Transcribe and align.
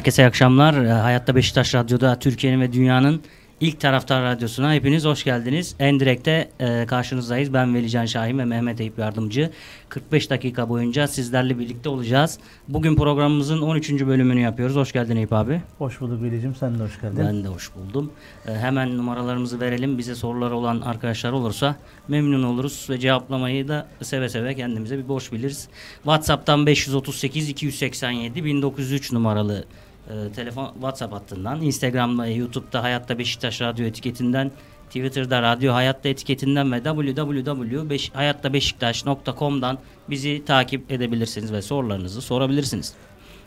Herkese 0.00 0.22
iyi 0.22 0.26
akşamlar. 0.26 0.84
Ee, 0.84 0.88
Hayatta 0.92 1.34
Beşiktaş 1.34 1.74
Radyo'da 1.74 2.18
Türkiye'nin 2.18 2.60
ve 2.60 2.72
dünyanın 2.72 3.22
ilk 3.60 3.80
taraftar 3.80 4.22
radyosuna 4.22 4.74
hepiniz 4.74 5.04
hoş 5.04 5.24
geldiniz. 5.24 5.74
Endirek'te 5.78 6.50
e, 6.60 6.86
karşınızdayız. 6.86 7.54
Ben 7.54 7.74
Velican 7.74 8.06
Şahin 8.06 8.38
ve 8.38 8.44
Mehmet 8.44 8.80
Eyüp 8.80 8.98
Yardımcı. 8.98 9.50
45 9.88 10.30
dakika 10.30 10.68
boyunca 10.68 11.08
sizlerle 11.08 11.58
birlikte 11.58 11.88
olacağız. 11.88 12.38
Bugün 12.68 12.96
programımızın 12.96 13.60
13. 13.62 13.90
bölümünü 13.90 14.40
yapıyoruz. 14.40 14.76
Hoş 14.76 14.92
geldin 14.92 15.16
Eyüp 15.16 15.32
abi. 15.32 15.62
Hoş 15.78 16.00
bulduk 16.00 16.22
Veli'cim 16.22 16.54
sen 16.54 16.78
de 16.78 16.82
hoş 16.82 17.00
geldin. 17.00 17.18
Ben 17.18 17.44
de 17.44 17.48
hoş 17.48 17.70
buldum. 17.74 18.12
E, 18.48 18.54
hemen 18.54 18.96
numaralarımızı 18.96 19.60
verelim. 19.60 19.98
Bize 19.98 20.14
soruları 20.14 20.56
olan 20.56 20.80
arkadaşlar 20.80 21.32
olursa 21.32 21.76
memnun 22.08 22.42
oluruz 22.42 22.86
ve 22.90 22.98
cevaplamayı 22.98 23.68
da 23.68 23.86
seve 24.02 24.28
seve 24.28 24.54
kendimize 24.54 24.98
bir 24.98 25.08
boş 25.08 25.32
biliriz. 25.32 25.68
WhatsApp'tan 25.94 26.66
538 26.66 27.48
287 27.48 28.44
1903 28.44 29.12
numaralı 29.12 29.64
e, 30.08 30.32
telefon 30.32 30.72
WhatsApp 30.72 31.12
hattından, 31.12 31.62
Instagram'da, 31.62 32.26
YouTube'da 32.26 32.82
Hayatta 32.82 33.18
Beşiktaş 33.18 33.60
Radyo 33.60 33.84
etiketinden, 33.84 34.50
Twitter'da 34.86 35.42
Radyo 35.42 35.72
Hayatta 35.72 36.08
etiketinden 36.08 36.72
ve 36.72 36.82
www.hayattabeşiktaş.com'dan 36.82 39.78
bizi 40.10 40.44
takip 40.44 40.92
edebilirsiniz 40.92 41.52
ve 41.52 41.62
sorularınızı 41.62 42.22
sorabilirsiniz. 42.22 42.94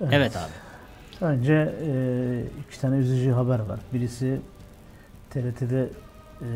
Evet, 0.02 0.14
evet 0.14 0.36
abi. 0.36 0.52
Önce 1.22 1.76
e, 1.88 1.92
iki 2.68 2.82
tane 2.82 2.96
üzücü 2.96 3.32
haber 3.32 3.60
var. 3.60 3.80
Birisi 3.94 4.40
TRT'de 5.30 5.90
e, 6.42 6.48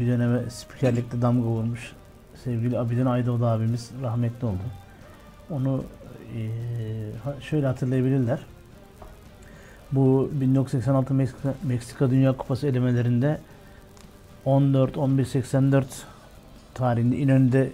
bir 0.00 0.06
döneme 0.06 0.50
spikerlikte 0.50 1.22
damga 1.22 1.46
vurmuş. 1.46 1.92
Sevgili 2.44 2.78
Abidin 2.78 3.06
Aydoğdu 3.06 3.46
abimiz 3.46 3.90
rahmetli 4.02 4.46
oldu. 4.46 4.62
Onu 5.50 5.84
e, 6.36 6.40
şöyle 7.40 7.66
hatırlayabilirler. 7.66 8.38
Bu 9.94 10.30
1986 10.32 11.14
Meksika, 11.14 11.54
Meksika 11.62 12.10
Dünya 12.10 12.32
Kupası 12.32 12.66
elemelerinde 12.66 13.38
14-11-84 14.46 15.84
tarihinde 16.74 17.16
İnönü'de 17.16 17.70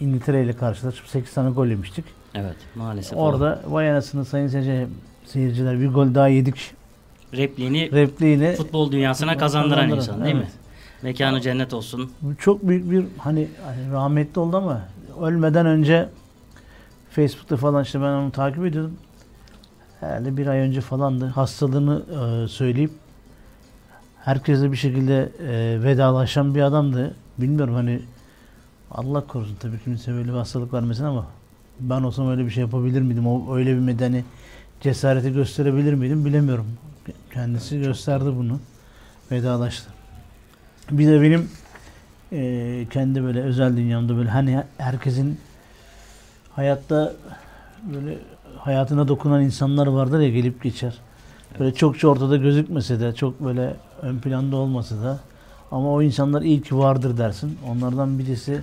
İngiltere 0.00 0.44
ile 0.44 0.52
karşılaşıp 0.52 1.06
8 1.06 1.34
tane 1.34 1.50
gol 1.50 1.66
yemiştik. 1.66 2.04
Evet 2.34 2.56
maalesef. 2.74 3.18
Orada 3.18 3.62
o. 3.68 3.72
vay 3.72 3.90
anasını 3.90 4.24
sayın 4.24 4.48
seyirciler, 4.48 4.86
seyirciler 5.24 5.80
bir 5.80 5.88
gol 5.88 6.14
daha 6.14 6.28
yedik. 6.28 6.74
Repliğini, 7.32 7.92
Repliğini 7.92 8.54
futbol 8.56 8.92
dünyasına 8.92 9.36
kazandıran, 9.36 9.70
kazandıran 9.70 9.98
insan 9.98 10.24
değil 10.24 10.36
evet. 10.36 10.46
mi? 10.46 10.52
Mekanı 11.02 11.40
cennet 11.40 11.74
olsun. 11.74 12.10
Çok 12.38 12.68
büyük 12.68 12.90
bir 12.90 13.04
hani, 13.18 13.48
hani 13.64 13.92
rahmetli 13.92 14.40
oldu 14.40 14.56
ama 14.56 14.80
ölmeden 15.20 15.66
önce 15.66 16.08
Facebook'ta 17.10 17.56
falan 17.56 17.82
işte 17.84 18.00
ben 18.00 18.04
onu 18.04 18.30
takip 18.30 18.64
ediyordum 18.64 18.96
herhalde 20.04 20.36
bir 20.36 20.46
ay 20.46 20.58
önce 20.58 20.80
falandı. 20.80 21.26
Hastalığını 21.26 22.02
e, 22.10 22.48
söyleyip 22.48 22.90
herkese 24.24 24.72
bir 24.72 24.76
şekilde 24.76 25.32
e, 25.48 25.82
vedalaşan 25.82 26.54
bir 26.54 26.62
adamdı. 26.62 27.14
Bilmiyorum 27.38 27.74
hani 27.74 28.00
Allah 28.90 29.26
korusun 29.26 29.56
tabii 29.60 29.78
kimse 29.84 30.12
böyle 30.12 30.28
bir 30.28 30.36
hastalık 30.36 30.72
vermesin 30.72 31.04
ama 31.04 31.26
ben 31.80 32.02
olsam 32.02 32.30
öyle 32.30 32.44
bir 32.44 32.50
şey 32.50 32.60
yapabilir 32.60 33.02
miydim? 33.02 33.26
O 33.26 33.56
öyle 33.56 33.74
bir 33.74 33.80
medeni 33.80 34.24
cesareti 34.80 35.32
gösterebilir 35.32 35.94
miydim 35.94 36.24
bilemiyorum. 36.24 36.66
Kendisi 37.32 37.80
gösterdi 37.80 38.24
bunu. 38.24 38.60
Vedalaştı. 39.30 39.90
Bir 40.90 41.06
de 41.06 41.22
benim 41.22 41.50
e, 42.32 42.86
kendi 42.90 43.22
böyle 43.22 43.42
özel 43.42 43.76
dünyamda 43.76 44.16
böyle 44.16 44.30
hani 44.30 44.62
herkesin 44.78 45.40
hayatta 46.50 47.12
böyle 47.92 48.18
hayatına 48.64 49.08
dokunan 49.08 49.42
insanlar 49.42 49.86
vardır 49.86 50.20
ya 50.20 50.28
gelip 50.28 50.62
geçer. 50.62 50.94
Böyle 51.58 51.74
çokça 51.74 52.08
ortada 52.08 52.36
gözükmese 52.36 53.00
de, 53.00 53.14
çok 53.14 53.40
böyle 53.40 53.76
ön 54.02 54.18
planda 54.18 54.56
olmasa 54.56 55.02
da 55.02 55.18
ama 55.70 55.92
o 55.92 56.02
insanlar 56.02 56.42
iyi 56.42 56.62
ki 56.62 56.78
vardır 56.78 57.18
dersin. 57.18 57.58
Onlardan 57.68 58.18
birisi 58.18 58.62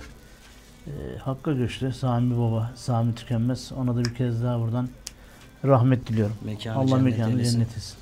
e, 0.86 0.90
Hakk'a 1.18 1.52
göçtü. 1.52 1.92
Sami 1.92 2.38
Baba, 2.38 2.70
Sami 2.74 3.14
Tükenmez. 3.14 3.72
Ona 3.72 3.96
da 3.96 4.04
bir 4.04 4.14
kez 4.14 4.42
daha 4.42 4.60
buradan 4.60 4.88
rahmet 5.64 6.08
diliyorum. 6.08 6.36
Mekanı 6.44 6.76
Allah 6.78 6.96
mekanı 6.96 7.44
cennet 7.44 7.76
etsin. 7.76 7.96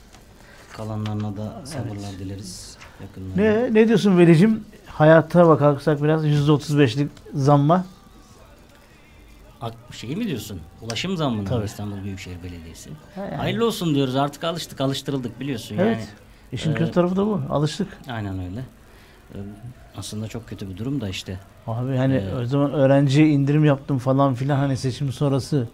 Kalanlarına 0.77 1.37
da 1.37 1.63
sabırlar 1.65 2.09
evet. 2.11 2.19
dileriz. 2.19 2.77
Ne, 3.37 3.75
ne 3.75 3.89
diyorsun 3.89 4.19
Velicim? 4.19 4.65
Hayata 4.87 5.49
bakarsak 5.49 6.03
biraz 6.03 6.27
%35'lik 6.27 7.11
zamma 7.35 7.85
şey 9.93 10.17
mi 10.17 10.27
diyorsun? 10.29 10.61
Ulaşım 10.83 11.17
zammı 11.17 11.45
Tabii. 11.45 11.65
İstanbul 11.65 12.05
Büyükşehir 12.05 12.43
Belediyesi. 12.43 12.91
yani. 13.17 13.35
Hayırlı 13.35 13.67
olsun 13.67 13.95
diyoruz. 13.95 14.17
Artık 14.17 14.45
alıştık, 14.45 14.81
alıştırıldık 14.81 15.41
biliyorsun 15.41 15.77
evet. 15.79 15.97
yani. 15.97 16.07
İşin 16.53 16.73
ee, 16.73 16.75
kötü 16.75 16.93
tarafı 16.93 17.17
da 17.17 17.27
bu. 17.27 17.43
Alıştık. 17.51 17.89
Aynen 18.09 18.39
öyle. 18.39 18.61
Ee, 19.35 19.39
aslında 19.97 20.29
çok 20.29 20.49
kötü 20.49 20.71
bir 20.71 20.77
durum 20.77 21.01
da 21.01 21.09
işte. 21.09 21.39
Abi 21.67 21.97
hani 21.97 22.15
ee, 22.15 22.35
o 22.35 22.45
zaman 22.45 22.73
öğrenciye 22.73 23.29
indirim 23.29 23.65
yaptım 23.65 23.99
falan 23.99 24.35
filan 24.35 24.57
hani 24.57 24.77
seçim 24.77 25.13
sonrası. 25.13 25.69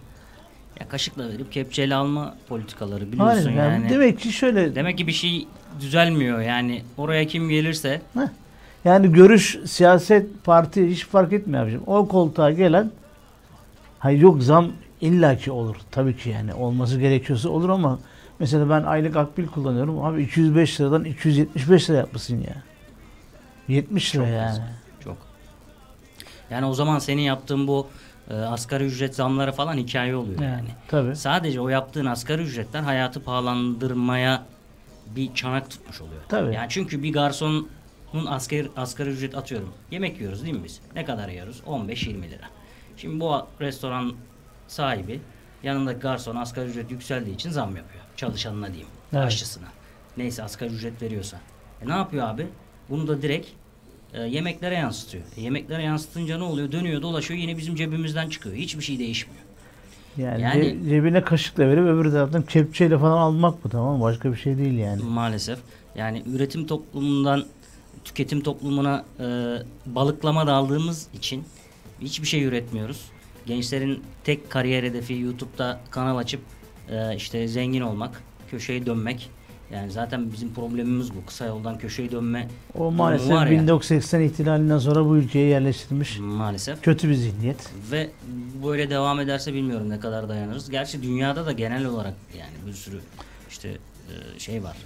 Ya 0.79 0.89
kaşıkla 0.89 1.29
verip 1.29 1.51
kepçeyle 1.51 1.95
alma 1.95 2.35
politikaları 2.49 3.11
biliyorsun 3.11 3.43
Hayır, 3.43 3.57
yani. 3.57 3.73
yani. 3.73 3.89
Demek 3.89 4.19
ki 4.19 4.31
şöyle. 4.31 4.75
Demek 4.75 4.97
ki 4.97 5.07
bir 5.07 5.11
şey 5.11 5.47
düzelmiyor 5.79 6.41
yani. 6.41 6.83
Oraya 6.97 7.27
kim 7.27 7.49
gelirse. 7.49 8.01
Heh. 8.13 8.27
Yani 8.85 9.11
görüş, 9.11 9.59
siyaset, 9.65 10.43
parti 10.43 10.89
hiç 10.89 11.05
fark 11.05 11.33
etmiyor 11.33 11.63
abicim. 11.63 11.81
O 11.87 12.07
koltuğa 12.07 12.51
gelen 12.51 12.91
Hayır 13.99 14.19
yok 14.19 14.43
zam 14.43 14.71
illaki 15.01 15.51
olur. 15.51 15.75
Tabii 15.91 16.17
ki 16.17 16.29
yani 16.29 16.53
olması 16.53 16.99
gerekiyorsa 16.99 17.49
olur 17.49 17.69
ama 17.69 17.99
mesela 18.39 18.69
ben 18.69 18.83
aylık 18.83 19.15
akbil 19.15 19.47
kullanıyorum. 19.47 20.03
Abi 20.03 20.23
205 20.23 20.81
liradan 20.81 21.03
275 21.03 21.89
lira 21.89 21.97
yapmışsın 21.97 22.37
ya. 22.37 22.63
70 23.67 24.15
lira 24.15 24.23
çok 24.23 24.33
yani. 24.33 24.49
Az. 24.49 24.61
Çok. 25.03 25.17
Yani 26.49 26.65
o 26.65 26.73
zaman 26.73 26.99
senin 26.99 27.21
yaptığın 27.21 27.67
bu 27.67 27.87
e, 28.29 28.33
asgari 28.35 28.83
ücret 28.85 29.15
zamları 29.15 29.51
falan 29.51 29.77
hikaye 29.77 30.15
oluyor 30.15 30.41
yani. 30.41 30.51
yani. 30.51 30.69
Tabii. 30.87 31.15
Sadece 31.15 31.61
o 31.61 31.69
yaptığın 31.69 32.05
asgari 32.05 32.41
ücretler 32.41 32.81
hayatı 32.81 33.23
pahalandırmaya 33.23 34.45
bir 35.15 35.33
çanak 35.33 35.69
tutmuş 35.69 36.01
oluyor. 36.01 36.21
Tabii. 36.29 36.55
Yani 36.55 36.67
çünkü 36.69 37.03
bir 37.03 37.13
garsonun 37.13 37.67
asgari, 38.27 38.67
asgari 38.77 39.09
ücret 39.09 39.35
atıyorum. 39.35 39.69
Yemek 39.91 40.19
yiyoruz 40.19 40.43
değil 40.43 40.55
mi 40.55 40.63
biz? 40.63 40.79
Ne 40.95 41.05
kadar 41.05 41.29
yiyoruz? 41.29 41.61
15-20 41.67 42.21
lira. 42.29 42.45
Şimdi 42.97 43.19
bu 43.19 43.35
restoran 43.61 44.13
sahibi 44.67 45.19
yanındaki 45.63 45.99
garson 45.99 46.35
asgari 46.35 46.69
ücret 46.69 46.91
yükseldiği 46.91 47.35
için 47.35 47.49
zam 47.49 47.75
yapıyor. 47.75 48.03
Çalışanına 48.15 48.67
diyeyim. 48.67 48.87
Evet. 49.13 49.25
Aşçısına. 49.25 49.67
Neyse 50.17 50.43
asgari 50.43 50.73
ücret 50.73 51.01
veriyorsa. 51.01 51.39
E 51.81 51.87
ne 51.87 51.91
yapıyor 51.91 52.27
abi? 52.27 52.47
Bunu 52.89 53.07
da 53.07 53.21
direkt 53.21 53.47
e, 54.13 54.21
yemeklere 54.21 54.75
yansıtıyor. 54.75 55.23
E, 55.37 55.41
yemeklere 55.41 55.83
yansıtınca 55.83 56.37
ne 56.37 56.43
oluyor? 56.43 56.71
Dönüyor 56.71 57.01
dolaşıyor 57.01 57.39
yine 57.39 57.57
bizim 57.57 57.75
cebimizden 57.75 58.29
çıkıyor. 58.29 58.55
Hiçbir 58.55 58.83
şey 58.83 58.99
değişmiyor. 58.99 59.41
Yani, 60.17 60.41
yani 60.41 60.77
cebine 60.89 61.21
kaşıkla 61.21 61.67
verip 61.67 61.85
öbür 61.85 62.11
taraftan 62.11 62.41
kepçeyle 62.41 62.97
falan 62.97 63.17
almak 63.17 63.63
bu 63.63 63.69
tamam 63.69 64.01
Başka 64.01 64.31
bir 64.31 64.37
şey 64.37 64.57
değil 64.57 64.77
yani. 64.77 65.03
Maalesef. 65.03 65.59
Yani 65.95 66.23
üretim 66.33 66.67
toplumundan 66.67 67.45
tüketim 68.05 68.41
toplumuna 68.41 69.05
e, 69.19 69.25
balıklama 69.85 70.47
daldığımız 70.47 71.07
için 71.13 71.43
hiçbir 72.01 72.27
şey 72.27 72.43
üretmiyoruz. 72.43 73.05
Gençlerin 73.45 74.03
tek 74.23 74.49
kariyer 74.49 74.83
hedefi 74.83 75.13
YouTube'da 75.13 75.79
kanal 75.91 76.17
açıp 76.17 76.41
e, 76.89 77.15
işte 77.15 77.47
zengin 77.47 77.81
olmak, 77.81 78.23
köşeyi 78.51 78.85
dönmek. 78.85 79.29
Yani 79.73 79.91
zaten 79.91 80.31
bizim 80.33 80.53
problemimiz 80.53 81.15
bu. 81.15 81.25
Kısa 81.25 81.45
yoldan 81.45 81.77
köşeyi 81.77 82.11
dönme. 82.11 82.47
O 82.75 82.91
maalesef 82.91 83.31
var 83.31 83.49
1980 83.51 84.21
ihtilalinden 84.21 84.77
sonra 84.77 85.05
bu 85.05 85.17
ülkeye 85.17 85.47
yerleştirilmiş. 85.47 86.19
Maalesef. 86.19 86.81
Kötü 86.81 87.09
bir 87.09 87.13
zihniyet. 87.13 87.71
Ve 87.91 88.09
böyle 88.65 88.89
devam 88.89 89.19
ederse 89.19 89.53
bilmiyorum 89.53 89.89
ne 89.89 89.99
kadar 89.99 90.29
dayanırız. 90.29 90.69
Gerçi 90.69 91.03
dünyada 91.03 91.45
da 91.45 91.51
genel 91.51 91.85
olarak 91.85 92.13
yani 92.37 92.67
bir 92.67 92.73
sürü 92.73 92.99
işte 93.49 93.69
e, 93.69 94.39
şey 94.39 94.63
var. 94.63 94.77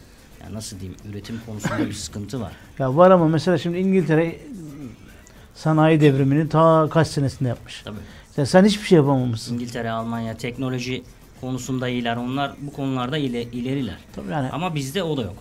Yani 0.44 0.54
nasıl 0.54 0.80
diyeyim 0.80 1.00
üretim 1.10 1.42
konusunda 1.46 1.88
bir 1.88 1.94
sıkıntı 1.94 2.42
var. 2.42 2.52
Ya 2.80 2.96
var 2.98 3.12
ama 3.12 3.28
mesela 3.28 3.58
şimdi 3.58 3.78
İngiltere 3.78 4.40
sanayi 5.56 6.02
devrimini 6.02 6.50
ta 6.50 6.88
kaç 6.92 7.08
senesinde 7.08 7.50
yapmış. 7.50 7.82
Tabii. 7.82 7.98
Sen, 8.36 8.44
sen 8.44 8.66
hiçbir 8.66 8.88
şey 8.88 8.96
yapamamışsın. 8.96 9.54
İngiltere, 9.54 9.92
Almanya 9.92 10.38
teknoloji 10.38 11.04
konusunda 11.42 11.88
iyiler. 11.88 12.16
Onlar 12.16 12.52
bu 12.62 12.74
konularda 12.74 13.18
ile, 13.18 13.44
ileriler. 13.44 13.98
Tabii 14.16 14.32
yani, 14.32 14.50
Ama 14.50 14.76
bizde 14.76 15.04
o 15.04 15.18
da 15.18 15.22
yok. 15.22 15.36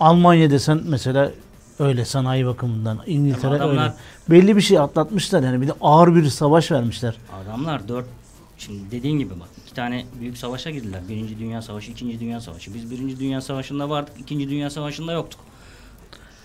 Almanya 0.00 0.50
desen 0.50 0.80
mesela 0.84 1.30
öyle 1.78 2.04
sanayi 2.04 2.46
bakımından. 2.46 2.98
İngiltere 3.06 3.54
adamlar, 3.54 3.84
öyle. 3.84 3.94
Belli 4.30 4.56
bir 4.56 4.60
şey 4.60 4.78
atlatmışlar 4.78 5.42
yani. 5.42 5.60
Bir 5.60 5.68
de 5.68 5.72
ağır 5.80 6.14
bir 6.14 6.24
savaş 6.24 6.70
vermişler. 6.70 7.14
Adamlar 7.44 7.88
dört 7.88 8.06
Şimdi 8.58 8.90
dediğin 8.90 9.18
gibi 9.18 9.40
bak 9.40 9.48
iki 9.64 9.74
tane 9.74 10.04
büyük 10.20 10.38
savaşa 10.38 10.70
girdiler. 10.70 11.00
Birinci 11.08 11.38
Dünya 11.38 11.62
Savaşı, 11.62 11.90
ikinci 11.90 12.20
Dünya 12.20 12.40
Savaşı. 12.40 12.74
Biz 12.74 12.90
Birinci 12.90 13.20
Dünya 13.20 13.40
Savaşı'nda 13.40 13.90
vardık, 13.90 14.14
ikinci 14.20 14.48
Dünya 14.50 14.70
Savaşı'nda 14.70 15.12
yoktuk. 15.12 15.40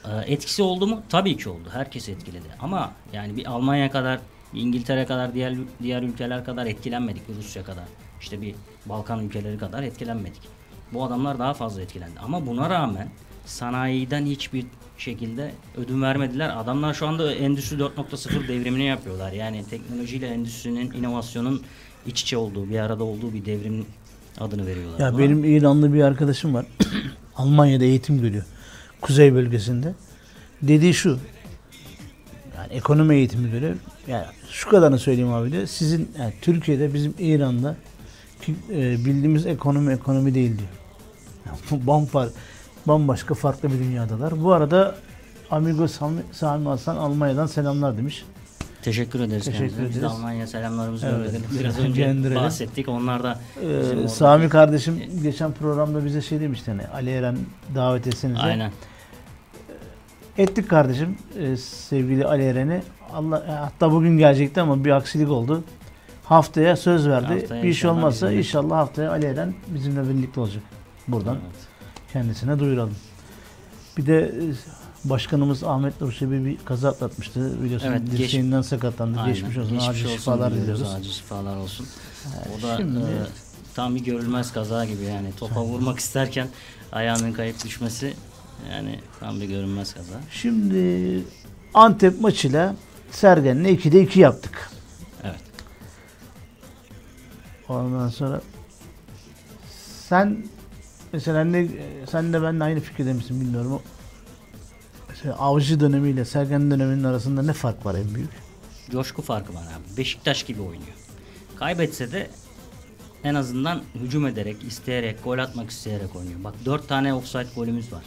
Ee, 0.09 0.33
etkisi 0.33 0.63
oldu 0.63 0.87
mu? 0.87 1.01
Tabii 1.09 1.37
ki 1.37 1.49
oldu. 1.49 1.69
Herkes 1.73 2.09
etkiledi. 2.09 2.47
Ama 2.61 2.91
yani 3.13 3.37
bir 3.37 3.45
Almanya 3.45 3.91
kadar 3.91 4.19
İngiltere 4.53 5.05
kadar 5.05 5.33
diğer 5.33 5.55
diğer 5.83 6.03
ülkeler 6.03 6.45
kadar 6.45 6.65
etkilenmedik. 6.65 7.21
Rusya 7.37 7.63
kadar. 7.63 7.83
işte 8.21 8.41
bir 8.41 8.55
Balkan 8.85 9.25
ülkeleri 9.25 9.57
kadar 9.57 9.83
etkilenmedik. 9.83 10.41
Bu 10.93 11.03
adamlar 11.03 11.39
daha 11.39 11.53
fazla 11.53 11.81
etkilendi. 11.81 12.19
Ama 12.19 12.45
buna 12.45 12.69
rağmen 12.69 13.09
sanayiden 13.45 14.25
hiçbir 14.25 14.65
şekilde 14.97 15.51
ödün 15.77 16.01
vermediler. 16.01 16.57
Adamlar 16.57 16.93
şu 16.93 17.07
anda 17.07 17.33
Endüstri 17.33 17.77
4.0 17.77 18.47
devrimini 18.47 18.83
yapıyorlar. 18.83 19.31
Yani 19.31 19.65
teknolojiyle 19.69 20.27
endüstrinin, 20.27 20.91
inovasyonun 20.91 21.61
iç 22.05 22.21
içe 22.21 22.37
olduğu, 22.37 22.69
bir 22.69 22.79
arada 22.79 23.03
olduğu 23.03 23.33
bir 23.33 23.45
devrim 23.45 23.85
adını 24.39 24.67
veriyorlar. 24.67 24.99
Ya 24.99 25.13
buna. 25.13 25.19
benim 25.19 25.43
İranlı 25.43 25.93
bir 25.93 26.01
arkadaşım 26.01 26.53
var. 26.53 26.65
Almanya'da 27.35 27.83
eğitim 27.83 28.21
görüyor. 28.21 28.45
Kuzey 29.01 29.33
bölgesinde. 29.33 29.93
Dediği 30.61 30.93
şu. 30.93 31.19
Yani 32.57 32.73
ekonomi 32.73 33.15
eğitimi 33.15 33.51
görüyor. 33.51 33.75
Yani 34.07 34.25
şu 34.49 34.69
kadarını 34.69 34.99
söyleyeyim 34.99 35.33
abi 35.33 35.51
de. 35.51 35.67
Sizin 35.67 36.11
yani 36.19 36.33
Türkiye'de 36.41 36.93
bizim 36.93 37.13
İran'da 37.19 37.75
e, 38.69 39.05
bildiğimiz 39.05 39.45
ekonomi 39.45 39.93
ekonomi 39.93 40.35
değil 40.35 40.57
diyor. 40.57 40.69
Yani 41.45 42.29
bambaşka 42.87 43.33
farklı 43.33 43.71
bir 43.73 43.79
dünyadalar. 43.79 44.43
Bu 44.43 44.53
arada 44.53 44.95
Amigo 45.51 45.87
Sami, 45.87 46.21
Sami 46.31 46.67
Hasan 46.67 46.97
Almanya'dan 46.97 47.45
selamlar 47.45 47.97
demiş. 47.97 48.25
Teşekkür 48.81 49.19
ederiz 49.19 49.45
Teşekkür 49.45 49.59
kendisine. 49.59 49.85
Biz 49.89 49.95
de 49.95 49.99
ederiz. 49.99 50.13
Almanya 50.13 50.47
selamlarımızı 50.47 51.05
Evet. 51.07 51.17
gönderelim. 51.17 51.43
Biraz 51.59 51.79
önce 51.79 52.03
Gönderelim. 52.05 52.41
bahsettik. 52.41 52.89
Onlar 52.89 53.23
da 53.23 53.39
Ee, 54.03 54.07
Sami 54.07 54.49
kardeşim 54.49 55.03
geçen 55.23 55.51
programda 55.51 56.05
bize 56.05 56.21
şey 56.21 56.39
demişti 56.39 56.71
hani 56.71 56.87
Ali 56.87 57.09
Eren 57.09 57.37
davet 57.75 58.07
etsenize. 58.07 58.39
Aynen. 58.41 58.71
Ettik 60.37 60.69
kardeşim 60.69 61.17
e, 61.39 61.57
sevgili 61.57 62.25
Ali 62.25 62.43
Eren'i. 62.43 62.81
Allah 63.13 63.45
e, 63.47 63.51
hatta 63.51 63.91
bugün 63.91 64.17
gelecekti 64.17 64.61
ama 64.61 64.85
bir 64.85 64.91
aksilik 64.91 65.29
oldu. 65.29 65.63
Haftaya 66.23 66.75
söz 66.75 67.07
verdi. 67.07 67.33
Haftaya 67.41 67.63
bir 67.63 67.67
inşallah 67.67 67.93
olmazsa 67.97 68.25
bizimle. 68.25 68.39
inşallah 68.39 68.77
haftaya 68.77 69.11
Ali 69.11 69.25
Eren 69.25 69.53
bizimle 69.67 70.09
birlikte 70.09 70.39
olacak. 70.39 70.63
Buradan 71.07 71.35
Evet. 71.35 71.55
kendisine 72.13 72.59
duyuralım. 72.59 72.95
Bir 73.97 74.05
de 74.05 74.19
e, 74.19 74.41
başkanımız 75.03 75.63
Ahmet 75.63 76.01
Nur 76.01 76.11
Çebi 76.11 76.45
bir 76.45 76.57
kaza 76.65 76.89
atlatmıştı. 76.89 77.63
Biliyorsun 77.63 77.87
Evet, 77.87 78.01
geç- 78.11 78.19
dirseğinden 78.19 78.61
sakatlandı. 78.61 79.19
Aynen. 79.19 79.33
Geçmiş 79.33 79.57
olsun. 79.57 79.71
Geçmiş 79.71 79.89
acil 79.89 80.05
olsun 80.05 80.17
şifalar 80.17 80.53
diliyoruz. 80.53 80.93
Acil 80.93 81.11
şifalar 81.11 81.55
olsun. 81.57 81.85
O 82.59 82.61
da 82.61 82.77
şimdi- 82.77 82.99
e, 82.99 83.23
tam 83.75 83.95
bir 83.95 83.99
görülmez 84.05 84.51
kaza 84.53 84.85
gibi 84.85 85.03
yani 85.03 85.31
topa 85.39 85.63
vurmak 85.63 85.99
isterken 85.99 86.47
ayağının 86.91 87.33
kayıp 87.33 87.63
düşmesi 87.65 88.13
yani 88.71 88.99
tam 89.19 89.41
bir 89.41 89.45
görünmez 89.45 89.93
kaza. 89.93 90.13
Şimdi 90.31 91.23
Antep 91.73 92.21
maçıyla 92.21 92.75
Sergen'le 93.11 93.65
2'de 93.65 94.01
2 94.01 94.19
yaptık. 94.19 94.69
Evet. 95.23 95.39
Ondan 97.69 98.09
sonra 98.09 98.41
sen 100.09 100.45
mesela 101.13 101.43
ne 101.43 101.67
sen 102.11 102.33
de 102.33 102.41
benimle 102.41 102.63
aynı 102.63 102.79
fikirde 102.79 103.13
misin 103.13 103.41
bilmiyorum. 103.41 103.81
Mesela 105.19 105.39
Avcı 105.39 105.79
dönemiyle 105.79 106.25
Sergen 106.25 106.71
döneminin 106.71 107.03
arasında 107.03 107.41
ne 107.41 107.53
fark 107.53 107.85
var 107.85 107.95
en 107.95 108.15
büyük? 108.15 108.29
Coşku 108.91 109.21
farkı 109.21 109.53
var 109.53 109.61
abi. 109.63 109.97
Beşiktaş 109.97 110.43
gibi 110.43 110.61
oynuyor. 110.61 110.97
Kaybetse 111.55 112.11
de 112.11 112.29
en 113.23 113.35
azından 113.35 113.81
hücum 113.95 114.27
ederek, 114.27 114.63
isteyerek, 114.63 115.23
gol 115.23 115.37
atmak 115.37 115.69
isteyerek 115.69 116.15
oynuyor. 116.15 116.43
Bak 116.43 116.53
4 116.65 116.87
tane 116.87 117.13
offside 117.13 117.47
golümüz 117.55 117.93
var. 117.93 118.03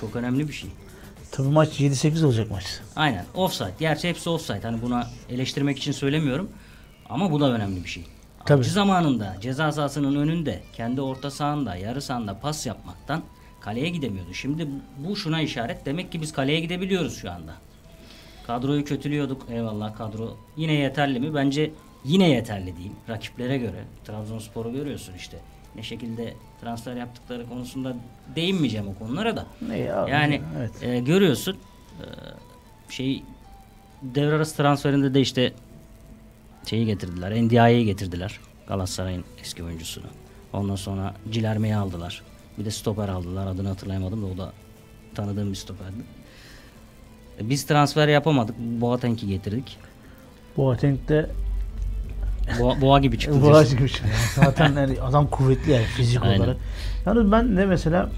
Çok 0.00 0.16
önemli 0.16 0.48
bir 0.48 0.52
şey. 0.52 0.70
Tabii 1.30 1.48
maç 1.48 1.80
7-8 1.80 2.24
olacak 2.24 2.50
maç. 2.50 2.80
Aynen. 2.96 3.24
Offside. 3.34 3.74
Gerçi 3.78 4.08
hepsi 4.08 4.30
offside. 4.30 4.62
Hani 4.62 4.82
buna 4.82 5.06
eleştirmek 5.28 5.78
için 5.78 5.92
söylemiyorum. 5.92 6.50
Ama 7.08 7.32
bu 7.32 7.40
da 7.40 7.52
önemli 7.52 7.84
bir 7.84 7.88
şey. 7.88 8.06
Tabii. 8.46 8.58
Avcı 8.60 8.70
zamanında 8.70 9.36
ceza 9.40 9.72
sahasının 9.72 10.16
önünde, 10.16 10.62
kendi 10.72 11.00
orta 11.00 11.30
sahanda, 11.30 11.76
yarı 11.76 12.02
sahanda 12.02 12.38
pas 12.38 12.66
yapmaktan 12.66 13.22
kaleye 13.60 13.88
gidemiyordu. 13.88 14.34
Şimdi 14.34 14.68
bu 14.98 15.16
şuna 15.16 15.40
işaret. 15.40 15.86
Demek 15.86 16.12
ki 16.12 16.22
biz 16.22 16.32
kaleye 16.32 16.60
gidebiliyoruz 16.60 17.18
şu 17.18 17.30
anda. 17.30 17.54
Kadroyu 18.46 18.84
kötülüyorduk. 18.84 19.46
Eyvallah 19.50 19.96
kadro 19.96 20.36
yine 20.56 20.72
yeterli 20.72 21.20
mi? 21.20 21.34
Bence 21.34 21.70
yine 22.04 22.28
yeterli 22.28 22.76
değil. 22.76 22.92
Rakiplere 23.08 23.58
göre. 23.58 23.84
Trabzonspor'u 24.04 24.72
görüyorsun 24.72 25.14
işte. 25.14 25.38
Ne 25.76 25.82
şekilde 25.82 26.34
transfer 26.60 26.96
yaptıkları 26.96 27.48
konusunda 27.48 27.96
değinmeyeceğim 28.36 28.88
o 28.88 28.94
konulara 28.94 29.36
da. 29.36 29.46
Ne 29.68 29.78
ya? 29.78 30.06
Yani 30.08 30.40
evet. 30.58 30.82
e, 30.82 31.00
görüyorsun 31.00 31.56
e, 32.00 32.04
şey 32.92 33.22
devre 34.02 34.34
arası 34.34 34.56
transferinde 34.56 35.14
de 35.14 35.20
işte 35.20 35.52
şeyi 36.66 36.86
getirdiler. 36.86 37.44
NDI'yi 37.44 37.84
getirdiler. 37.84 38.40
Galatasaray'ın 38.68 39.24
eski 39.40 39.64
oyuncusunu. 39.64 40.06
Ondan 40.52 40.76
sonra 40.76 41.14
Cilerme'yi 41.30 41.76
aldılar. 41.76 42.22
Bir 42.60 42.64
de 42.64 42.70
stoper 42.70 43.08
aldılar. 43.08 43.46
Adını 43.46 43.68
hatırlayamadım 43.68 44.22
da 44.22 44.26
o 44.26 44.38
da 44.38 44.52
tanıdığım 45.14 45.50
bir 45.50 45.56
stoperdi. 45.56 45.94
E, 47.40 47.50
Biz 47.50 47.66
transfer 47.66 48.08
yapamadık. 48.08 48.54
Boateng'i 48.58 49.26
getirdik. 49.26 49.78
Boateng 50.56 51.08
de 51.08 51.30
Boğa, 52.60 52.80
boğa 52.80 52.98
gibi 53.00 53.18
çıktı. 53.18 53.42
Diyorsun. 53.42 53.78
gibi. 53.78 53.90
Yani 54.02 54.12
zaten 54.46 54.72
yani 54.76 55.00
adam 55.00 55.26
kuvvetli 55.26 55.72
yani 55.72 55.84
fizik 55.84 56.22
Aynen. 56.22 56.38
olarak. 56.38 56.56
Yalnız 57.06 57.32
ben 57.32 57.56
de 57.56 57.66
mesela 57.66 58.08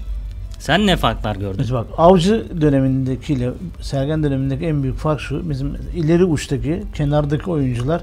Sen 0.59 0.87
ne 0.87 0.97
farklar 0.97 1.35
gördün? 1.35 1.57
Mesela 1.57 1.79
bak 1.79 1.87
Avcı 1.97 2.61
dönemindekiyle 2.61 3.51
Sergen 3.81 4.23
dönemindeki 4.23 4.65
en 4.65 4.83
büyük 4.83 4.97
fark 4.97 5.19
şu. 5.21 5.49
Bizim 5.49 5.77
ileri 5.95 6.25
uçtaki, 6.25 6.83
kenardaki 6.95 7.49
oyuncular 7.49 8.01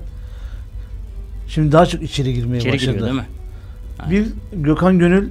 şimdi 1.48 1.72
daha 1.72 1.86
çok 1.86 2.02
içeri 2.02 2.34
girmeye 2.34 2.58
İçeri 2.58 2.72
başladı. 2.72 2.92
giriyor 2.92 3.06
değil 3.06 3.20
mi? 3.20 3.26
Bir 4.10 4.26
Gökhan 4.52 4.98
Gönül 4.98 5.30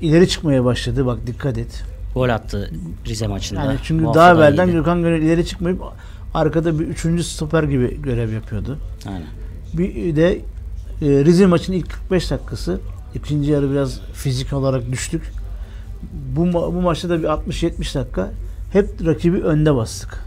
ileri 0.00 0.28
çıkmaya 0.28 0.64
başladı. 0.64 1.06
Bak 1.06 1.18
dikkat 1.26 1.58
et. 1.58 1.84
Gol 2.14 2.28
attı 2.28 2.70
Rize 3.06 3.26
maçında. 3.26 3.60
Yani 3.64 3.78
çünkü 3.82 4.04
Bu 4.04 4.14
daha 4.14 4.32
evvelden 4.34 4.66
iyiydi. 4.66 4.72
Gökhan 4.76 5.02
Gönül 5.02 5.22
ileri 5.22 5.46
çıkmayıp 5.46 5.82
arkada 6.34 6.78
bir 6.78 6.86
üçüncü 6.86 7.24
stoper 7.24 7.62
gibi 7.62 8.02
görev 8.02 8.32
yapıyordu. 8.32 8.78
Aynen. 9.06 9.26
Bir 9.74 10.16
de 10.16 10.34
e, 11.02 11.24
Rize 11.24 11.46
maçının 11.46 11.76
ilk 11.76 11.90
45 11.90 12.30
dakikası 12.30 12.80
ikinci 13.14 13.50
yarı 13.50 13.70
biraz 13.70 14.00
fizik 14.12 14.52
olarak 14.52 14.92
düştük. 14.92 15.22
Bu, 16.36 16.46
ma- 16.46 16.74
bu 16.74 16.80
maçta 16.80 17.08
da 17.08 17.18
bir 17.18 17.24
60-70 17.24 17.98
dakika 17.98 18.30
hep 18.72 19.06
rakibi 19.06 19.42
önde 19.42 19.74
bastık. 19.74 20.24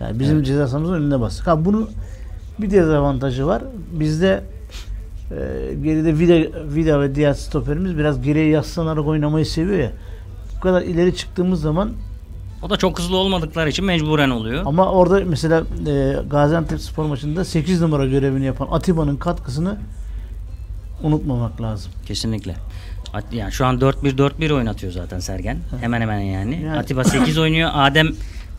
Yani 0.00 0.18
bizim 0.20 0.36
Evet. 0.36 0.46
ceza 0.46 0.68
sahamızın 0.68 0.94
önünde 0.94 1.20
bastık. 1.20 1.46
Ha 1.46 1.64
bunun 1.64 1.90
bir 2.58 2.70
dezavantajı 2.70 3.46
var. 3.46 3.62
Bizde 3.92 4.44
e, 5.38 5.74
geride 5.74 6.18
Vida, 6.18 6.34
Vida 6.74 7.00
ve 7.00 7.14
diğer 7.14 7.34
stoperimiz 7.34 7.98
biraz 7.98 8.22
geriye 8.22 8.46
yaslanarak 8.48 9.06
oynamayı 9.06 9.46
seviyor 9.46 9.78
ya. 9.78 9.92
Bu 10.56 10.60
kadar 10.60 10.82
ileri 10.82 11.16
çıktığımız 11.16 11.60
zaman 11.60 11.92
O 12.62 12.70
da 12.70 12.76
çok 12.76 12.98
hızlı 12.98 13.16
olmadıkları 13.16 13.68
için 13.70 13.84
mecburen 13.84 14.30
oluyor. 14.30 14.62
ama 14.66 14.92
orada 14.92 15.20
mesela 15.26 15.62
e, 15.88 16.16
Gaziantep 16.30 16.80
spor 16.80 17.04
maçında 17.04 17.44
8 17.44 17.80
numara 17.80 18.06
görevini 18.06 18.44
yapan 18.44 18.68
Atiba'nın 18.70 19.16
katkısını 19.16 19.76
unutmamak 21.02 21.60
lazım. 21.62 21.92
Kesinlikle. 22.06 22.54
At- 23.14 23.32
Yani 23.32 23.52
şu 23.52 23.66
an 23.66 23.78
4-1-4-1 23.78 24.52
oynatıyor 24.52 24.92
zaten 24.92 25.18
Sergen. 25.18 25.58
Hemen 25.80 26.00
hemen 26.00 26.18
yani. 26.18 26.62
Yani- 26.62 26.78
Atiba 26.78 27.04
8 27.04 27.38
oynuyor. 27.38 27.70
Adem 27.74 28.08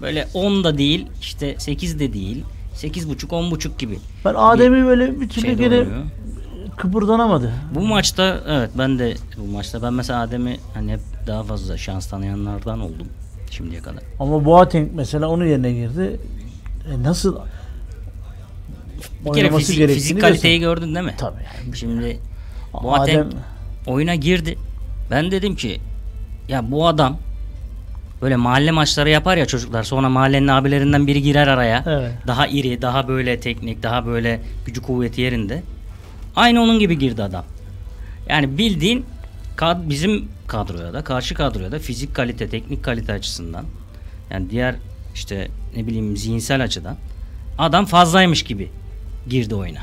böyle 0.01 0.27
10 0.33 0.63
da 0.63 0.77
değil, 0.77 1.07
işte 1.21 1.55
8 1.57 1.99
de 1.99 2.13
değil. 2.13 2.43
8.5 2.75 3.27
10.5 3.27 3.77
gibi. 3.77 3.99
Ben 4.25 4.33
Adem'i 4.37 4.85
böyle 4.85 5.21
bir 5.21 5.29
türlü 5.29 5.53
gene. 5.53 5.85
Kıpırdanamadı. 6.77 7.51
Bu 7.75 7.79
maçta 7.79 8.39
evet 8.47 8.69
ben 8.77 8.99
de 8.99 9.13
bu 9.37 9.51
maçta 9.51 9.81
ben 9.81 9.93
mesela 9.93 10.21
Adem'i 10.21 10.57
hani 10.73 10.91
hep 10.91 10.99
daha 11.27 11.43
fazla 11.43 11.77
şans 11.77 12.07
tanıyanlardan 12.09 12.79
oldum 12.79 13.07
şimdiye 13.51 13.81
kadar. 13.81 14.03
Ama 14.19 14.45
Boateng 14.45 14.89
mesela 14.95 15.27
onun 15.27 15.45
yerine 15.45 15.71
girdi. 15.73 16.19
E 16.93 17.03
nasıl 17.03 17.37
Bir 19.25 19.33
kere 19.33 19.51
fizik, 19.57 19.87
fizik 19.89 20.21
kaliteyi 20.21 20.59
göster- 20.59 20.73
gördün 20.75 20.95
değil 20.95 21.05
mi? 21.05 21.15
Tabii 21.17 21.43
yani. 21.65 21.75
Şimdi 21.77 22.19
Boateng 22.83 23.19
Adem 23.27 23.29
oyuna 23.87 24.15
girdi. 24.15 24.57
Ben 25.11 25.31
dedim 25.31 25.55
ki 25.55 25.79
ya 26.47 26.71
bu 26.71 26.87
adam 26.87 27.17
böyle 28.21 28.35
mahalle 28.35 28.71
maçları 28.71 29.09
yapar 29.09 29.37
ya 29.37 29.45
çocuklar. 29.45 29.83
Sonra 29.83 30.09
mahallenin 30.09 30.47
abilerinden 30.47 31.07
biri 31.07 31.21
girer 31.21 31.47
araya. 31.47 31.83
Evet. 31.87 32.11
Daha 32.27 32.47
iri, 32.47 32.81
daha 32.81 33.07
böyle 33.07 33.39
teknik, 33.39 33.83
daha 33.83 34.05
böyle 34.05 34.41
gücü 34.65 34.81
kuvveti 34.81 35.21
yerinde. 35.21 35.63
Aynı 36.35 36.61
onun 36.61 36.79
gibi 36.79 36.99
girdi 36.99 37.23
adam. 37.23 37.45
Yani 38.29 38.57
bildiğin 38.57 39.05
kad- 39.57 39.89
bizim 39.89 40.29
kadroya 40.47 40.93
da, 40.93 41.03
karşı 41.03 41.35
kadroya 41.35 41.71
da 41.71 41.79
fizik 41.79 42.15
kalite, 42.15 42.49
teknik 42.49 42.83
kalite 42.83 43.13
açısından 43.13 43.65
yani 44.29 44.49
diğer 44.49 44.75
işte 45.15 45.47
ne 45.75 45.87
bileyim 45.87 46.17
zihinsel 46.17 46.63
açıdan 46.63 46.97
adam 47.57 47.85
fazlaymış 47.85 48.43
gibi 48.43 48.69
girdi 49.29 49.55
oyuna. 49.55 49.81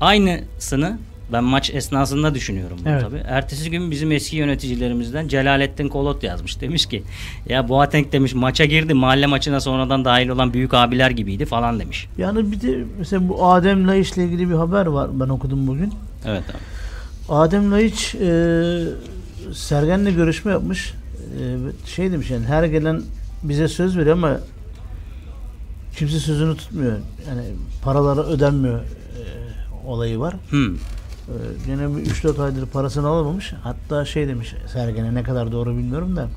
Aynısını 0.00 0.98
Ben 1.32 1.44
maç 1.44 1.70
esnasında 1.74 2.34
düşünüyorum 2.34 2.76
bunu 2.80 2.92
Evet. 2.92 3.02
tabii. 3.02 3.22
Ertesi 3.26 3.70
gün 3.70 3.90
bizim 3.90 4.12
eski 4.12 4.36
yöneticilerimizden 4.36 5.28
Celalettin 5.28 5.88
Kolot 5.88 6.22
yazmış. 6.22 6.60
Demiş 6.60 6.86
ki 6.86 7.02
ya 7.48 7.68
Boateng 7.68 8.12
demiş 8.12 8.34
maça 8.34 8.64
girdi 8.64 8.94
mahalle 8.94 9.26
maçına 9.26 9.60
sonradan 9.60 10.04
dahil 10.04 10.28
olan 10.28 10.52
büyük 10.52 10.74
abiler 10.74 11.10
gibiydi 11.10 11.44
falan 11.46 11.80
demiş. 11.80 12.08
Yani 12.18 12.52
bir 12.52 12.60
de 12.60 12.84
mesela 12.98 13.28
bu 13.28 13.46
Adem 13.46 13.88
Laiç 13.88 14.12
ile 14.12 14.24
ilgili 14.24 14.50
bir 14.50 14.54
haber 14.54 14.86
var 14.86 15.20
ben 15.20 15.28
okudum 15.28 15.66
bugün. 15.66 15.92
Evet 16.24 16.42
abi. 16.50 16.58
Adem 17.28 17.72
Laiç 17.72 18.14
e, 18.14 18.28
Sergen'le 19.54 20.14
görüşme 20.16 20.52
yapmış. 20.52 20.94
E, 21.40 21.42
şey 21.86 22.12
demiş 22.12 22.30
yani 22.30 22.46
her 22.46 22.64
gelen 22.64 23.02
bize 23.42 23.68
söz 23.68 23.98
veriyor 23.98 24.16
ama 24.16 24.40
kimse 25.96 26.18
sözünü 26.18 26.56
tutmuyor. 26.56 26.92
Yani 27.28 27.42
paraları 27.82 28.20
ödenmiyor 28.20 28.78
e, 28.78 28.84
olayı 29.86 30.18
var. 30.18 30.34
Hmm. 30.50 30.76
Ee, 31.28 31.32
Gene 31.66 31.96
bir 31.96 32.06
3-4 32.06 32.42
aydır 32.42 32.66
parasını 32.66 33.08
alamamış. 33.08 33.52
Hatta 33.62 34.04
şey 34.04 34.28
demiş 34.28 34.54
Sergen'e 34.72 35.14
ne 35.14 35.22
kadar 35.22 35.52
doğru 35.52 35.70
bilmiyorum 35.70 36.16
da. 36.16 36.28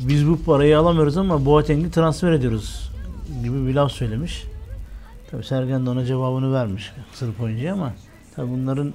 Biz 0.00 0.28
bu 0.28 0.42
parayı 0.42 0.78
alamıyoruz 0.78 1.16
ama 1.16 1.44
Boateng'i 1.46 1.90
transfer 1.90 2.32
ediyoruz 2.32 2.90
gibi 3.44 3.66
bir 3.66 3.74
laf 3.74 3.92
söylemiş. 3.92 4.44
Tabi 5.30 5.44
Sergen 5.44 5.86
de 5.86 5.90
ona 5.90 6.04
cevabını 6.04 6.52
vermiş 6.52 6.92
Sırp 7.14 7.40
oyuncuya 7.40 7.72
ama 7.72 7.92
tabi 8.36 8.50
bunların 8.50 8.94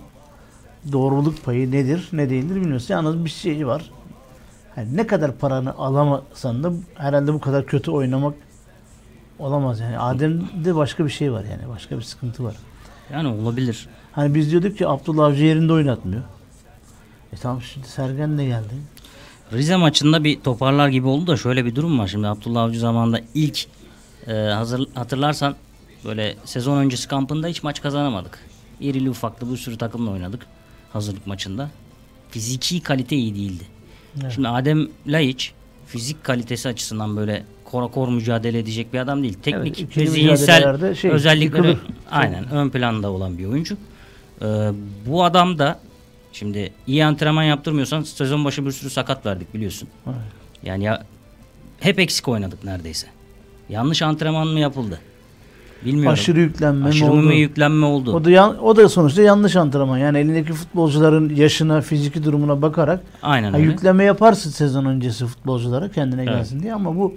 doğruluk 0.92 1.44
payı 1.46 1.72
nedir 1.72 2.10
ne 2.14 2.30
değildir 2.30 2.56
bilmiyoruz. 2.56 2.90
Yalnız 2.90 3.26
bir 3.26 3.30
şey 3.30 3.68
var. 3.68 3.92
Yani 4.78 4.98
ne 4.98 5.08
kadar 5.08 5.36
paranı 5.38 5.78
alamasan 5.78 6.64
da 6.64 6.72
herhalde 6.96 7.34
bu 7.34 7.40
kadar 7.40 7.66
kötü 7.66 7.92
oynamak 7.92 8.34
olamaz 9.40 9.80
yani. 9.80 10.00
Adem'de 10.00 10.76
başka 10.76 11.06
bir 11.06 11.10
şey 11.10 11.32
var 11.32 11.44
yani. 11.52 11.70
Başka 11.70 11.98
bir 11.98 12.02
sıkıntı 12.02 12.44
var. 12.44 12.56
Yani 13.14 13.28
olabilir. 13.28 13.88
Hani 14.18 14.36
biz 14.36 14.52
diyorduk 14.52 14.78
ki 14.78 14.88
Abdullah 14.88 15.26
Avcı 15.26 15.44
yerinde 15.44 15.74
oynatmıyor. 15.74 16.22
E 17.34 17.36
tamam 17.36 17.62
şimdi 17.62 17.88
Sergen 17.88 18.38
de 18.38 18.46
geldi. 18.46 18.74
Rize 19.54 19.76
maçında 19.76 20.24
bir 20.24 20.40
toparlar 20.40 20.90
gibi 20.90 21.08
oldu 21.08 21.28
da 21.28 21.38
şöyle 21.38 21.66
bir 21.66 21.76
durum 21.76 22.00
var. 22.00 22.08
Şimdi 22.08 22.28
Abdullah 22.28 22.64
Avcı 22.64 22.80
zamanında 22.80 23.22
ilk 23.34 23.66
e, 24.28 24.34
hazır 24.34 24.88
hatırlarsan 24.96 25.56
böyle 26.06 26.36
sezon 26.46 26.78
öncesi 26.78 27.08
kampında 27.08 27.48
hiç 27.48 27.64
maç 27.64 27.82
kazanamadık. 27.82 28.40
İrili 28.80 29.10
ufaklı 29.10 29.52
bir 29.52 29.58
sürü 29.58 29.78
takımla 29.78 30.12
oynadık 30.12 30.46
hazırlık 30.94 31.28
maçında. 31.28 31.70
Fiziki 32.30 32.82
kalite 32.82 33.16
iyi 33.16 33.36
değildi. 33.36 33.64
Evet. 34.22 34.32
Şimdi 34.32 34.48
Adem 34.48 34.88
Laiç 35.08 35.54
fizik 35.88 36.24
kalitesi 36.24 36.70
açısından 36.70 37.18
böyle 37.18 37.44
kora 37.64 37.88
kor 37.88 38.08
mücadele 38.08 38.60
edecek 38.60 38.94
bir 38.94 39.00
adam 39.00 39.24
değil. 39.24 39.38
Teknik 39.44 39.98
ve 39.98 40.08
zihinsel 40.08 40.96
şey, 40.96 41.12
özellikleri 41.12 41.68
yıkılır. 41.68 41.88
aynen 42.12 42.50
ön 42.50 42.70
planda 42.70 43.12
olan 43.12 43.38
bir 43.38 43.46
oyuncu. 43.46 43.78
Ee, 44.42 44.46
bu 45.08 45.24
adam 45.24 45.60
da 45.60 45.80
şimdi 46.32 46.74
iyi 46.88 47.06
antrenman 47.06 47.44
yaptırmıyorsan 47.44 48.02
sezon 48.02 48.46
başı 48.46 48.66
bir 48.66 48.72
sürü 48.72 48.90
sakat 48.90 49.26
verdik 49.26 49.54
biliyorsun. 49.54 49.90
Evet. 50.08 50.16
Yani 50.64 50.84
ya 50.84 51.04
hep 51.80 52.00
eksik 52.00 52.28
oynadık 52.28 52.64
neredeyse. 52.64 53.08
Yanlış 53.70 54.02
antrenman 54.02 54.48
mı 54.48 54.60
yapıldı? 54.60 55.00
Bilmiyorum. 55.86 56.12
Aşırı 56.14 56.40
yüklenme 56.40 56.80
mi 56.82 56.88
Aşırı 56.88 57.12
oldu? 57.12 57.22
mı 57.22 57.34
yüklenme 57.34 57.86
oldu? 57.86 58.14
O 58.14 58.24
da, 58.26 58.32
yan- 58.32 58.64
o 58.64 58.76
da 58.76 58.90
sonuçta 58.90 59.22
yanlış 59.22 59.56
antrenman. 59.56 59.98
Yani 59.98 60.18
elindeki 60.18 60.54
futbolcuların 60.54 61.36
yaşına, 61.36 61.82
fiziki 61.82 62.24
durumuna 62.24 62.62
bakarak 62.62 63.04
Aynen 63.22 63.52
ha, 63.52 63.58
öyle. 63.58 63.68
yükleme 63.68 64.04
yaparsın 64.04 64.50
sezon 64.50 64.86
öncesi 64.86 65.26
futbolculara 65.26 65.92
kendine 65.92 66.22
Evet. 66.22 66.34
gelsin 66.34 66.60
diye 66.64 66.74
ama 66.74 66.96
bu 66.96 67.16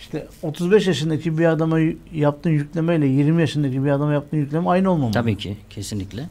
işte 0.00 0.26
35 0.42 0.86
yaşındaki 0.86 1.38
bir 1.38 1.44
adama 1.44 1.78
yaptığın 2.14 2.50
yüklemeyle 2.50 3.06
20 3.06 3.40
yaşındaki 3.40 3.84
bir 3.84 3.90
adama 3.90 4.12
yaptığın 4.12 4.36
yükleme 4.38 4.68
aynı 4.70 4.90
olmamalı. 4.90 5.12
Tabii 5.12 5.36
ki 5.36 5.56
kesinlikle. 5.70 6.24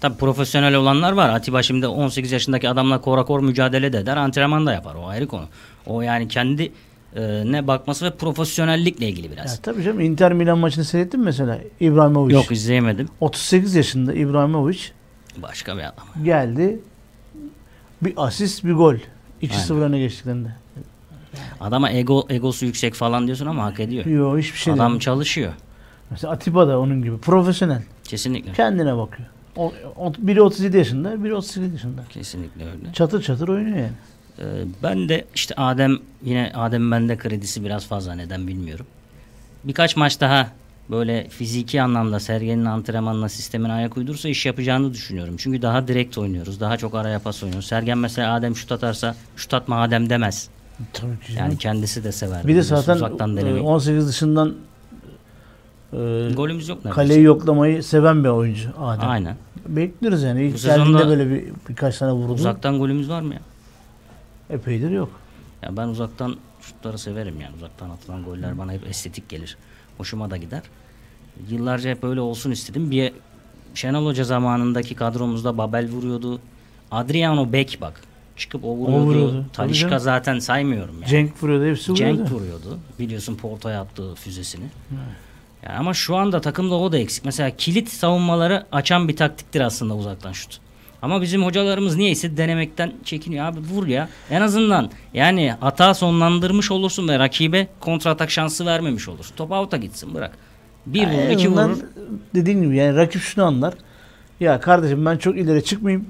Tabii 0.00 0.16
profesyonel 0.16 0.74
olanlar 0.74 1.12
var. 1.12 1.28
Atiba 1.28 1.62
şimdi 1.62 1.86
18 1.86 2.32
yaşındaki 2.32 2.68
adamla 2.68 3.00
kora 3.00 3.24
kor 3.24 3.40
mücadele 3.40 3.92
de 3.92 3.98
eder. 3.98 4.16
Antrenman 4.16 4.66
da 4.66 4.72
yapar. 4.72 4.94
O 4.94 5.06
ayrı 5.06 5.26
konu. 5.28 5.44
O 5.86 6.02
yani 6.02 6.28
kendi 6.28 6.72
e, 7.16 7.42
ne 7.52 7.66
bakması 7.66 8.04
ve 8.04 8.10
profesyonellikle 8.10 9.08
ilgili 9.08 9.26
Ya, 9.26 9.32
biraz. 9.32 9.58
tabii 9.62 9.82
canım 9.82 10.00
Inter 10.00 10.32
Milan 10.32 10.58
maçını 10.58 10.84
seyrettin 10.84 11.20
mi 11.20 11.24
mesela? 11.24 11.58
İbrahimovic. 11.80 12.34
Yok 12.34 12.52
izleyemedim. 12.52 13.08
38 13.20 13.74
yaşında 13.74 14.14
İbrahimovic 14.14 14.78
Başka 15.36 15.76
bir 15.76 15.82
adam. 15.82 16.24
geldi. 16.24 16.80
Bir 18.02 18.12
asist, 18.16 18.64
bir 18.64 18.72
gol. 18.72 18.94
2-0 19.42 19.74
öne 19.80 19.98
geçtiklerinde. 19.98 20.48
Adama 21.60 21.90
ego 21.90 22.26
egosu 22.28 22.66
yüksek 22.66 22.94
falan 22.94 23.26
diyorsun 23.26 23.46
ama 23.46 23.64
hak 23.64 23.80
ediyor. 23.80 24.04
Yok 24.06 24.38
hiçbir 24.38 24.58
şey 24.58 24.72
Adam 24.74 24.90
değil. 24.92 25.00
çalışıyor. 25.00 25.52
Mesela 26.10 26.32
Atiba 26.32 26.68
da 26.68 26.78
onun 26.80 27.02
gibi. 27.02 27.18
Profesyonel. 27.18 27.82
Kesinlikle. 28.04 28.52
Kendine 28.52 28.96
bakıyor. 28.96 29.28
O, 29.56 29.72
o, 29.96 30.12
biri 30.18 30.42
37 30.42 30.76
yaşında, 30.76 31.24
biri 31.24 31.34
38 31.34 31.72
yaşında. 31.72 32.04
Kesinlikle 32.08 32.64
öyle. 32.64 32.92
Çatır 32.92 33.22
çatır 33.22 33.48
oynuyor 33.48 33.76
yani. 33.76 33.90
Ee, 34.38 34.44
ben 34.82 35.08
de 35.08 35.24
işte 35.34 35.54
Adem 35.54 35.98
yine 36.22 36.52
Adem 36.54 36.90
bende 36.90 37.16
kredisi 37.16 37.64
biraz 37.64 37.86
fazla 37.86 38.14
neden 38.14 38.46
bilmiyorum. 38.46 38.86
Birkaç 39.64 39.96
maç 39.96 40.20
daha 40.20 40.50
böyle 40.90 41.28
fiziki 41.28 41.82
anlamda 41.82 42.20
Sergen'in 42.20 42.64
antrenmanına 42.64 43.28
sistemine 43.28 43.72
ayak 43.72 43.96
uydursa 43.96 44.28
iş 44.28 44.46
yapacağını 44.46 44.92
düşünüyorum. 44.92 45.34
Çünkü 45.38 45.62
daha 45.62 45.88
direkt 45.88 46.18
oynuyoruz. 46.18 46.60
Daha 46.60 46.76
çok 46.76 46.94
araya 46.94 47.18
pas 47.18 47.42
oynuyoruz. 47.42 47.68
Sergen 47.68 47.98
mesela 47.98 48.34
Adem 48.34 48.56
şut 48.56 48.72
atarsa 48.72 49.14
şut 49.36 49.54
atma 49.54 49.82
Adem 49.82 50.10
demez. 50.10 50.48
Tabii 50.92 51.20
ki. 51.20 51.32
Yani 51.38 51.58
kendisi 51.58 52.04
de 52.04 52.12
sever. 52.12 52.46
bir 52.46 52.56
de 52.56 52.62
zaten 52.62 52.94
uzaktan 52.94 53.36
e, 53.36 53.40
denemeyi. 53.40 53.64
18 53.64 54.08
dışından 54.08 54.54
e, 55.92 55.96
Golümüz 56.34 56.68
yok 56.68 56.84
neredeyse. 56.84 56.94
kaleyi 56.94 57.22
yoklamayı 57.24 57.82
seven 57.82 58.24
bir 58.24 58.28
oyuncu 58.28 58.70
Adem. 58.80 59.08
Aynen. 59.08 59.36
Bekliyoruz 59.68 60.22
yani. 60.22 60.44
İlk 60.44 60.54
Bu 60.54 60.58
geldiğinde 60.66 61.08
böyle 61.08 61.30
bir, 61.30 61.44
birkaç 61.68 61.98
tane 61.98 62.12
vurdu. 62.12 62.32
Uzaktan 62.32 62.78
golümüz 62.78 63.08
var 63.10 63.22
mı 63.22 63.34
ya? 63.34 63.40
Epeydir 64.50 64.90
yok. 64.90 65.10
Ya 65.62 65.76
ben 65.76 65.88
uzaktan 65.88 66.36
şutları 66.60 66.98
severim 66.98 67.40
yani. 67.40 67.56
Uzaktan 67.56 67.90
atılan 67.90 68.24
goller 68.24 68.58
bana 68.58 68.72
hep 68.72 68.86
estetik 68.86 69.28
gelir. 69.28 69.56
Hoşuma 69.98 70.30
da 70.30 70.36
gider. 70.36 70.62
Yıllarca 71.50 71.90
hep 71.90 72.04
öyle 72.04 72.20
olsun 72.20 72.50
istedim. 72.50 72.90
Bir 72.90 73.12
Şenol 73.74 74.06
Hoca 74.06 74.24
zamanındaki 74.24 74.94
kadromuzda 74.94 75.58
Babel 75.58 75.88
vuruyordu. 75.90 76.40
Adriano 76.90 77.52
Beck 77.52 77.80
bak. 77.80 78.00
Çıkıp 78.36 78.64
o 78.64 78.68
vuruyordu. 78.76 79.04
vuruyordu. 79.06 79.32
Tabii 79.52 79.52
Talişka 79.52 79.98
zaten 79.98 80.38
saymıyorum 80.38 80.94
yani. 80.94 81.06
Cenk 81.06 81.42
vuruyordu, 81.42 81.64
hepsi 81.64 81.92
vuruyordu. 81.92 82.16
Cenk 82.16 82.32
vuruyordu. 82.32 82.78
Biliyorsun 82.98 83.36
Porto'ya 83.36 83.80
attığı 83.80 84.14
füzesini. 84.14 84.64
Yani 85.62 85.78
ama 85.78 85.94
şu 85.94 86.16
anda 86.16 86.40
takımda 86.40 86.74
o 86.74 86.92
da 86.92 86.98
eksik. 86.98 87.24
Mesela 87.24 87.50
kilit 87.50 87.88
savunmaları 87.88 88.66
açan 88.72 89.08
bir 89.08 89.16
taktiktir 89.16 89.60
aslında 89.60 89.94
uzaktan 89.94 90.32
şut. 90.32 90.58
Ama 91.02 91.22
bizim 91.22 91.44
hocalarımız 91.44 91.96
niyeyse 91.96 92.36
denemekten 92.36 92.92
çekiniyor. 93.04 93.46
Abi 93.46 93.60
vur 93.60 93.86
ya. 93.86 94.08
En 94.30 94.40
azından 94.42 94.90
yani 95.14 95.54
hata 95.60 95.94
sonlandırmış 95.94 96.70
olursun 96.70 97.08
ve 97.08 97.18
rakibe 97.18 97.66
kontratak 97.80 98.30
şansı 98.30 98.66
vermemiş 98.66 99.08
olursun. 99.08 99.36
Top 99.36 99.50
out'a 99.50 99.76
gitsin 99.76 100.14
bırak. 100.14 100.38
Bir 100.86 101.00
Yani 101.00 101.16
vurur, 101.16 101.30
iki 101.30 101.48
vurur. 101.48 101.78
Dediğin 102.34 102.62
gibi 102.62 102.76
yani 102.76 102.96
rakip 102.96 103.22
şunu 103.22 103.44
anlar. 103.44 103.74
Ya 104.40 104.60
kardeşim 104.60 105.06
ben 105.06 105.16
çok 105.16 105.38
ileri 105.38 105.64
çıkmayayım. 105.64 106.06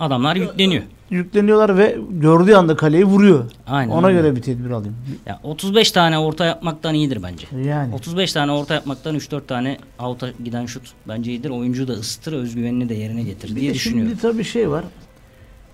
Adamlar 0.00 0.36
yükleniyor. 0.36 0.82
Yükleniyorlar 1.10 1.78
ve 1.78 1.98
gördüğü 2.10 2.54
anda 2.54 2.76
kaleyi 2.76 3.04
vuruyor. 3.04 3.44
Aynen 3.66 3.92
Ona 3.92 4.06
öyle. 4.06 4.18
göre 4.20 4.36
bir 4.36 4.42
tedbir 4.42 4.70
alayım. 4.70 4.96
Ya 5.26 5.40
35 5.42 5.92
tane 5.92 6.18
orta 6.18 6.44
yapmaktan 6.44 6.94
iyidir 6.94 7.22
bence. 7.22 7.46
Yani. 7.64 7.94
35 7.94 8.32
tane 8.32 8.52
orta 8.52 8.74
yapmaktan 8.74 9.16
3-4 9.16 9.46
tane 9.46 9.78
out'a 9.98 10.28
giden 10.44 10.66
şut 10.66 10.82
bence 11.08 11.30
iyidir. 11.30 11.50
Oyuncu 11.50 11.88
da 11.88 11.92
ısıtır, 11.92 12.32
özgüvenini 12.32 12.88
de 12.88 12.94
yerine 12.94 13.22
getirir 13.22 13.56
Bir 13.56 13.60
diye 13.60 13.74
düşünüyorum. 13.74 14.08
Şimdi 14.10 14.22
tabii 14.22 14.44
şey 14.44 14.70
var. 14.70 14.84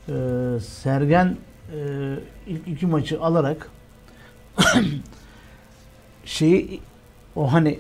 Ee, 0.08 0.12
Sergen 0.60 1.36
e, 1.72 1.78
ilk 2.46 2.68
iki 2.68 2.86
maçı 2.86 3.20
alarak 3.20 3.68
şeyi 6.24 6.80
o 7.36 7.52
hani 7.52 7.78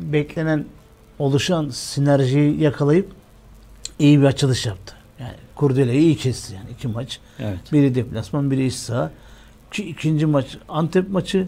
beklenen 0.00 0.64
oluşan 1.18 1.68
sinerjiyi 1.68 2.60
yakalayıp 2.60 3.12
iyi 3.98 4.20
bir 4.20 4.24
açılış 4.24 4.66
yaptı. 4.66 4.93
Kurdele'yi 5.56 6.00
iyi 6.00 6.16
kesti 6.16 6.54
yani 6.54 6.66
iki 6.70 6.88
maç. 6.88 7.18
Evet. 7.38 7.72
Biri 7.72 7.94
deplasman, 7.94 8.50
biri 8.50 8.66
iç 8.66 8.74
saha. 8.74 9.10
Ki 9.70 9.84
ikinci 9.88 10.26
maç 10.26 10.46
Antep 10.68 11.10
maçı. 11.10 11.46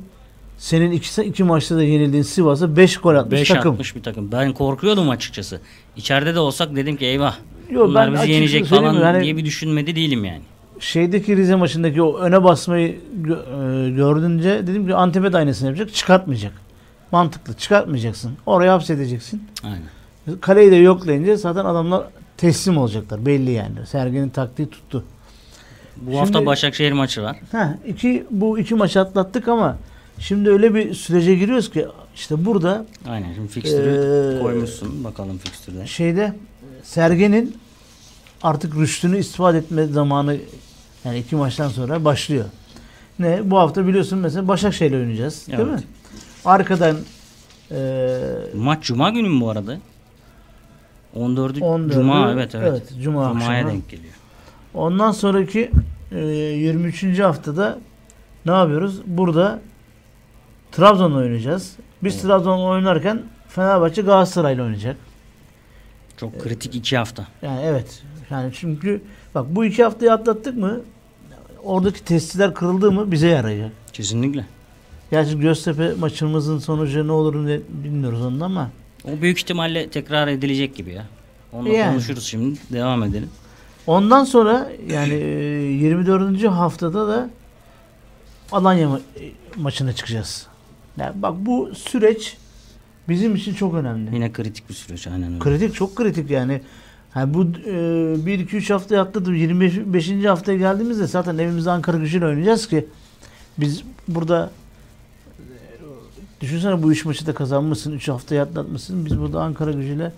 Senin 0.59 0.91
iki, 0.91 1.23
iki 1.23 1.45
maçta 1.45 1.77
da 1.77 1.83
yenildiğin 1.83 2.23
Sivas'a 2.23 2.77
5 2.77 2.97
gol 2.97 3.15
atmış 3.15 3.41
5 3.41 3.49
takım. 3.49 3.73
atmış 3.73 3.97
bir 3.97 4.03
takım. 4.03 4.33
Ben 4.33 4.53
korkuyordum 4.53 5.11
açıkçası. 5.11 5.61
İçeride 5.97 6.35
de 6.35 6.39
olsak 6.39 6.77
dedim 6.77 6.97
ki 6.97 7.07
eyvah. 7.07 7.37
Yo, 7.71 7.89
bunlar 7.89 8.13
bizi 8.13 8.31
yenecek 8.31 8.67
falan? 8.67 8.95
Yani- 8.95 9.25
diye 9.25 9.37
bir 9.37 9.45
düşünmedi 9.45 9.97
değilim 9.97 10.25
yani. 10.25 10.41
şeydeki 10.81 11.37
Rize 11.37 11.55
maçındaki 11.55 12.03
o 12.03 12.19
öne 12.19 12.45
basmayı 12.45 12.89
e, 12.89 13.91
gördünce 13.91 14.67
dedim 14.67 14.87
ki 14.87 14.95
Antep'e 14.95 15.33
de 15.33 15.37
aynısını 15.37 15.69
yapacak. 15.69 15.95
Çıkartmayacak. 15.95 16.53
Mantıklı. 17.13 17.55
Çıkartmayacaksın. 17.55 18.33
Oraya 18.47 18.73
hapsedeceksin. 18.73 19.43
Aynen. 19.65 20.41
Kaleyi 20.41 20.71
de 20.71 20.77
yoklayınca 20.77 21.37
zaten 21.37 21.65
adamlar 21.65 22.03
teslim 22.37 22.78
olacaklar. 22.78 23.26
Belli 23.26 23.50
yani. 23.50 23.87
Sergen'in 23.87 24.28
taktiği 24.28 24.71
tuttu. 24.71 25.05
Bu 25.97 26.19
hafta 26.21 26.33
Şimdi- 26.38 26.47
Başakşehir 26.47 26.93
maçı 26.93 27.23
var. 27.23 27.37
Ha, 27.52 27.78
iki, 27.87 28.26
bu 28.31 28.59
iki 28.59 28.75
maçı 28.75 29.00
atlattık 29.00 29.49
ama 29.49 29.76
şimdi 30.19 30.50
öyle 30.50 30.75
bir 30.75 30.95
sürece 30.95 31.35
giriyoruz 31.35 31.71
ki 31.71 31.87
işte 32.14 32.45
burada 32.45 32.87
Aynen. 33.09 33.35
Şimdi 33.35 33.49
fikstürü 33.49 34.37
Ee, 34.38 34.43
koymuşsun. 34.43 35.05
Bakalım 35.05 35.38
fikstürde. 35.38 35.87
şeyde 35.87 36.33
Sergen'in 36.83 37.57
artık 38.43 38.76
rüştünü 38.76 39.19
istifade 39.19 39.59
etme 39.59 39.87
zamanı 39.87 40.37
yani 41.05 41.19
iki 41.19 41.37
maçtan 41.37 41.69
sonra 41.69 42.05
başlıyor. 42.05 42.45
Ne? 43.19 43.50
Bu 43.50 43.59
hafta 43.59 43.87
biliyorsun 43.87 44.19
mesela 44.19 44.49
Başakşehir'le 44.49 44.93
oynayacağız. 44.95 45.47
Değil 45.47 45.59
Evet. 45.59 45.73
mi? 45.73 45.81
Arkadan 46.45 46.97
eee 47.71 48.19
Maç 48.55 48.83
Cuma 48.85 49.11
günü 49.11 49.28
mü 49.28 49.40
bu 49.40 49.50
arada? 49.50 49.78
14'ü 51.16 51.58
14'ü 51.58 51.92
Cuma 51.92 52.32
evet 52.32 52.54
evet. 52.54 52.68
evet, 52.68 53.02
Cuma 53.02 53.28
Cuma'ya 53.28 53.50
akşamı. 53.50 53.73
denk 53.73 53.88
geliyor. 53.88 54.14
Ondan 54.75 55.12
sonraki 55.12 55.70
e, 56.12 56.18
23. 56.18 57.18
haftada 57.18 57.78
ne 58.46 58.52
yapıyoruz? 58.52 59.00
Burada 59.06 59.61
Trabzon'la 60.73 61.16
oynayacağız. 61.16 61.76
Biz 62.04 62.23
Trabzon'la 62.23 62.64
oynarken 62.64 63.23
Fenerbahçe 63.49 64.02
Galatasaray'la 64.02 64.64
oynayacak. 64.64 64.96
Çok 66.16 66.40
kritik 66.40 66.75
iki 66.75 66.96
hafta. 66.96 67.26
Yani 67.42 67.61
evet. 67.64 68.02
Yani 68.30 68.52
çünkü 68.54 69.02
bak 69.35 69.46
bu 69.50 69.64
iki 69.64 69.85
haftayı 69.85 70.12
atlattık 70.12 70.56
mı 70.56 70.80
oradaki 71.64 72.04
testiler 72.04 72.54
kırıldı 72.54 72.92
mı 72.92 73.12
bize 73.12 73.28
yarayacak. 73.28 73.70
Kesinlikle. 73.92 74.46
Gerçi 75.11 75.40
Göztepe 75.40 75.94
maçımızın 75.94 76.58
sonucu 76.58 77.06
ne 77.06 77.12
olur 77.12 77.61
bilmiyoruz 77.68 78.23
onun 78.23 78.40
ama 78.40 78.70
O 79.07 79.23
büyük 79.23 79.39
ihtimalle 79.39 79.89
tekrar 79.89 80.29
edilecek 80.29 80.77
gibi 80.77 80.93
ya. 80.93 81.07
Onu 81.53 81.69
Yani. 81.69 81.91
konuşuruz 81.91 82.25
şimdi. 82.27 82.59
Devam 82.73 83.03
edelim. 83.03 83.29
Ondan 83.87 84.25
sonra 84.25 84.71
yani 84.91 85.15
e, 85.15 85.19
24. 85.73 86.45
haftada 86.45 87.09
da 87.09 87.31
Alanya 88.53 88.87
ma- 88.89 88.99
e, 89.21 89.33
maçına 89.57 89.93
çıkacağız. 89.93 90.47
Yani 90.97 91.23
bak 91.23 91.35
bu 91.39 91.71
süreç 91.75 92.37
bizim 93.09 93.35
için 93.35 93.55
çok 93.55 93.75
önemli. 93.75 94.15
Yine 94.15 94.33
kritik 94.33 94.69
bir 94.69 94.75
süreç 94.75 95.07
aynen 95.07 95.29
öyle. 95.33 95.39
Kritik 95.39 95.75
çok 95.75 95.97
kritik 95.97 96.31
yani. 96.31 96.61
Yani 97.17 97.35
bu 97.35 97.55
1 97.55 98.39
2 98.39 98.57
3 98.57 98.71
hafta 98.71 99.01
atladı 99.01 99.35
25. 99.35 100.11
haftaya 100.25 100.59
geldiğimizde 100.59 101.07
zaten 101.07 101.39
evimizde 101.39 101.71
Ankara 101.71 101.97
Gücü'yle 101.97 102.27
oynayacağız 102.27 102.69
ki 102.69 102.87
biz 103.59 103.83
burada 104.09 104.51
e, 104.51 104.65
düşünsene 106.40 106.83
bu 106.83 106.93
3 106.93 107.05
maçı 107.05 107.26
da 107.26 107.35
kazanmışsın 107.35 107.93
3 107.93 108.09
haftayı 108.09 108.43
atlatmışsın 108.43 109.07
biz 109.07 109.19
burada 109.21 109.43
Ankara 109.43 109.73
Gücü'yle 109.73 110.12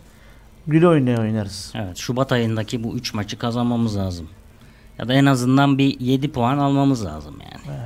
güle 0.66 0.88
oynaya 0.88 1.20
oynarız. 1.20 1.72
Evet 1.74 1.96
Şubat 1.96 2.32
ayındaki 2.32 2.84
bu 2.84 2.94
3 2.96 3.14
maçı 3.14 3.38
kazanmamız 3.38 3.96
lazım. 3.96 4.28
Ya 4.98 5.08
da 5.08 5.12
en 5.14 5.26
azından 5.26 5.78
bir 5.78 6.00
7 6.00 6.32
puan 6.32 6.58
almamız 6.58 7.04
lazım 7.04 7.34
yani. 7.40 7.78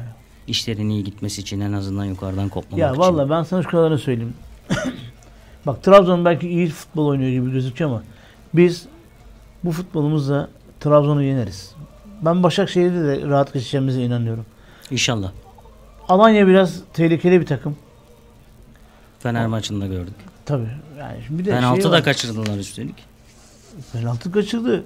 İşlerin 0.46 0.88
iyi 0.88 1.04
gitmesi 1.04 1.40
için 1.40 1.60
en 1.60 1.72
azından 1.72 2.04
yukarıdan 2.04 2.48
kopmamak 2.48 2.78
Ya 2.78 2.90
için. 2.90 3.00
vallahi 3.00 3.30
ben 3.30 3.42
sana 3.42 3.62
şu 3.62 3.68
kadarını 3.68 3.98
söyleyeyim. 3.98 4.34
Bak 5.66 5.82
Trabzon 5.82 6.24
belki 6.24 6.48
iyi 6.48 6.68
futbol 6.68 7.06
oynuyor 7.06 7.30
gibi 7.30 7.52
gözüküyor 7.52 7.90
ama 7.90 8.02
biz 8.54 8.86
bu 9.64 9.72
futbolumuzla 9.72 10.48
Trabzon'u 10.80 11.22
yeneriz. 11.22 11.74
Ben 12.22 12.42
Başakşehir'de 12.42 13.04
de 13.04 13.28
rahat 13.28 13.52
geçeceğimize 13.52 14.02
inanıyorum. 14.02 14.46
İnşallah. 14.90 15.32
Alanya 16.08 16.46
biraz 16.46 16.80
tehlikeli 16.92 17.40
bir 17.40 17.46
takım. 17.46 17.76
Fener 19.22 19.46
maçında 19.46 19.86
gördük. 19.86 20.14
Tabii. 20.46 20.68
Yani 20.98 21.18
bir 21.30 21.44
de 21.44 21.50
Penaltı 21.50 21.82
şey 21.82 21.90
da 21.90 21.96
var. 21.96 22.04
kaçırdılar 22.04 22.58
üstelik. 22.58 22.94
Penaltı 23.92 24.32
kaçırdı. 24.32 24.84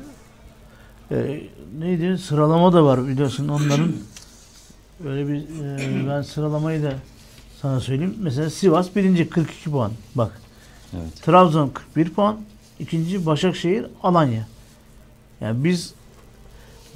Ee, 1.11 1.41
neydi? 1.79 2.19
Sıralama 2.19 2.73
da 2.73 2.85
var 2.85 3.07
biliyorsun 3.09 3.49
onların. 3.49 3.93
Öyle 5.07 5.29
bir 5.29 5.35
e, 5.65 6.09
ben 6.09 6.23
sıralamayı 6.23 6.83
da 6.83 6.93
sana 7.63 7.81
söyleyeyim. 7.81 8.15
Mesela 8.21 8.51
Sivas 8.51 8.97
birinci 8.97 9.29
42 9.29 9.71
puan. 9.71 9.93
Bak. 10.15 10.41
Evet. 10.97 11.23
Trabzon 11.23 11.69
41 11.69 12.11
puan. 12.11 12.37
ikinci 12.81 13.27
Başakşehir 13.27 13.87
Alanya. 14.03 14.47
Yani 15.41 15.65
biz 15.65 15.95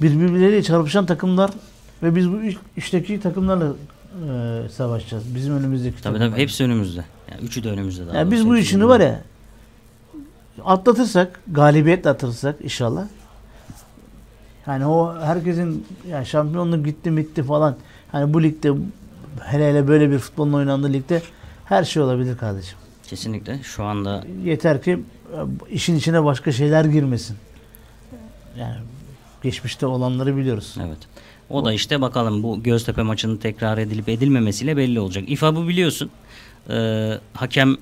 birbirleriyle 0.01 0.63
çarpışan 0.63 1.05
takımlar 1.05 1.51
ve 2.03 2.15
biz 2.15 2.31
bu 2.31 2.35
üç, 2.35 2.57
üçteki 2.77 3.19
takımlarla 3.19 3.73
e, 4.11 4.69
savaşacağız. 4.69 5.35
Bizim 5.35 5.57
önümüzdeki 5.57 6.01
Tabii 6.03 6.19
tabii 6.19 6.37
hepsi 6.37 6.63
önümüzde. 6.63 7.05
Yani 7.31 7.41
üçü 7.41 7.63
de 7.63 7.69
önümüzde. 7.69 8.07
daha 8.07 8.17
Yani 8.17 8.31
biz 8.31 8.47
bu 8.47 8.57
işini 8.57 8.87
var 8.87 8.99
ya 8.99 9.21
atlatırsak, 10.65 11.39
galibiyetle 11.47 12.09
atlatırsak 12.09 12.55
inşallah. 12.63 13.07
Yani 14.67 14.85
o 14.85 15.19
herkesin 15.21 15.87
ya 16.09 16.25
şampiyonluk 16.25 16.85
gitti 16.85 17.17
bitti 17.17 17.43
falan. 17.43 17.75
Hani 18.11 18.33
bu 18.33 18.43
ligde 18.43 18.71
hele 19.43 19.69
hele 19.69 19.87
böyle 19.87 20.11
bir 20.11 20.19
futbolun 20.19 20.53
oynandığı 20.53 20.93
ligde 20.93 21.21
her 21.65 21.83
şey 21.83 22.03
olabilir 22.03 22.37
kardeşim. 22.37 22.77
Kesinlikle. 23.07 23.63
Şu 23.63 23.83
anda 23.83 24.23
Yeter 24.43 24.81
ki 24.81 24.91
e, 25.33 25.39
işin 25.73 25.95
içine 25.95 26.23
başka 26.23 26.51
şeyler 26.51 26.85
girmesin. 26.85 27.37
Yani 28.57 28.75
geçmişte 29.43 29.85
olanları 29.85 30.37
biliyoruz. 30.37 30.77
Evet. 30.79 30.97
O 31.51 31.65
da 31.65 31.73
işte 31.73 32.01
bakalım 32.01 32.43
bu 32.43 32.63
Göztepe 32.63 33.01
maçının 33.01 33.37
tekrar 33.37 33.77
edilip 33.77 34.09
edilmemesiyle 34.09 34.77
belli 34.77 34.99
olacak. 34.99 35.23
İFAB'ı 35.27 35.67
biliyorsun. 35.67 36.09
Ee, 36.69 37.11
hakem 37.33 37.77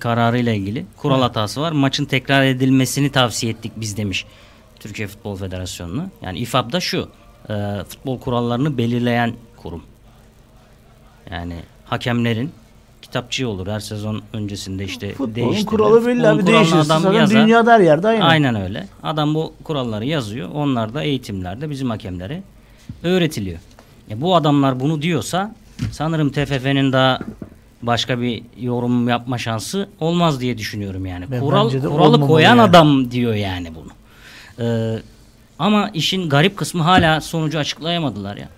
kararıyla 0.00 0.52
ilgili 0.52 0.86
kural 0.96 1.20
hatası 1.20 1.60
var. 1.60 1.72
Maçın 1.72 2.04
tekrar 2.04 2.44
edilmesini 2.44 3.12
tavsiye 3.12 3.52
ettik 3.52 3.72
biz 3.76 3.96
demiş 3.96 4.26
Türkiye 4.80 5.08
Futbol 5.08 5.36
Federasyonu'na. 5.36 6.10
Yani 6.22 6.38
İFAB 6.38 6.72
da 6.72 6.80
şu. 6.80 7.08
e, 7.50 7.84
futbol 7.88 8.20
kurallarını 8.20 8.78
belirleyen 8.78 9.34
kurum. 9.56 9.82
Yani 11.30 11.56
hakemlerin 11.84 12.52
kitapçı 13.14 13.48
olur 13.48 13.66
her 13.66 13.80
sezon 13.80 14.22
öncesinde 14.32 14.84
işte 14.84 15.08
Futbolun 15.12 15.34
değiştirilir. 15.34 15.66
kuralı 15.66 16.06
belli 16.06 16.28
abi 16.28 16.46
değişirse 16.46 16.76
adam 16.92 17.12
yazar. 17.14 17.42
dünyada 17.46 17.72
her 17.72 17.80
yerde 17.80 18.08
aynı. 18.08 18.24
Aynen 18.24 18.54
öyle. 18.54 18.86
Adam 19.02 19.34
bu 19.34 19.52
kuralları 19.64 20.04
yazıyor. 20.04 20.48
Onlar 20.54 20.94
da 20.94 21.02
eğitimlerde 21.02 21.70
bizim 21.70 21.90
hakemlere 21.90 22.42
öğretiliyor. 23.02 23.58
E 24.10 24.20
bu 24.20 24.36
adamlar 24.36 24.80
bunu 24.80 25.02
diyorsa 25.02 25.54
sanırım 25.92 26.30
TFF'nin 26.30 26.92
daha 26.92 27.18
başka 27.82 28.20
bir 28.20 28.42
yorum 28.60 29.08
yapma 29.08 29.38
şansı 29.38 29.88
olmaz 30.00 30.40
diye 30.40 30.58
düşünüyorum 30.58 31.06
yani. 31.06 31.30
Ve 31.30 31.40
Kural 31.40 31.70
kuralı 31.70 32.20
koyan 32.20 32.48
yani. 32.56 32.62
adam 32.62 33.10
diyor 33.10 33.34
yani 33.34 33.68
bunu. 33.74 33.90
Ee, 34.68 34.98
ama 35.58 35.90
işin 35.94 36.28
garip 36.28 36.56
kısmı 36.56 36.82
hala 36.82 37.20
sonucu 37.20 37.58
açıklayamadılar 37.58 38.36
ya. 38.36 38.48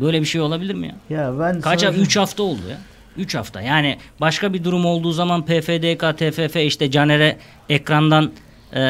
Böyle 0.00 0.20
bir 0.20 0.26
şey 0.26 0.40
olabilir 0.40 0.74
mi 0.74 0.86
ya? 1.10 1.16
Ya 1.18 1.38
ben 1.40 1.60
Kaç 1.60 1.80
sana- 1.80 1.92
3 1.96 2.16
hafta 2.16 2.42
oldu 2.42 2.60
ya. 2.70 2.76
3 3.18 3.34
hafta. 3.34 3.60
Yani 3.60 3.98
başka 4.20 4.52
bir 4.52 4.64
durum 4.64 4.86
olduğu 4.86 5.12
zaman 5.12 5.44
PFDK, 5.44 6.18
TFF 6.18 6.56
işte 6.56 6.90
Caner'e 6.90 7.36
ekrandan 7.68 8.32
e, 8.74 8.80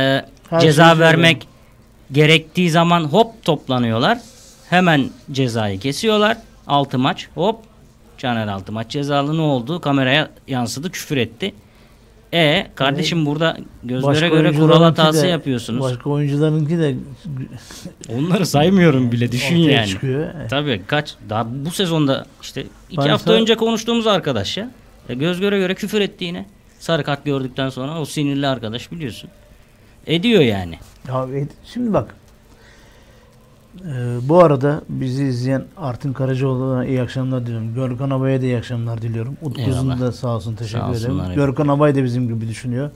Her 0.51 0.61
ceza 0.61 0.91
şeyi 0.91 1.01
vermek 1.01 1.49
gerektiği 2.13 2.71
zaman 2.71 3.05
hop 3.05 3.45
toplanıyorlar. 3.45 4.19
Hemen 4.71 5.11
cezayı 5.33 5.81
kesiyorlar. 5.81 6.37
6 6.67 6.99
maç 6.99 7.29
hop 7.35 7.61
Caner 8.19 8.49
6 8.49 8.73
maç 8.73 8.91
cezalı 8.91 9.37
ne 9.37 9.41
oldu? 9.41 9.81
Kameraya 9.81 10.31
yansıdı 10.49 10.91
küfür 10.91 11.17
etti. 11.17 11.55
E 12.35 12.67
kardeşim 12.75 13.27
burada 13.27 13.57
gözlere 13.85 14.07
Başka 14.11 14.29
göre 14.29 14.53
kural 14.53 14.83
hatası 14.83 15.23
de- 15.23 15.27
yapıyorsunuz. 15.29 15.81
Başka 15.85 16.11
oyuncularınki 16.11 16.79
de 16.79 16.95
Onları 18.17 18.47
saymıyorum 18.47 19.13
bile 19.13 19.33
düşün 19.33 19.57
yani. 19.57 19.87
çıkıyor. 19.89 20.29
Tabii 20.51 20.83
kaç 20.87 21.15
daha 21.29 21.47
bu 21.65 21.71
sezonda 21.71 22.27
işte 22.43 22.65
iki 22.91 22.99
Ben 23.05 23.09
hafta 23.09 23.33
önce 23.33 23.55
konuştuğumuz 23.57 24.07
arkadaş 24.07 24.57
ya. 24.57 24.71
E, 25.09 25.15
göz 25.15 25.41
göre 25.41 25.59
göre 25.59 25.75
küfür 25.75 26.01
etti 26.01 26.25
yine. 26.25 26.47
Sarı 26.79 27.05
kart 27.05 27.25
gördükten 27.25 27.69
sonra 27.69 28.01
o 28.01 28.05
sinirli 28.05 28.47
arkadaş 28.47 28.93
biliyorsun. 28.93 29.31
Ediyor 30.07 30.41
yani. 30.41 30.79
Ya, 31.09 31.27
şimdi 31.75 31.93
bak. 31.93 32.15
Ee, 33.85 34.29
bu 34.29 34.43
arada 34.45 34.81
bizi 34.89 35.25
izleyen 35.25 35.65
Artin 35.77 36.13
Karacaoğlu'na 36.13 36.85
iyi 36.87 37.03
akşamlar 37.03 37.47
diliyorum. 37.47 37.75
Görkan 37.75 38.11
Abay'a 38.11 38.41
da 38.41 38.45
iyi 38.45 38.57
akşamlar 38.59 39.03
diliyorum. 39.03 39.37
Eyvallah. 39.57 40.01
da 40.01 40.13
sağ 40.13 40.29
olsun 40.37 40.55
teşekkür 40.55 40.79
Sağ 40.85 40.91
ederim. 40.91 41.15
olsunlar. 41.15 41.35
Görkan 41.35 41.69
Abay 41.69 41.95
da 41.95 42.05
bizim 42.05 42.29
gibi 42.29 42.49
düşünüyor. 42.49 42.91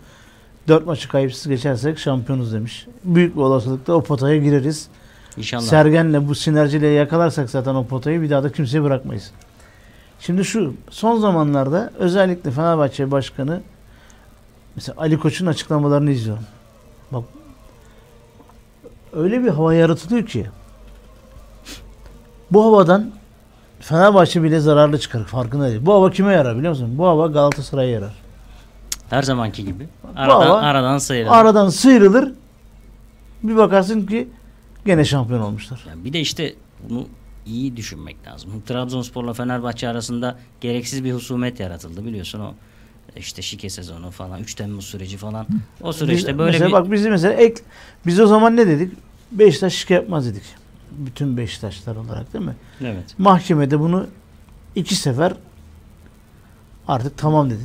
Dört 0.69 0.87
maçı 0.87 1.09
kayıpsız 1.09 1.49
geçersek 1.49 1.99
şampiyonuz 1.99 2.53
demiş. 2.53 2.87
Büyük 3.05 3.37
bir 3.37 3.41
olasılıkla 3.41 3.95
o 3.95 4.03
potaya 4.03 4.37
gireriz. 4.37 4.89
İnşallah. 5.37 5.63
Sergen'le 5.63 6.29
bu 6.29 6.35
sinerjiyle 6.35 6.87
yakalarsak 6.87 7.51
zaten 7.51 7.75
o 7.75 7.87
potayı 7.87 8.23
bir 8.23 8.31
daha 8.31 8.43
da 8.43 8.53
kimseye 8.53 8.83
bırakmayız. 8.83 9.31
Şimdi 10.21 10.45
şu 10.45 10.75
son 10.91 11.19
zamanlarda 11.21 11.91
özellikle 11.99 12.51
Fenerbahçe 12.51 13.11
Başkanı 13.11 13.61
mesela 14.77 15.01
Ali 15.01 15.19
Koç'un 15.19 15.47
açıklamalarını 15.47 16.11
izliyorum. 16.11 16.45
Bak 17.13 17.25
öyle 19.13 19.45
bir 19.45 19.49
hava 19.49 19.75
yaratılıyor 19.75 20.27
ki 20.27 20.47
bu 22.53 22.65
havadan 22.65 23.11
Fenerbahçe 23.81 24.43
bile 24.43 24.61
zararlı 24.61 24.99
çıkar 24.99 25.25
farkında 25.25 25.69
değil. 25.71 25.87
Bu 25.87 25.93
hava 25.93 26.11
kime 26.11 26.33
yarar 26.33 26.57
biliyor 26.57 26.71
musun? 26.73 26.99
Bu 26.99 27.07
hava 27.07 27.27
Galatasaray'a 27.27 27.91
yarar. 27.91 28.13
Her 29.11 29.23
zamanki 29.23 29.65
gibi. 29.65 29.89
Aradan, 30.17 30.41
hava- 30.41 30.61
aradan 30.61 30.99
sıyrılır. 30.99 31.31
Aradan 31.35 31.69
sıyrılır. 31.69 32.33
Bir 33.43 33.57
bakarsın 33.57 34.07
ki 34.07 34.29
gene 34.87 35.05
şampiyon 35.05 35.41
olmuşlar. 35.41 35.85
Ya 35.89 36.05
bir 36.05 36.13
de 36.13 36.21
işte 36.21 36.55
bunu 36.89 37.07
iyi 37.47 37.77
düşünmek 37.77 38.27
lazım. 38.27 38.63
Trabzonspor'la 38.67 39.33
Fenerbahçe 39.33 39.89
arasında 39.89 40.39
gereksiz 40.61 41.05
bir 41.05 41.13
husumet 41.13 41.61
yaratıldı 41.61 42.05
biliyorsun 42.05 42.41
o 42.41 42.55
işte 43.17 43.43
şike 43.43 43.71
sezonu 43.71 44.11
falan 44.11 44.41
3 44.41 44.55
Temmuz 44.55 44.85
süreci 44.85 45.17
falan. 45.17 45.47
O 45.83 45.89
Biz- 45.89 45.97
süreçte 45.97 46.39
böyle 46.39 46.51
mesela 46.51 46.69
bir 46.69 46.73
bak 46.73 46.93
biz 46.93 47.07
mesela 47.07 47.35
ek 47.35 47.63
biz 48.07 48.21
o 48.21 48.27
zaman 48.27 48.57
ne 48.57 48.67
dedik? 48.67 48.93
Beşiktaş 49.33 49.75
şike 49.75 49.95
yapmaz 49.95 50.27
dedik. 50.27 50.43
Bütün 51.07 51.37
Beşiktaşlar 51.37 51.97
olarak 51.97 52.33
değil 52.33 52.45
mi? 52.45 52.55
evet. 52.81 53.15
Mahkemede 53.19 53.81
bunu 53.81 54.07
iki 54.75 54.95
sefer 54.95 55.33
artık 56.89 57.19
tamam 57.19 57.51
dedi. 57.51 57.65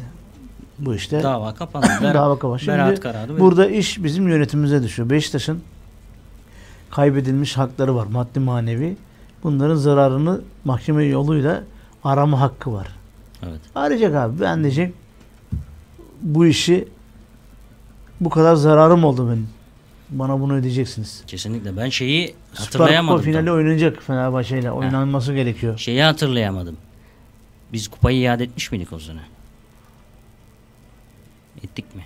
Bu 0.80 0.96
işte 0.96 1.24
Dava 1.24 1.56
kapandı. 1.56 1.88
Dava 2.14 2.40
kapandı. 2.40 2.60
Şimdi 2.60 2.78
Beraat 2.78 3.00
kararı 3.00 3.40
burada 3.40 3.70
iş 3.70 4.04
bizim 4.04 4.28
yönetimimize 4.28 4.84
düşüyor. 4.84 5.10
Beşiktaş'ın 5.10 5.62
kaybedilmiş 6.92 7.58
hakları 7.58 7.96
var. 7.96 8.06
Maddi 8.06 8.40
manevi. 8.40 8.98
Bunların 9.44 9.76
zararını 9.76 10.42
mahkeme 10.66 11.04
yoluyla 11.04 11.64
arama 12.04 12.42
hakkı 12.42 12.74
var. 12.74 12.88
Evet. 13.44 13.60
Arayacak 13.76 14.16
abi. 14.16 14.42
Ben 14.42 14.64
diyecek 14.64 14.94
bu 16.22 16.46
işi 16.46 16.88
bu 18.22 18.30
kadar 18.30 18.56
zararım 18.56 19.04
oldu 19.04 19.28
benim. 19.30 19.50
Bana 20.10 20.40
bunu 20.40 20.54
ödeyeceksiniz. 20.54 21.24
Kesinlikle. 21.28 21.78
Ben 21.78 21.90
şeyi 21.90 22.28
Süper 22.28 22.36
Kupa 22.54 22.66
hatırlayamadım. 22.84 23.22
finali 23.22 23.46
tam. 23.46 23.56
oynanacak 23.56 24.04
Fenerbahçe 24.04 24.60
ile. 24.60 24.72
Oynanması 24.72 25.34
gerekiyor. 25.34 25.78
Şeyi 25.78 26.04
hatırlayamadım. 26.04 26.78
Biz 27.74 27.88
kupayı 27.88 28.20
iade 28.20 28.44
etmiş 28.44 28.72
miydik 28.72 28.94
o 28.94 29.00
sene? 29.00 29.20
Ettik 31.64 31.96
mi? 31.96 32.04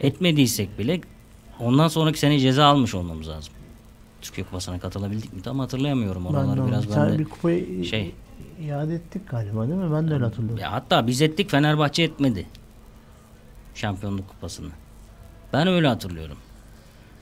Etmediysek 0.00 0.78
bile 0.78 1.00
ondan 1.60 1.88
sonraki 1.88 2.18
sene 2.18 2.38
ceza 2.38 2.64
almış 2.66 2.94
olmamız 2.94 3.28
lazım. 3.28 3.52
Türkiye 4.22 4.44
Kupası'na 4.46 4.78
katılabildik 4.78 5.32
mi? 5.32 5.42
Tam 5.42 5.58
hatırlayamıyorum 5.58 6.24
Ben 6.24 6.30
oraları 6.30 6.62
onu- 6.62 6.68
biraz 6.70 6.96
ben 6.96 7.12
de. 7.12 7.18
bir 7.18 7.24
kupayı 7.24 7.84
şey- 7.84 8.14
iade 8.62 8.94
ettik 8.94 9.28
galiba 9.28 9.68
değil 9.68 9.78
mi? 9.78 9.92
Ben 9.92 10.10
de 10.10 10.14
öyle 10.14 10.24
hatırlıyorum. 10.24 10.58
Ya 10.58 10.72
hatta 10.72 11.06
biz 11.06 11.22
ettik 11.22 11.50
Fenerbahçe 11.50 12.02
etmedi. 12.02 12.46
Şampiyonluk 13.74 14.28
kupasını. 14.28 14.68
Ben 15.52 15.68
öyle 15.68 15.88
hatırlıyorum. 15.88 16.36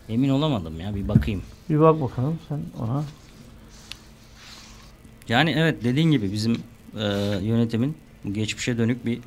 Emin 0.09 0.29
olamadım 0.29 0.81
ya 0.81 0.95
bir 0.95 1.09
bakayım. 1.09 1.43
Bir 1.71 1.81
bak 1.81 2.01
bakalım 2.01 2.39
sen 2.49 2.61
ona. 2.79 3.05
Yani 5.29 5.51
evet 5.51 5.85
dediğin 5.85 6.11
gibi 6.11 6.33
bizim 6.33 6.53
e, 6.99 7.07
yönetimin 7.43 7.97
geçmişe 8.33 8.79
dönük 8.79 9.07
bir 9.07 9.21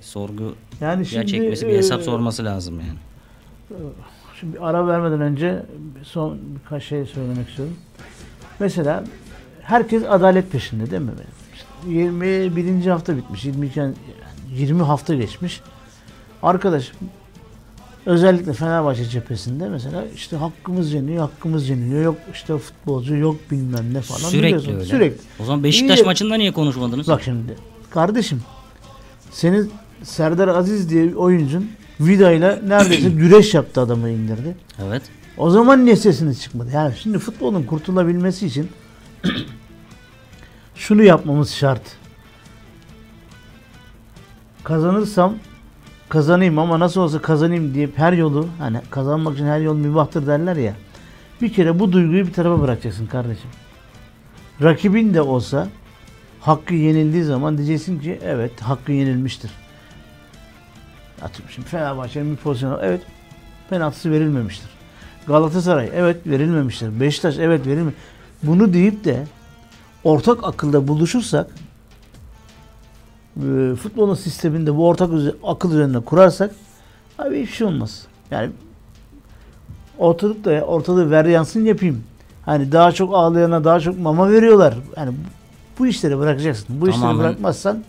sorgu 0.00 0.54
Yani 0.80 1.06
şimdi 1.06 1.20
gerçekmesi 1.20 1.66
bir 1.66 1.76
hesap 1.76 2.00
e, 2.00 2.04
sorması 2.04 2.44
lazım 2.44 2.80
yani. 2.80 2.98
Şimdi 4.40 4.58
ara 4.60 4.86
vermeden 4.86 5.20
önce 5.20 5.62
son 6.02 6.38
birkaç 6.54 6.84
şey 6.84 7.06
söylemek 7.06 7.48
istiyorum. 7.48 7.76
Mesela 8.60 9.04
herkes 9.62 10.02
adalet 10.08 10.52
peşinde 10.52 10.90
değil 10.90 11.02
mi? 11.02 11.10
İşte 11.54 11.66
21. 11.90 12.86
hafta 12.86 13.16
bitmiş. 13.16 13.44
22 13.44 13.78
yani 13.78 13.94
20 14.54 14.82
hafta 14.82 15.14
geçmiş. 15.14 15.60
Arkadaş 16.42 16.92
özellikle 18.06 18.52
Fenerbahçe 18.52 19.04
cephesinde 19.04 19.68
mesela 19.68 20.04
işte 20.14 20.36
hakkımız 20.36 20.92
yeniyor, 20.92 21.20
hakkımız 21.20 21.68
yeniliyor. 21.68 22.02
Yok 22.02 22.16
işte 22.32 22.58
futbolcu, 22.58 23.16
yok 23.16 23.36
bilmem 23.50 23.94
ne 23.94 24.00
falan. 24.00 24.18
Sürekli 24.18 24.46
biliyorsun. 24.46 24.72
öyle. 24.74 24.84
Sürekli. 24.84 25.20
O 25.40 25.44
zaman 25.44 25.64
Beşiktaş 25.64 25.98
İyi. 26.00 26.04
maçında 26.04 26.34
niye 26.34 26.52
konuşmadınız? 26.52 27.08
Bak 27.08 27.22
şimdi 27.22 27.56
kardeşim 27.90 28.42
senin 29.30 29.70
Serdar 30.02 30.48
Aziz 30.48 30.90
diye 30.90 31.04
bir 31.04 31.14
oyuncun 31.14 31.70
Vida 32.00 32.32
ile 32.32 32.60
neredeyse 32.68 33.08
güreş 33.10 33.54
yaptı 33.54 33.80
adamı 33.80 34.10
indirdi. 34.10 34.56
Evet. 34.86 35.02
O 35.36 35.50
zaman 35.50 35.84
niye 35.84 35.96
sesiniz 35.96 36.42
çıkmadı? 36.42 36.70
Yani 36.74 36.94
şimdi 37.02 37.18
futbolun 37.18 37.62
kurtulabilmesi 37.62 38.46
için 38.46 38.68
şunu 40.74 41.02
yapmamız 41.02 41.52
şart. 41.54 41.82
Kazanırsam 44.64 45.34
kazanayım 46.14 46.58
ama 46.58 46.80
nasıl 46.80 47.00
olsa 47.00 47.22
kazanayım 47.22 47.74
diye 47.74 47.88
her 47.96 48.12
yolu 48.12 48.48
hani 48.58 48.80
kazanmak 48.90 49.34
için 49.34 49.46
her 49.46 49.60
yol 49.60 49.76
mübahtır 49.76 50.26
derler 50.26 50.56
ya. 50.56 50.74
Bir 51.42 51.52
kere 51.52 51.78
bu 51.78 51.92
duyguyu 51.92 52.26
bir 52.26 52.32
tarafa 52.32 52.62
bırakacaksın 52.62 53.06
kardeşim. 53.06 53.50
Rakibin 54.62 55.14
de 55.14 55.22
olsa 55.22 55.68
hakkı 56.40 56.74
yenildiği 56.74 57.24
zaman 57.24 57.58
diyeceksin 57.58 58.00
ki 58.00 58.18
evet 58.24 58.60
hakkı 58.60 58.92
yenilmiştir. 58.92 59.50
Atıyorum 61.22 61.50
şimdi 61.54 61.68
Fenerbahçe'nin 61.68 62.32
bir 62.32 62.36
pozisyonu 62.36 62.78
evet 62.82 63.00
penaltısı 63.70 64.10
verilmemiştir. 64.10 64.70
Galatasaray 65.26 65.90
evet 65.94 66.26
verilmemiştir. 66.26 67.00
Beşiktaş 67.00 67.38
evet 67.38 67.66
verilme. 67.66 67.92
Bunu 68.42 68.72
deyip 68.72 69.04
de 69.04 69.26
ortak 70.04 70.44
akılda 70.44 70.88
buluşursak 70.88 71.50
e, 73.36 73.74
futbolun 73.76 74.14
sisteminde 74.14 74.76
bu 74.76 74.88
ortak 74.88 75.10
üze- 75.10 75.34
akıl 75.44 75.72
üzerine 75.72 76.00
kurarsak 76.00 76.50
abi 77.18 77.42
hiçbir 77.42 77.52
şey 77.56 77.66
olmaz. 77.66 78.06
Yani 78.30 78.50
ortalıkta 79.98 80.50
ortalığı 80.50 81.10
ver 81.10 81.24
yansın 81.24 81.64
yapayım. 81.64 82.04
Hani 82.44 82.72
daha 82.72 82.92
çok 82.92 83.14
ağlayana 83.14 83.64
daha 83.64 83.80
çok 83.80 83.98
mama 83.98 84.30
veriyorlar. 84.30 84.74
Yani 84.96 85.14
bu, 85.78 85.86
işleri 85.86 86.18
bırakacaksın. 86.18 86.80
Bu 86.80 86.88
işleri 86.88 87.00
Tamamen. 87.00 87.24
bırakmazsan 87.24 87.84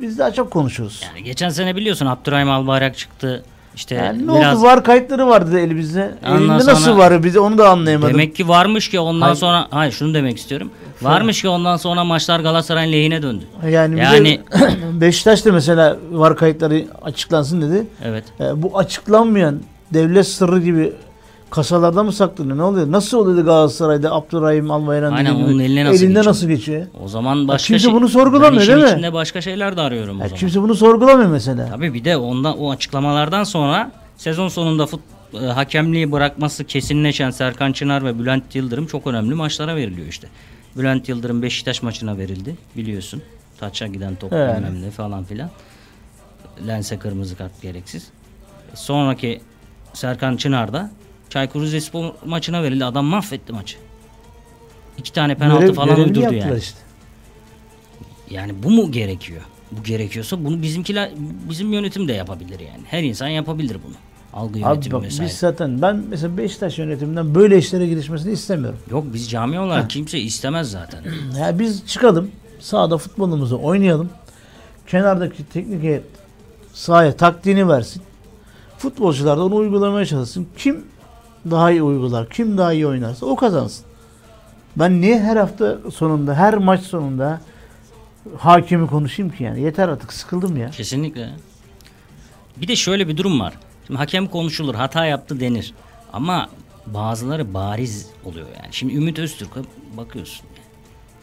biz 0.00 0.18
daha 0.18 0.32
çok 0.32 0.50
konuşuruz. 0.50 1.02
Yani 1.08 1.24
geçen 1.24 1.48
sene 1.48 1.76
biliyorsun 1.76 2.06
Abdurrahim 2.06 2.50
Albayrak 2.50 2.96
çıktı. 2.96 3.44
İşte 3.76 3.94
Yani 3.94 4.26
ne 4.26 4.38
biraz 4.40 4.58
oldu? 4.58 4.66
Var 4.66 4.84
kayıtları 4.84 5.26
vardı 5.26 5.58
elimizde. 5.58 6.14
Ondan 6.26 6.36
Elinde 6.42 6.60
sonra- 6.60 6.74
nasıl 6.74 6.96
var? 6.98 7.22
Bize 7.24 7.40
onu 7.40 7.58
da 7.58 7.68
anlayamadım. 7.68 8.14
demek 8.14 8.36
ki 8.36 8.48
varmış 8.48 8.88
ki 8.88 9.00
ondan 9.00 9.26
Hayır. 9.26 9.36
sonra 9.36 9.66
hayır 9.70 9.92
şunu 9.92 10.14
demek 10.14 10.38
istiyorum. 10.38 10.70
Varmış 11.02 11.42
ki 11.42 11.48
ondan 11.48 11.76
sonra 11.76 12.04
maçlar 12.04 12.40
Galatasaray'ın 12.40 12.92
lehine 12.92 13.22
döndü. 13.22 13.44
yani, 13.64 14.00
Yani- 14.00 14.00
yani 14.00 14.40
Beşiktaş 15.00 15.44
da 15.44 15.52
mesela 15.52 15.96
var 16.12 16.36
kayıtları 16.36 16.84
açıklansın 17.02 17.62
dedi. 17.62 17.86
Evet. 18.04 18.24
E, 18.40 18.62
bu 18.62 18.78
açıklanmayan 18.78 19.60
devlet 19.94 20.26
sırrı 20.28 20.60
gibi 20.60 20.92
kasalarda 21.50 22.02
mı 22.02 22.12
saklanıyor? 22.12 22.56
Ne 22.58 22.62
oluyor? 22.62 22.92
Nasıl 22.92 23.18
oluyor 23.18 23.36
da 23.36 23.40
Galatasaray'da 23.40 24.12
Abdurrahim 24.12 24.70
Albayrak 24.70 25.12
Aynen, 25.12 25.34
dediği 25.34 25.44
onun 25.44 25.52
gibi 25.54 25.62
eline 25.64 25.84
nasıl 25.84 25.96
elinde 25.96 26.08
geçiyor? 26.08 26.26
nasıl 26.26 26.48
geçiyor? 26.48 26.86
O 27.04 27.08
zaman 27.08 27.48
başka 27.48 27.66
kimse 27.66 27.84
şey- 27.84 27.92
bunu 27.94 28.08
sorgulamıyor, 28.08 28.52
ben 28.52 28.58
işin 28.58 28.72
değil 28.72 28.84
mi? 28.84 28.90
içinde 28.90 29.12
başka 29.12 29.40
şeyler 29.40 29.76
de 29.76 29.80
arıyorum 29.80 30.20
o 30.20 30.22
Ya 30.22 30.28
zaman. 30.28 30.38
kimse 30.38 30.62
bunu 30.62 30.74
sorgulamıyor 30.74 31.30
mesela. 31.30 31.68
Tabii 31.70 31.94
bir 31.94 32.04
de 32.04 32.16
ondan 32.16 32.58
o 32.58 32.70
açıklamalardan 32.70 33.44
sonra 33.44 33.92
sezon 34.16 34.48
sonunda 34.48 34.86
fut, 34.86 35.00
e, 35.34 35.38
hakemliği 35.46 36.12
bırakması 36.12 36.64
kesinleşen 36.64 37.30
Serkan 37.30 37.72
Çınar 37.72 38.04
ve 38.04 38.18
Bülent 38.18 38.54
Yıldırım 38.54 38.86
çok 38.86 39.06
önemli 39.06 39.34
maçlara 39.34 39.76
veriliyor 39.76 40.06
işte. 40.08 40.28
Bülent 40.76 41.08
Yıldırım 41.08 41.42
Beşiktaş 41.42 41.82
maçına 41.82 42.18
verildi 42.18 42.56
biliyorsun. 42.76 43.22
Taça 43.60 43.86
giden 43.86 44.14
top 44.14 44.32
Evet. 44.32 44.58
ne 44.82 44.90
falan 44.90 45.24
filan. 45.24 45.50
Lense 46.66 46.98
kırmızı 46.98 47.36
kart 47.36 47.62
gereksiz. 47.62 48.08
Sonraki 48.74 49.40
Serkan 49.92 50.36
Çınar 50.36 50.72
da 50.72 50.90
Çaykur 51.30 51.62
Rizespor 51.62 52.12
maçına 52.26 52.62
verildi. 52.62 52.84
Adam 52.84 53.04
mahvetti 53.04 53.52
maçı. 53.52 53.76
İki 54.98 55.12
tane 55.12 55.34
penaltı 55.34 55.64
Görev- 55.66 55.74
falan 55.74 56.00
uydurdu 56.00 56.34
yani. 56.34 56.58
işte. 56.58 56.78
Yani 58.30 58.62
bu 58.62 58.70
mu 58.70 58.92
gerekiyor? 58.92 59.42
Bu 59.72 59.82
gerekiyorsa 59.82 60.44
bunu 60.44 60.62
bizimkiler 60.62 61.10
bizim 61.50 61.72
yönetim 61.72 62.08
de 62.08 62.12
yapabilir 62.12 62.60
yani. 62.60 62.82
Her 62.86 63.02
insan 63.02 63.28
yapabilir 63.28 63.76
bunu. 63.86 63.94
Algı 64.32 64.52
Abi 64.52 64.60
yönetimi 64.60 64.92
bak 64.94 65.02
vesaire. 65.02 65.30
biz 65.30 65.36
zaten 65.38 65.82
ben 65.82 66.04
mesela 66.08 66.36
Beşiktaş 66.36 66.78
yönetiminden 66.78 67.34
böyle 67.34 67.58
işlere 67.58 67.86
girişmesini 67.86 68.32
istemiyorum. 68.32 68.78
Yok 68.90 69.04
biz 69.14 69.30
cami 69.30 69.60
olarak 69.60 69.90
kimse 69.90 70.18
istemez 70.20 70.70
zaten. 70.70 71.04
Ya 71.40 71.58
biz 71.58 71.86
çıkalım, 71.86 72.30
sahada 72.60 72.98
futbolumuzu 72.98 73.58
oynayalım. 73.62 74.10
Kenardaki 74.86 75.44
teknik 75.44 75.82
heyet 75.82 76.02
sahaya 76.72 77.16
taktiğini 77.16 77.68
versin. 77.68 78.02
Futbolcular 78.78 79.38
da 79.38 79.44
onu 79.44 79.54
uygulamaya 79.54 80.06
çalışsın. 80.06 80.46
Kim 80.58 80.84
daha 81.50 81.70
iyi 81.70 81.82
uygular, 81.82 82.28
kim 82.30 82.58
daha 82.58 82.72
iyi 82.72 82.86
oynarsa 82.86 83.26
o 83.26 83.36
kazansın. 83.36 83.86
Ben 84.76 85.00
niye 85.00 85.20
her 85.20 85.36
hafta 85.36 85.78
sonunda, 85.94 86.34
her 86.34 86.54
maç 86.54 86.80
sonunda 86.80 87.40
hakemi 88.38 88.86
konuşayım 88.86 89.32
ki 89.32 89.44
yani? 89.44 89.60
Yeter 89.60 89.88
artık 89.88 90.12
sıkıldım 90.12 90.56
ya. 90.56 90.70
Kesinlikle. 90.70 91.30
Bir 92.56 92.68
de 92.68 92.76
şöyle 92.76 93.08
bir 93.08 93.16
durum 93.16 93.40
var. 93.40 93.54
Şimdi 93.86 93.98
hakem 93.98 94.26
konuşulur, 94.26 94.74
hata 94.74 95.06
yaptı 95.06 95.40
denir. 95.40 95.74
Ama 96.12 96.48
bazıları 96.86 97.54
bariz 97.54 98.10
oluyor 98.24 98.46
yani. 98.62 98.68
Şimdi 98.70 98.94
Ümit 98.94 99.18
Öztürk'e 99.18 99.60
bakıyorsun. 99.96 100.46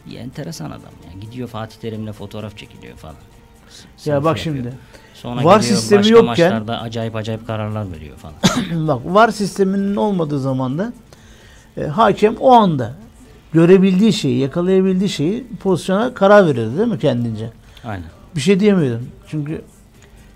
Yani. 0.06 0.18
enteresan 0.18 0.66
adam 0.70 0.80
ya. 0.80 1.20
Gidiyor 1.20 1.48
Fatih 1.48 1.76
Terim'le 1.80 2.12
fotoğraf 2.12 2.56
çekiliyor 2.58 2.96
falan. 2.96 3.14
Ya 4.04 4.24
bak 4.24 4.46
yapıyor. 4.46 4.56
şimdi. 4.56 4.74
Sonra 5.14 5.44
VAR 5.44 5.60
gidiyor 5.60 5.76
sistemi 5.76 6.00
başka 6.00 6.14
yokken- 6.14 6.26
maçlarda 6.26 6.80
acayip 6.80 7.16
acayip 7.16 7.46
kararlar 7.46 7.92
veriyor 7.92 8.16
falan. 8.16 8.34
Bak 8.88 9.00
var 9.04 9.28
sisteminin 9.30 9.96
olmadığı 9.96 10.40
zaman 10.40 10.78
da 10.78 10.92
e, 11.76 11.84
hakem 11.84 12.36
o 12.36 12.52
anda 12.52 12.92
görebildiği 13.52 14.12
şeyi, 14.12 14.38
yakalayabildiği 14.38 15.08
şeyi 15.08 15.46
pozisyona 15.60 16.14
karar 16.14 16.46
verirdi 16.46 16.78
değil 16.78 16.88
mi 16.88 16.98
kendince? 16.98 17.50
Aynen. 17.84 18.04
Bir 18.36 18.40
şey 18.40 18.60
diyemiyordum. 18.60 19.08
Çünkü 19.28 19.62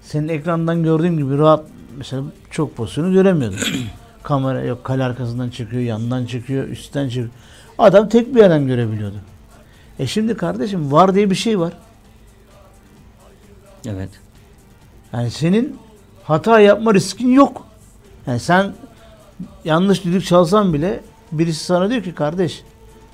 senin 0.02 0.28
ekrandan 0.28 0.82
gördüğüm 0.82 1.16
gibi 1.16 1.38
rahat 1.38 1.64
mesela 1.96 2.22
çok 2.50 2.76
pozisyonu 2.76 3.12
göremiyordum. 3.12 3.58
Kamera 4.22 4.62
yok 4.64 4.84
kale 4.84 5.04
arkasından 5.04 5.50
çıkıyor, 5.50 5.82
yandan 5.82 6.26
çıkıyor, 6.26 6.68
üstten 6.68 7.08
çıkıyor. 7.08 7.28
Adam 7.78 8.08
tek 8.08 8.34
bir 8.34 8.40
yerden 8.40 8.66
görebiliyordu. 8.66 9.16
E 9.98 10.06
şimdi 10.06 10.36
kardeşim 10.36 10.92
var 10.92 11.14
diye 11.14 11.30
bir 11.30 11.34
şey 11.34 11.58
var. 11.60 11.72
Evet. 13.88 14.10
Yani 15.12 15.30
senin 15.30 15.76
hata 16.22 16.60
yapma 16.60 16.94
riskin 16.94 17.32
yok. 17.32 17.66
Yani 18.26 18.40
sen 18.40 18.74
yanlış 19.64 20.04
düdük 20.04 20.24
çalsan 20.24 20.72
bile 20.72 21.00
birisi 21.32 21.64
sana 21.64 21.90
diyor 21.90 22.02
ki 22.02 22.14
kardeş 22.14 22.62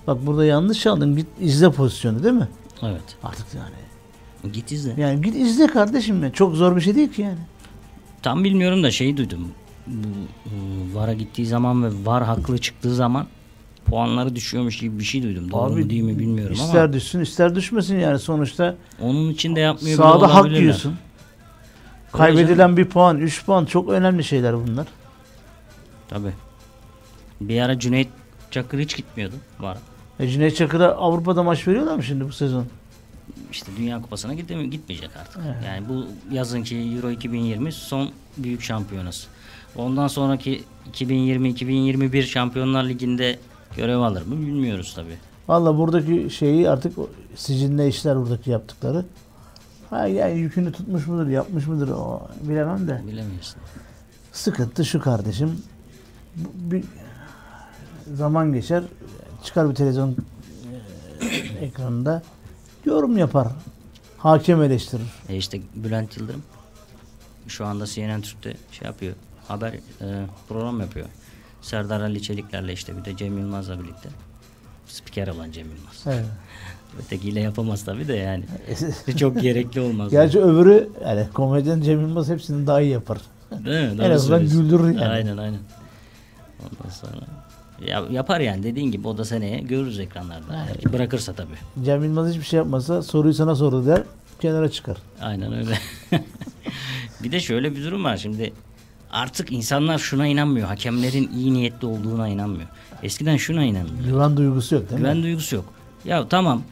bak 0.06 0.26
burada 0.26 0.44
yanlış 0.44 0.80
çaldın 0.80 1.16
git 1.16 1.26
izle 1.40 1.72
pozisyonu 1.72 2.22
değil 2.22 2.34
mi? 2.34 2.48
Evet. 2.82 3.16
Artık 3.22 3.46
yani. 3.54 4.52
Git 4.52 4.72
izle. 4.72 4.94
Yani 4.96 5.20
git 5.20 5.36
izle 5.36 5.66
kardeşim 5.66 6.22
ya. 6.24 6.32
Çok 6.32 6.54
zor 6.54 6.76
bir 6.76 6.80
şey 6.80 6.94
değil 6.94 7.12
ki 7.12 7.22
yani. 7.22 7.38
Tam 8.22 8.44
bilmiyorum 8.44 8.82
da 8.82 8.90
şeyi 8.90 9.16
duydum. 9.16 9.48
Bu 9.86 10.98
VAR'a 10.98 11.12
gittiği 11.12 11.46
zaman 11.46 11.84
ve 11.84 11.88
VAR 12.04 12.24
haklı 12.24 12.58
çıktığı 12.58 12.94
zaman 12.94 13.26
puanları 13.84 14.36
düşüyormuş 14.36 14.78
gibi 14.78 14.98
bir 14.98 15.04
şey 15.04 15.22
duydum. 15.22 15.50
Doğru 15.50 15.72
mu 15.76 15.90
değil 15.90 16.02
mi 16.02 16.18
bilmiyorum 16.18 16.54
ister 16.54 16.84
ama 16.84 16.92
düşsün 16.92 17.20
ister 17.20 17.54
düşmesin 17.54 17.98
yani 17.98 18.18
sonuçta 18.18 18.76
onun 19.00 19.30
için 19.30 19.56
de 19.56 19.60
yapmıyor 19.60 19.96
sahada 19.96 20.34
hak 20.34 20.50
yiyorsun. 20.50 20.94
Kaybedilen 22.12 22.76
bir 22.76 22.84
puan, 22.84 23.18
3 23.18 23.44
puan 23.44 23.64
çok 23.64 23.88
önemli 23.88 24.24
şeyler 24.24 24.54
bunlar. 24.66 24.86
Tabii. 26.08 26.32
Bir 27.40 27.60
ara 27.60 27.78
Cüneyt 27.78 28.08
Çakır 28.50 28.78
hiç 28.78 28.96
gitmiyordu 28.96 29.34
VAR'a. 29.60 29.78
E 30.20 30.28
Cüneyt 30.28 30.56
Çakır'a 30.56 30.88
Avrupa'da 30.94 31.42
maç 31.42 31.68
veriyorlar 31.68 31.96
mı 31.96 32.02
şimdi 32.02 32.24
bu 32.24 32.32
sezon? 32.32 32.66
İşte 33.52 33.72
Dünya 33.78 34.02
Kupası'na 34.02 34.34
gidemi- 34.34 34.70
gitmeyecek 34.70 35.10
artık. 35.20 35.42
Evet. 35.46 35.56
Yani 35.66 35.88
bu 35.88 36.06
yazınki 36.34 36.76
Euro 36.76 37.10
2020 37.10 37.72
son 37.72 38.10
büyük 38.38 38.62
şampiyonası. 38.62 39.28
Ondan 39.76 40.06
sonraki 40.08 40.62
2020-2021 40.92 42.22
Şampiyonlar 42.22 42.84
Ligi'nde 42.84 43.38
görev 43.76 43.98
alır 43.98 44.26
mı 44.26 44.38
bilmiyoruz 44.40 44.92
tabii. 44.94 45.16
Valla 45.48 45.78
buradaki 45.78 46.30
şeyi 46.30 46.70
artık 46.70 46.98
sicinde 47.36 47.88
işler 47.88 48.16
buradaki 48.16 48.50
yaptıkları. 48.50 49.04
Ha 49.90 50.06
yani 50.06 50.38
yükünü 50.38 50.72
tutmuş 50.72 51.06
mudur, 51.06 51.26
yapmış 51.26 51.66
mıdır 51.66 51.88
o 51.88 52.28
bilemem 52.42 52.88
de. 52.88 53.02
Bilemiyorsun. 53.06 53.56
Sıkıntı 54.32 54.84
şu 54.84 55.00
kardeşim. 55.00 55.62
Bir 56.54 56.84
zaman 58.14 58.52
geçer, 58.52 58.82
çıkar 59.44 59.70
bir 59.70 59.74
televizyon 59.74 60.16
e, 61.20 61.64
ekranında 61.64 62.22
yorum 62.84 63.18
yapar. 63.18 63.48
Hakem 64.18 64.62
eleştirir. 64.62 65.12
E 65.28 65.36
işte 65.36 65.60
Bülent 65.74 66.16
Yıldırım 66.16 66.42
şu 67.48 67.66
anda 67.66 67.86
CNN 67.86 68.20
Türk'te 68.20 68.56
şey 68.72 68.86
yapıyor. 68.86 69.14
Haber 69.48 69.72
e, 69.72 70.26
program 70.48 70.80
yapıyor. 70.80 71.06
Serdar 71.64 72.00
Ali 72.00 72.22
Çelikler'le 72.22 72.68
işte 72.68 72.96
bir 72.96 73.04
de 73.04 73.16
Cem 73.16 73.38
Yılmaz'la 73.38 73.80
birlikte. 73.80 74.08
Spiker 74.86 75.28
olan 75.28 75.50
Cem 75.50 75.66
Yılmaz. 75.66 76.04
Evet. 76.06 76.24
Ötekiyle 77.04 77.40
yapamaz 77.40 77.84
tabii 77.84 78.08
de 78.08 78.14
yani. 78.14 78.44
Çok 79.16 79.42
gerekli 79.42 79.80
olmaz. 79.80 80.10
Gerçi 80.10 80.40
öbürü 80.40 80.88
yani 81.04 81.26
komedyen 81.34 81.80
Cem 81.80 82.00
Yılmaz 82.00 82.28
hepsini 82.28 82.66
daha 82.66 82.80
iyi 82.80 82.90
yapar. 82.90 83.18
Değil 83.50 83.92
mi? 83.92 84.02
en 84.02 84.10
azından 84.10 84.42
güldürür 84.42 84.86
yani. 84.86 85.06
Aynen 85.06 85.36
aynen. 85.36 85.60
Ondan 86.60 86.94
sonra 86.94 87.26
ya, 87.86 88.02
yapar 88.10 88.40
yani 88.40 88.62
dediğin 88.62 88.90
gibi 88.90 89.08
o 89.08 89.18
da 89.18 89.24
seneye 89.24 89.58
görürüz 89.58 90.00
ekranlarda. 90.00 90.54
Eğer 90.54 90.92
Bırakırsa 90.92 91.32
tabii. 91.32 91.84
Cem 91.84 92.04
Yılmaz 92.04 92.30
hiçbir 92.30 92.44
şey 92.44 92.56
yapmasa 92.56 93.02
soruyu 93.02 93.34
sana 93.34 93.54
sordu 93.54 93.86
der 93.86 94.02
kenara 94.40 94.70
çıkar. 94.70 94.96
Aynen 95.20 95.52
öyle. 95.52 95.78
bir 97.22 97.32
de 97.32 97.40
şöyle 97.40 97.76
bir 97.76 97.84
durum 97.84 98.04
var 98.04 98.16
şimdi. 98.16 98.52
Artık 99.14 99.52
insanlar 99.52 99.98
şuna 99.98 100.26
inanmıyor. 100.26 100.68
Hakemlerin 100.68 101.30
iyi 101.36 101.54
niyetli 101.54 101.86
olduğuna 101.86 102.28
inanmıyor. 102.28 102.68
Eskiden 103.02 103.36
şuna 103.36 103.64
inanmıyor. 103.64 104.04
Güven 104.04 104.36
duygusu 104.36 104.74
yok 104.74 104.90
değil 104.90 104.98
Güven 105.00 105.16
mi? 105.16 105.22
duygusu 105.22 105.56
yok. 105.56 105.64
Ya 106.04 106.28
tamam 106.28 106.62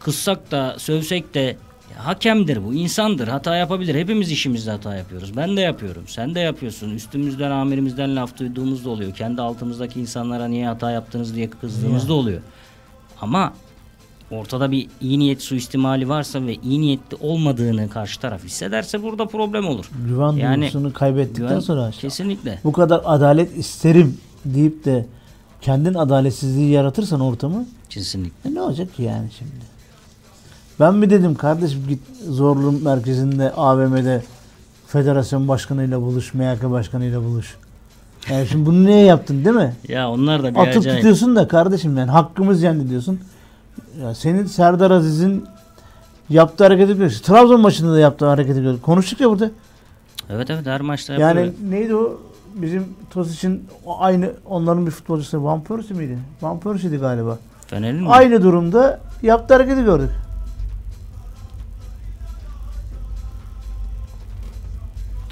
kızsak 0.00 0.50
da 0.50 0.76
sövsek 0.78 1.34
de 1.34 1.56
hakemdir 1.98 2.64
bu 2.64 2.74
insandır 2.74 3.28
hata 3.28 3.56
yapabilir. 3.56 3.94
Hepimiz 3.94 4.30
işimizde 4.32 4.70
hata 4.70 4.96
yapıyoruz. 4.96 5.36
Ben 5.36 5.56
de 5.56 5.60
yapıyorum. 5.60 6.02
Sen 6.06 6.34
de 6.34 6.40
yapıyorsun. 6.40 6.90
Üstümüzden 6.90 7.50
amirimizden 7.50 8.16
laf 8.16 8.38
duyduğumuz 8.38 8.84
da 8.84 8.90
oluyor. 8.90 9.14
Kendi 9.14 9.42
altımızdaki 9.42 10.00
insanlara 10.00 10.48
niye 10.48 10.66
hata 10.66 10.90
yaptınız 10.90 11.34
diye 11.34 11.50
kızdığımız 11.50 12.08
da 12.08 12.12
oluyor. 12.14 12.40
Ama 13.20 13.52
ortada 14.30 14.70
bir 14.70 14.88
iyi 15.00 15.18
niyet 15.18 15.42
suistimali 15.42 16.08
varsa 16.08 16.42
ve 16.46 16.54
iyi 16.54 16.80
niyetli 16.80 17.16
olmadığını 17.20 17.88
karşı 17.90 18.20
taraf 18.20 18.44
hissederse 18.44 19.02
burada 19.02 19.26
problem 19.26 19.68
olur. 19.68 19.90
Güven 20.08 20.32
Yani 20.32 20.60
duygusunu 20.60 20.92
kaybettikten 20.92 21.48
Güven- 21.48 21.60
sonra 21.60 21.88
işte 21.88 22.00
kesinlikle. 22.00 22.58
bu 22.64 22.72
kadar 22.72 23.00
adalet 23.04 23.56
isterim 23.58 24.18
deyip 24.44 24.84
de 24.84 25.06
kendin 25.60 25.94
adaletsizliği 25.94 26.70
yaratırsan 26.70 27.20
ortamı 27.20 27.66
Kesinlikle. 27.90 28.50
e 28.50 28.54
ne 28.54 28.60
olacak 28.60 28.94
ki 28.96 29.02
yani 29.02 29.28
şimdi? 29.38 29.50
Ben 30.80 30.94
mi 30.94 31.10
dedim 31.10 31.34
kardeşim 31.34 31.84
git 31.88 32.00
zorlu 32.28 32.72
merkezinde 32.72 33.52
AVM'de 33.52 34.22
federasyon 34.86 35.48
başkanıyla 35.48 36.00
buluş, 36.02 36.34
MYK 36.34 36.70
başkanıyla 36.70 37.24
buluş. 37.24 37.56
Yani 38.30 38.46
şimdi 38.46 38.66
bunu 38.66 38.84
niye 38.86 39.04
yaptın 39.04 39.44
değil 39.44 39.56
mi? 39.56 39.74
Ya 39.88 40.10
onlar 40.10 40.42
da 40.42 40.54
bir 40.54 40.58
Atıp 40.60 40.76
acayip. 40.76 40.96
tutuyorsun 40.98 41.36
da 41.36 41.48
kardeşim 41.48 41.96
yani 41.98 42.10
hakkımız 42.10 42.62
yendi 42.62 42.90
diyorsun. 42.90 43.20
Ya 44.02 44.14
senin 44.14 44.46
Serdar 44.46 44.90
Aziz'in 44.90 45.44
yaptığı 46.28 46.64
hareketi 46.64 46.94
biliyorsun. 46.94 47.22
Trabzon 47.22 47.60
maçında 47.60 47.92
da 47.92 47.98
yaptığı 47.98 48.26
hareketi 48.26 48.62
gördük. 48.62 48.82
Konuştuk 48.82 49.20
ya 49.20 49.30
burada. 49.30 49.50
Evet 50.30 50.50
evet 50.50 50.66
her 50.66 50.80
maçta 50.80 51.12
yapıyor. 51.12 51.34
Yani 51.34 51.52
neydi 51.70 51.94
o? 51.94 52.20
Bizim 52.54 52.88
Tosic'in 53.10 53.64
o 53.86 54.00
aynı 54.00 54.32
onların 54.46 54.86
bir 54.86 54.90
futbolcusu 54.90 55.44
Van 55.44 55.64
Persie 55.64 55.96
miydi? 55.96 56.18
Van 56.42 56.60
Persie'di 56.60 56.96
galiba. 56.96 57.38
Fener'in 57.66 58.02
mi? 58.02 58.08
Aynı 58.08 58.42
durumda 58.42 59.00
yaptığı 59.22 59.54
hareketi 59.54 59.84
gördük. 59.84 60.10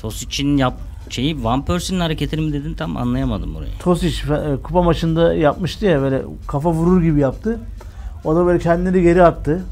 Tosic'in 0.01 0.57
yap 0.57 0.75
şeyi 1.11 1.45
Van 1.45 1.65
Persie'nin 1.65 2.01
hareketini 2.01 2.41
mi 2.41 2.53
dedin 2.53 2.75
tam 2.75 2.97
anlayamadım 2.97 3.55
burayı. 3.55 3.71
Tosic 3.79 4.35
e, 4.35 4.63
kupa 4.63 4.83
maçında 4.83 5.35
yapmıştı 5.35 5.87
ya 5.87 6.01
böyle 6.01 6.23
kafa 6.47 6.73
vurur 6.73 7.03
gibi 7.03 7.21
yaptı. 7.21 7.61
O 8.25 8.37
da 8.37 8.47
böyle 8.47 8.59
kendini 8.59 9.03
geri 9.03 9.23
attı. 9.25 9.63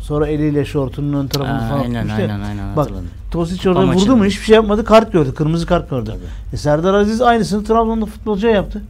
Sonra 0.00 0.26
eliyle 0.26 0.64
şortunun 0.64 1.12
ön 1.12 1.26
tarafını 1.26 1.56
Aa, 1.56 1.68
falan 1.68 1.80
aynen, 1.80 2.02
tutmuştu 2.02 2.22
aynen, 2.22 2.40
aynen, 2.40 2.76
Bak 2.76 2.84
hatırladım. 2.84 3.08
Tosic 3.30 3.70
orada 3.70 3.86
vurdu 3.86 4.16
mu 4.16 4.24
hiçbir 4.24 4.44
şey 4.44 4.54
yapmadı. 4.54 4.84
Kart 4.84 5.12
gördü. 5.12 5.34
Kırmızı 5.34 5.66
kart 5.66 5.90
gördü. 5.90 6.10
Tabii. 6.10 6.54
E, 6.54 6.56
Serdar 6.56 6.94
Aziz 6.94 7.20
aynısını 7.20 7.64
Trabzon'da 7.64 8.06
futbolcuya 8.06 8.52
yaptı. 8.52 8.82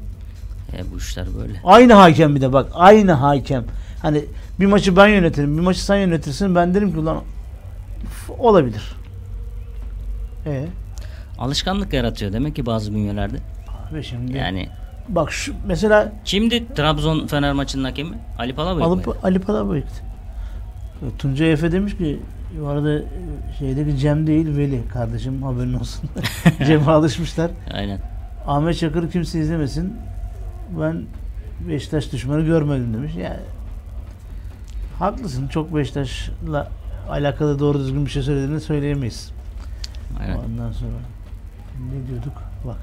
E, 0.72 0.92
bu 0.92 0.98
işler 0.98 1.26
böyle. 1.40 1.60
Aynı 1.64 1.92
hakem 1.92 2.34
bir 2.34 2.40
de 2.40 2.52
bak. 2.52 2.66
Aynı 2.74 3.12
hakem. 3.12 3.64
Hani 4.02 4.24
bir 4.60 4.66
maçı 4.66 4.96
ben 4.96 5.08
yönetirim. 5.08 5.56
Bir 5.56 5.62
maçı 5.62 5.84
sen 5.84 5.96
yönetirsin. 5.96 6.54
Ben 6.54 6.74
derim 6.74 6.92
ki 6.92 6.98
ulan 6.98 7.16
olabilir. 8.38 8.96
E 10.46 10.64
Alışkanlık 11.38 11.92
yaratıyor 11.92 12.32
demek 12.32 12.56
ki 12.56 12.66
bazı 12.66 12.94
bünyelerde. 12.94 13.36
ve 13.94 14.02
şimdi 14.02 14.36
Yani 14.36 14.68
bak 15.08 15.32
şu 15.32 15.54
mesela 15.66 16.12
kimdi 16.24 16.74
Trabzon 16.74 17.26
Fener 17.26 17.52
maçının 17.52 17.84
hakemi? 17.84 18.18
Ali 18.38 18.54
Palabıyık 18.54 18.88
mıydı? 18.88 19.08
alıp 19.10 19.24
Ali 19.24 19.38
Palabıyık'tı. 19.38 20.02
Tuncay 21.18 21.52
Efe 21.52 21.72
demiş 21.72 21.96
ki 21.96 22.20
bu 22.60 22.68
arada 22.68 22.98
e, 22.98 23.02
şeydeki 23.58 23.98
Cem 23.98 24.26
değil 24.26 24.56
Veli 24.56 24.88
kardeşim 24.88 25.42
haberin 25.42 25.72
olsun. 25.74 26.10
Cem'e 26.66 26.90
alışmışlar. 26.90 27.50
Aynen. 27.74 27.98
Ahmet 28.46 28.78
Çakır'ı 28.78 29.10
kimse 29.10 29.40
izlemesin. 29.40 29.92
Ben 30.80 31.02
Beşiktaş 31.68 32.12
düşmanı 32.12 32.40
görmedim 32.42 32.94
demiş. 32.94 33.12
Yani 33.16 33.40
haklısın. 34.98 35.48
Çok 35.48 35.76
Beşiktaş'la 35.76 36.68
alakalı 37.10 37.58
doğru 37.58 37.78
düzgün 37.78 38.06
bir 38.06 38.10
şey 38.10 38.22
söylediğini 38.22 38.60
söyleyemeyiz. 38.60 39.30
Aynen. 40.20 40.36
Ondan 40.36 40.72
sonra 40.72 40.90
ne 41.92 42.08
diyorduk? 42.08 42.32
Bak. 42.66 42.76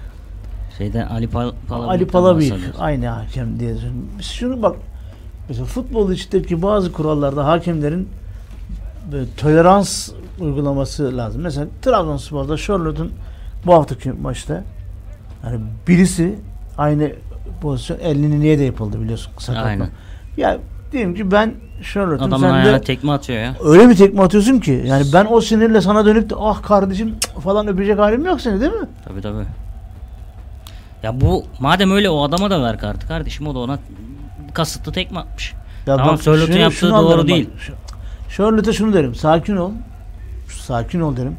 Şeyden 0.82 1.08
Ali 1.08 1.28
Pal 1.28 1.52
Palabıyık'tan 1.68 1.90
Ali 1.90 2.08
Palabıyık 2.08 2.56
aynı 2.80 3.08
hakem 3.08 3.60
diye. 3.60 3.76
Şunu 4.22 4.62
bak. 4.62 4.76
Mesela 5.50 5.66
futbol 5.66 6.12
içindeki 6.12 6.62
bazı 6.62 6.92
kurallarda 6.92 7.46
hakemlerin 7.46 8.10
böyle 9.12 9.26
tolerans 9.38 10.10
uygulaması 10.40 11.18
lazım. 11.18 11.42
Mesela 11.42 11.68
Trabzonspor'da 11.82 12.58
Charlotte'un 12.58 13.12
bu 13.66 13.74
haftaki 13.74 14.12
maçta 14.12 14.64
hani 15.42 15.60
birisi 15.88 16.36
aynı 16.78 17.12
pozisyon 17.62 18.00
elini 18.00 18.40
niye 18.40 18.60
de 18.60 18.64
yapıldı 18.64 19.02
biliyorsun 19.02 19.32
sakatla. 19.38 19.68
Aynen. 19.70 19.90
Ya 20.38 20.58
diyelim 20.92 21.16
ki 21.16 21.32
ben 21.32 21.54
Charlotte'um 21.94 22.28
Adamın 22.28 22.48
sen 22.48 22.54
ayağına 22.54 22.80
de 22.80 22.82
tekme 22.82 23.12
atıyor 23.12 23.40
ya. 23.40 23.56
öyle 23.64 23.90
bir 23.90 23.96
tekme 23.96 24.22
atıyorsun 24.22 24.60
ki 24.60 24.84
yani 24.86 25.06
ben 25.14 25.28
o 25.32 25.42
sinirle 25.42 25.82
sana 25.82 26.06
dönüp 26.06 26.30
de 26.30 26.36
ah 26.40 26.64
kardeşim 26.64 27.16
cık 27.20 27.42
falan 27.42 27.68
öpecek 27.68 28.00
halim 28.00 28.26
yok 28.26 28.42
seni 28.42 28.62
değil 28.62 28.72
mi? 28.72 28.88
Tabii 29.06 29.22
tabii. 29.22 29.46
Ya 31.04 31.22
bu 31.22 31.46
madem 31.60 31.92
öyle 31.92 32.10
o 32.10 32.24
adama 32.24 32.50
da 32.50 32.64
ver 32.64 32.80
kartı 32.80 33.08
kardeşim 33.08 33.48
o 33.48 33.56
da 33.56 33.60
ona 33.60 33.80
kasıtlı 34.54 34.92
tekme 34.92 35.20
atmış. 35.20 35.54
Ya 35.88 35.98
Tamam, 35.98 36.18
Sörlot'un 36.18 36.58
yaptığı 36.58 36.90
doğru 36.90 36.96
anlarım 36.96 37.22
bak. 37.22 37.28
değil. 37.28 37.50
Sörlot'e 38.30 38.74
şunu 38.74 38.94
derim. 38.94 39.16
Sakin 39.16 39.56
ol. 39.56 39.72
Sakin 40.50 41.02
ol 41.02 41.18
derim. 41.18 41.38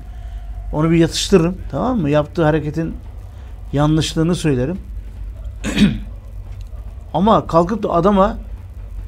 Onu 0.73 0.91
bir 0.91 0.97
yatıştırırım. 0.97 1.59
Tamam 1.71 1.99
mı? 1.99 2.11
Yaptığı 2.11 2.45
hareketin 2.45 2.95
yanlışlığını 3.73 4.35
söylerim. 4.35 4.79
Ama 7.15 7.47
kalkıp 7.47 7.83
da 7.83 7.91
adama 7.91 8.37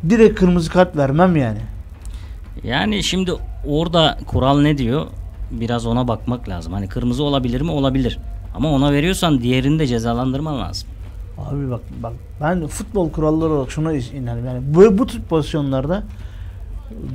direkt 0.09 0.39
kırmızı 0.39 0.71
kart 0.71 0.97
vermem 0.97 1.37
yani. 1.37 1.61
Yani 2.65 3.03
şimdi 3.03 3.33
orada 3.67 4.19
kural 4.27 4.61
ne 4.61 4.79
diyor? 4.79 5.07
biraz 5.51 5.87
ona 5.87 6.09
bakmak 6.09 6.49
lazım. 6.49 6.73
Hani 6.73 6.89
kırmızı 6.89 7.23
olabilir 7.23 7.61
mi? 7.61 7.71
Olabilir. 7.71 8.19
Ama 8.55 8.73
ona 8.73 8.93
veriyorsan 8.93 9.41
diğerini 9.41 9.79
de 9.79 9.87
cezalandırman 9.87 10.61
lazım. 10.61 10.89
Abi 11.39 11.71
bak 11.71 11.81
bak 12.03 12.13
ben 12.41 12.67
futbol 12.67 13.11
kuralları 13.11 13.53
olarak 13.53 13.71
şuna 13.71 13.93
inanıyorum. 13.93 14.47
Yani 14.47 14.63
bu, 14.75 14.99
bu 14.99 15.07
tür 15.07 15.23
pozisyonlarda 15.23 16.03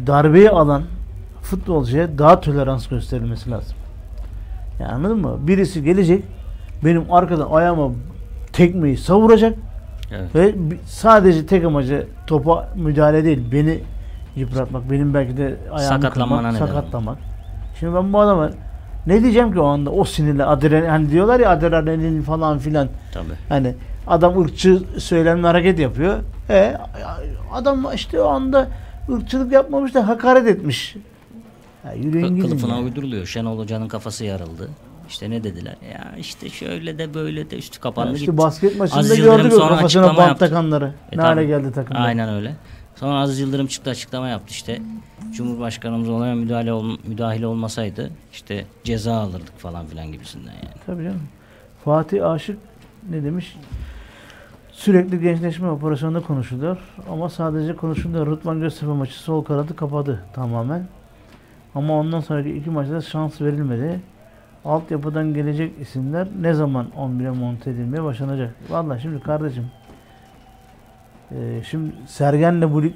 darbeyi 0.07 0.49
alan 0.49 0.83
futbolcuya 1.41 2.17
daha 2.17 2.39
tolerans 2.39 2.87
gösterilmesi 2.87 3.51
lazım. 3.51 3.75
Yani 4.79 4.91
anladın 4.91 5.17
mı? 5.17 5.37
Birisi 5.47 5.83
gelecek 5.83 6.23
benim 6.85 7.13
arkadan 7.13 7.47
ayağıma 7.51 7.91
tekmeyi 8.53 8.97
savuracak 8.97 9.57
Evet. 10.11 10.35
ve 10.35 10.55
sadece 10.85 11.45
tek 11.45 11.65
amacı 11.65 12.07
topa 12.27 12.69
müdahale 12.75 13.23
değil. 13.23 13.51
Beni 13.51 13.79
yıpratmak, 14.35 14.91
benim 14.91 15.13
belki 15.13 15.37
de 15.37 15.57
ayağımı 15.71 16.09
kırmak, 16.09 16.43
neden 16.43 16.65
sakatlamak. 16.65 17.17
Şimdi 17.79 17.95
ben 17.95 18.13
bu 18.13 18.19
adama 18.19 18.49
ne 19.07 19.21
diyeceğim 19.23 19.53
ki 19.53 19.59
o 19.59 19.65
anda 19.65 19.89
o 19.91 20.05
sinirle 20.05 20.45
adrenalin 20.45 20.89
hani 20.89 21.09
diyorlar 21.11 21.39
ya 21.39 21.49
adrenalin 21.49 22.21
falan 22.21 22.59
filan 22.59 22.87
Tabii. 23.13 23.25
Hani 23.49 23.75
adam 24.07 24.41
ırkçı 24.41 24.83
söylenme 24.97 25.47
hareket 25.47 25.79
yapıyor. 25.79 26.17
E 26.49 26.77
adam 27.53 27.87
işte 27.95 28.21
o 28.21 28.27
anda 28.27 28.67
ırkçılık 29.09 29.51
yapmamış 29.51 29.93
da 29.93 30.07
hakaret 30.07 30.47
etmiş. 30.47 30.95
Ya 31.85 31.93
yürüyün 31.93 32.27
gidin 32.35 32.41
Kılıfına 32.47 32.75
ya. 32.77 32.83
uyduruluyor. 32.83 33.25
Şenol 33.25 33.59
Hoca'nın 33.59 33.87
kafası 33.87 34.25
yarıldı. 34.25 34.69
İşte 35.09 35.29
ne 35.29 35.43
dediler? 35.43 35.75
Ya 35.93 36.11
işte 36.17 36.49
şöyle 36.49 36.97
de 36.97 37.13
böyle 37.13 37.49
de 37.49 37.57
üstü 37.57 37.79
kapandı 37.79 38.13
İşte 38.13 38.25
gitti. 38.25 38.37
basket 38.37 38.79
maçında 38.79 38.99
Aziz 38.99 39.21
gördük 39.21 39.53
o 39.53 39.59
kafasına 39.67 40.17
bant 40.17 40.39
takanları. 40.39 40.91
E 41.11 41.17
ne 41.17 41.21
hale 41.21 41.35
tabii. 41.35 41.47
geldi 41.47 41.71
takımda. 41.73 41.99
Aynen 41.99 42.29
öyle. 42.29 42.55
Sonra 42.99 43.19
Aziz 43.19 43.39
Yıldırım 43.39 43.67
çıktı 43.67 43.89
açıklama 43.89 44.27
yaptı 44.27 44.47
işte. 44.49 44.81
Cumhurbaşkanımız 45.33 46.09
olaya 46.09 46.35
müdahale 46.35 46.73
ol, 46.73 46.97
müdahale 47.07 47.47
olmasaydı 47.47 48.11
işte 48.31 48.65
ceza 48.83 49.13
alırdık 49.13 49.57
falan 49.57 49.85
filan 49.85 50.11
gibisinden 50.11 50.51
yani. 50.51 50.75
Tabii 50.85 51.03
canım. 51.03 51.21
Fatih 51.85 52.29
Aşık 52.29 52.57
ne 53.09 53.23
demiş? 53.23 53.57
Sürekli 54.71 55.21
gençleşme 55.21 55.69
operasyonunda 55.69 56.21
konuşuluyor 56.21 56.77
ama 57.09 57.29
sadece 57.29 57.75
konuşuluyor. 57.75 58.27
Rıdvan 58.27 58.59
Göztepe 58.59 58.91
maçı 58.91 59.19
sol 59.19 59.43
kanadı 59.43 59.75
kapadı 59.75 60.23
tamamen. 60.33 60.87
Ama 61.75 61.99
ondan 61.99 62.19
sonraki 62.19 62.51
iki 62.57 62.69
maçta 62.69 63.01
şans 63.01 63.41
verilmedi. 63.41 63.99
Altyapıdan 64.65 65.33
gelecek 65.33 65.71
isimler 65.81 66.27
ne 66.41 66.53
zaman 66.53 66.87
11'e 66.97 67.29
monte 67.29 67.71
edilmeye 67.71 68.03
başlanacak? 68.03 68.55
Vallahi 68.69 69.01
şimdi 69.01 69.19
kardeşim 69.19 69.65
e, 71.31 71.63
şimdi 71.69 71.93
Sergen'le 72.07 72.73
bu 72.73 72.83
lig 72.83 72.95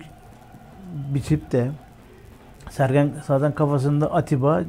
bitip 1.13 1.51
de 1.51 1.71
Sergen 2.69 3.11
zaten 3.27 3.55
kafasında 3.55 4.13
Atiba 4.13 4.63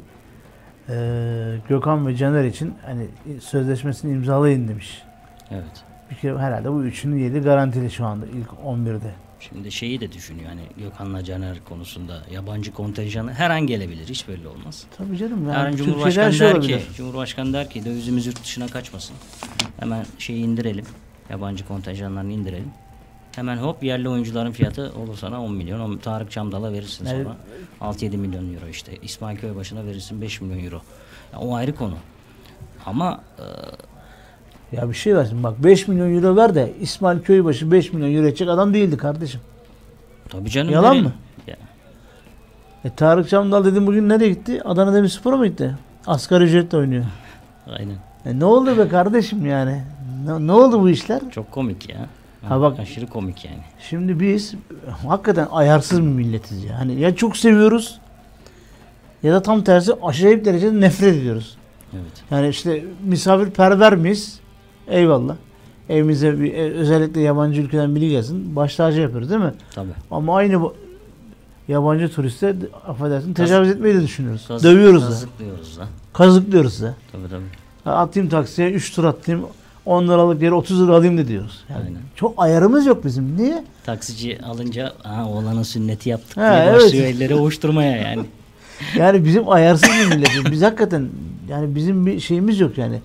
e, 0.89 1.57
Gökhan 1.69 2.07
ve 2.07 2.17
Caner 2.17 2.45
için 2.45 2.75
hani 2.87 3.07
sözleşmesini 3.41 4.13
imzalayın 4.13 4.69
demiş. 4.69 5.03
Evet. 5.51 5.85
Bir 6.11 6.17
kere 6.17 6.39
herhalde 6.39 6.73
bu 6.73 6.85
üçünün 6.85 7.19
yeri 7.19 7.41
garantili 7.41 7.91
şu 7.91 8.07
anda 8.07 8.27
ilk 8.27 8.49
11'de. 8.67 9.11
Şimdi 9.41 9.73
şeyi 9.73 10.01
de 10.01 10.13
düşünüyor 10.13 10.49
hani 10.49 10.63
Gökhan'la 10.77 11.25
Caner 11.25 11.65
konusunda 11.69 12.23
yabancı 12.31 12.73
kontenjanı 12.73 13.33
her 13.33 13.51
an 13.51 13.61
gelebilir 13.61 14.09
hiç 14.09 14.29
belli 14.29 14.49
olmaz. 14.49 14.85
Tabii 14.99 15.17
canım 15.17 15.49
Yarın 15.49 15.65
yani 15.65 15.77
Cumhurbaşkanı 15.77 16.31
Türkiye'de 16.31 16.55
her 16.55 16.63
şey 16.63 16.71
der 16.73 16.81
ki, 16.81 16.95
Cumhurbaşkanı 16.97 17.53
der 17.53 17.71
ki 17.71 17.85
dövizimiz 17.85 18.27
yurt 18.27 18.43
dışına 18.43 18.67
kaçmasın. 18.67 19.17
Hemen 19.81 20.07
şeyi 20.19 20.45
indirelim. 20.45 20.85
Yabancı 21.31 21.67
kontenjanlarını 21.67 22.33
indirelim. 22.33 22.71
Hemen 23.37 23.57
hop 23.57 23.83
yerli 23.83 24.09
oyuncuların 24.09 24.53
fiyatı 24.53 24.93
olur 25.03 25.17
sana 25.17 25.43
10 25.43 25.53
milyon. 25.55 25.81
O 25.81 25.99
Tarık 25.99 26.31
Çamdal'a 26.31 26.73
verirsin 26.73 27.07
Evet. 27.07 27.27
sonra. 27.81 27.93
6-7 27.93 28.17
milyon 28.17 28.55
euro 28.55 28.67
işte. 28.71 28.93
İsmail 29.03 29.37
Köybaşı'na 29.37 29.85
verirsin 29.87 30.21
5 30.21 30.41
milyon 30.41 30.65
euro. 30.65 30.81
Ya 31.33 31.39
o 31.39 31.55
ayrı 31.55 31.75
konu. 31.75 31.95
Ama 32.87 33.21
e, 33.39 34.77
Ya 34.77 34.89
bir 34.89 34.95
şey 34.95 35.15
şimdi 35.29 35.43
bak 35.43 35.65
5 35.65 35.89
milyon 35.89 36.15
euro 36.17 36.37
ver 36.37 36.55
de 36.55 36.73
İsmail 36.81 37.21
Köybaşı 37.21 37.73
5 37.73 37.93
milyon 37.93 38.15
euro 38.15 38.27
edecek 38.27 38.49
adam 38.49 38.75
değildi 38.75 38.97
kardeşim. 38.97 39.41
tabii 40.29 40.51
canım. 40.51 40.73
Yalan 40.73 40.91
nereye- 40.91 41.03
mı? 41.03 41.13
Ya, 41.47 41.57
E 42.85 42.91
Tarık 42.91 43.29
Çamdal 43.29 43.65
dedim 43.65 43.87
bugün 43.87 44.09
nereye 44.09 44.29
gitti? 44.31 44.63
Adana 44.65 44.95
Demirspor'a 44.95 45.37
mı 45.37 45.47
gitti? 45.47 45.75
Asgari 46.07 46.45
ücretle 46.45 46.79
oynuyor. 46.79 47.05
aynen. 47.79 47.97
E 48.27 48.39
ne 48.41 48.45
oldu 48.45 48.79
be 48.79 48.89
kardeşim 48.89 49.47
yani? 49.47 49.83
Ne, 50.27 50.47
ne 50.47 50.53
oldu 50.53 50.81
bu 50.81 50.91
işler? 50.91 51.21
Çok 51.31 51.51
komik 51.53 51.89
ya. 51.89 52.07
Ha 52.49 52.61
bak- 52.61 52.79
Aşırı 52.81 53.07
komik 53.07 53.45
yani. 53.45 53.59
Şimdi 53.91 54.21
biz 54.21 54.55
hakikaten 55.09 55.49
ayarsız 55.51 55.99
bir 55.99 56.07
milletiz 56.07 56.65
ya. 56.65 56.79
Hani 56.79 57.01
ya 57.01 57.17
çok 57.17 57.37
seviyoruz 57.37 57.99
ya 59.23 59.33
da 59.35 59.43
tam 59.43 59.63
tersi 59.65 59.93
aşırı 60.03 60.45
derecede 60.45 60.81
nefret 60.81 61.17
ediyoruz. 61.17 61.57
Evet. 61.93 62.25
Yani 62.31 62.49
işte 62.49 62.85
misafirperver 63.05 63.97
miyiz? 63.97 64.41
Eyvallah. 64.89 65.37
Evimize 65.89 66.41
bir, 66.41 66.55
e, 66.55 66.71
özellikle 66.73 67.21
yabancı 67.21 67.61
ülkeden 67.61 67.95
biri 67.95 68.09
gelsin. 68.11 68.57
Baş 68.57 68.77
tacı 68.77 69.01
yapıyoruz 69.01 69.31
değil 69.31 69.41
mi? 69.41 69.55
Tabii. 69.75 69.91
Ama 70.11 70.37
aynı 70.37 70.61
bu 70.61 70.75
yabancı 71.69 72.09
turiste 72.09 72.57
affedersin 72.87 73.35
tecavüz 73.35 73.69
etmeyi 73.69 73.95
de 73.95 74.03
düşünüyoruz. 74.03 74.45
Kaz- 74.49 74.65
Dövüyoruz 74.65 75.03
da. 75.03 75.07
Kazıklıyoruz 75.09 75.79
da. 75.79 75.87
Kazıklıyoruz 76.13 76.83
da. 76.83 76.95
Tabii 77.13 77.29
tabii. 77.31 77.45
Ha, 77.85 77.93
Atayım 77.93 78.29
taksiye 78.29 78.71
3 78.71 78.95
tur 78.95 79.05
atayım 79.05 79.47
10 79.87 80.05
liralık 80.09 80.43
yeri 80.43 80.55
30 80.55 80.83
lira 80.83 80.97
alayım 80.97 81.19
da 81.19 81.29
diyoruz. 81.29 81.65
Yani 81.71 81.85
Aynen. 81.87 82.01
çok 82.15 82.35
ayarımız 82.37 82.87
yok 82.87 83.05
bizim. 83.05 83.37
Niye? 83.37 83.65
Taksici 83.85 84.39
alınca 84.43 84.93
ha, 85.03 85.29
oğlanın 85.29 85.63
sünneti 85.63 86.09
yaptık 86.09 86.37
Ha, 86.37 86.53
diye 86.53 86.65
evet. 86.71 86.83
başlıyor 86.83 87.05
elleri 87.07 87.35
ovuşturmaya 87.35 87.97
yani. 87.97 88.25
Yani 88.97 89.25
bizim 89.25 89.49
ayarsız 89.49 89.89
bir 89.89 90.17
milletiz. 90.17 90.53
Biz 90.53 90.63
hakikaten 90.63 91.09
yani 91.49 91.75
bizim 91.75 92.07
bir 92.07 92.21
şeyimiz 92.21 92.61
yok 92.61 92.79
yani. 92.79 93.01